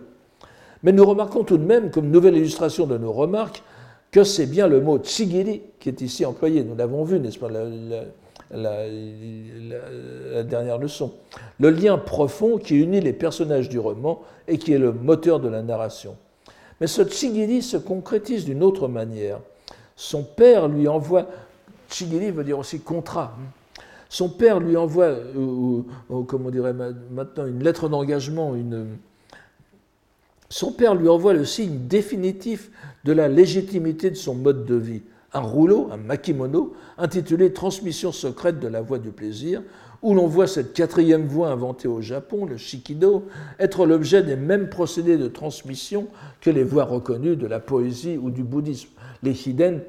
Mais 0.81 0.91
nous 0.91 1.05
remarquons 1.05 1.43
tout 1.43 1.57
de 1.57 1.65
même, 1.65 1.91
comme 1.91 2.09
nouvelle 2.09 2.37
illustration 2.37 2.87
de 2.87 2.97
nos 2.97 3.11
remarques, 3.11 3.61
que 4.09 4.23
c'est 4.23 4.45
bien 4.47 4.67
le 4.67 4.81
mot 4.81 4.99
chigiri 5.03 5.61
qui 5.79 5.89
est 5.89 6.01
ici 6.01 6.25
employé. 6.25 6.63
Nous 6.63 6.75
l'avons 6.75 7.03
vu, 7.03 7.19
n'est-ce 7.19 7.37
pas 7.37 7.49
dernière 10.43 10.77
leçon. 10.77 11.13
Le 11.59 11.69
lien 11.69 11.97
profond 11.97 12.57
qui 12.57 12.75
unit 12.77 13.01
les 13.01 13.13
personnages 13.13 13.69
du 13.69 13.79
roman 13.79 14.21
et 14.47 14.57
qui 14.57 14.73
est 14.73 14.77
le 14.77 14.91
moteur 14.91 15.39
de 15.39 15.47
la 15.47 15.61
narration. 15.61 16.15
Mais 16.79 16.87
ce 16.87 17.07
Chigiri 17.07 17.61
se 17.61 17.77
concrétise 17.77 18.45
d'une 18.45 18.63
autre 18.63 18.87
manière. 18.87 19.39
Son 19.95 20.23
père 20.23 20.67
lui 20.67 20.87
envoie, 20.87 21.27
Chigiri 21.89 22.31
veut 22.31 22.43
dire 22.43 22.59
aussi 22.59 22.79
contrat, 22.81 23.35
son 24.09 24.29
père 24.29 24.59
lui 24.59 24.77
envoie, 24.77 25.15
ou, 25.35 25.85
comme 26.27 26.45
on 26.45 26.49
dirait 26.49 26.73
maintenant, 26.73 27.45
une 27.47 27.63
lettre 27.63 27.89
d'engagement, 27.89 28.53
son 30.49 30.71
père 30.71 30.95
lui 30.95 31.07
envoie 31.07 31.33
le 31.33 31.45
signe 31.45 31.87
définitif 31.87 32.69
de 33.03 33.13
la 33.13 33.27
légitimité 33.27 34.09
de 34.11 34.15
son 34.15 34.35
mode 34.35 34.65
de 34.65 34.75
vie 34.75 35.01
un 35.35 35.41
rouleau, 35.41 35.89
un 35.91 35.97
makimono, 35.97 36.73
intitulé 36.97 37.51
Transmission 37.53 38.11
secrète 38.11 38.59
de 38.59 38.67
la 38.67 38.81
voie 38.81 38.99
du 38.99 39.11
plaisir, 39.11 39.61
où 40.01 40.13
l'on 40.13 40.27
voit 40.27 40.47
cette 40.47 40.73
quatrième 40.73 41.27
voie 41.27 41.49
inventée 41.49 41.87
au 41.87 42.01
Japon, 42.01 42.45
le 42.45 42.57
shikido, 42.57 43.25
être 43.59 43.85
l'objet 43.85 44.23
des 44.23 44.35
mêmes 44.35 44.69
procédés 44.69 45.17
de 45.17 45.27
transmission 45.27 46.07
que 46.41 46.49
les 46.49 46.63
voies 46.63 46.85
reconnues 46.85 47.35
de 47.35 47.47
la 47.47 47.59
poésie 47.59 48.17
ou 48.17 48.29
du 48.29 48.43
bouddhisme. 48.43 48.89
Les 49.23 49.47
hiden, 49.47 49.81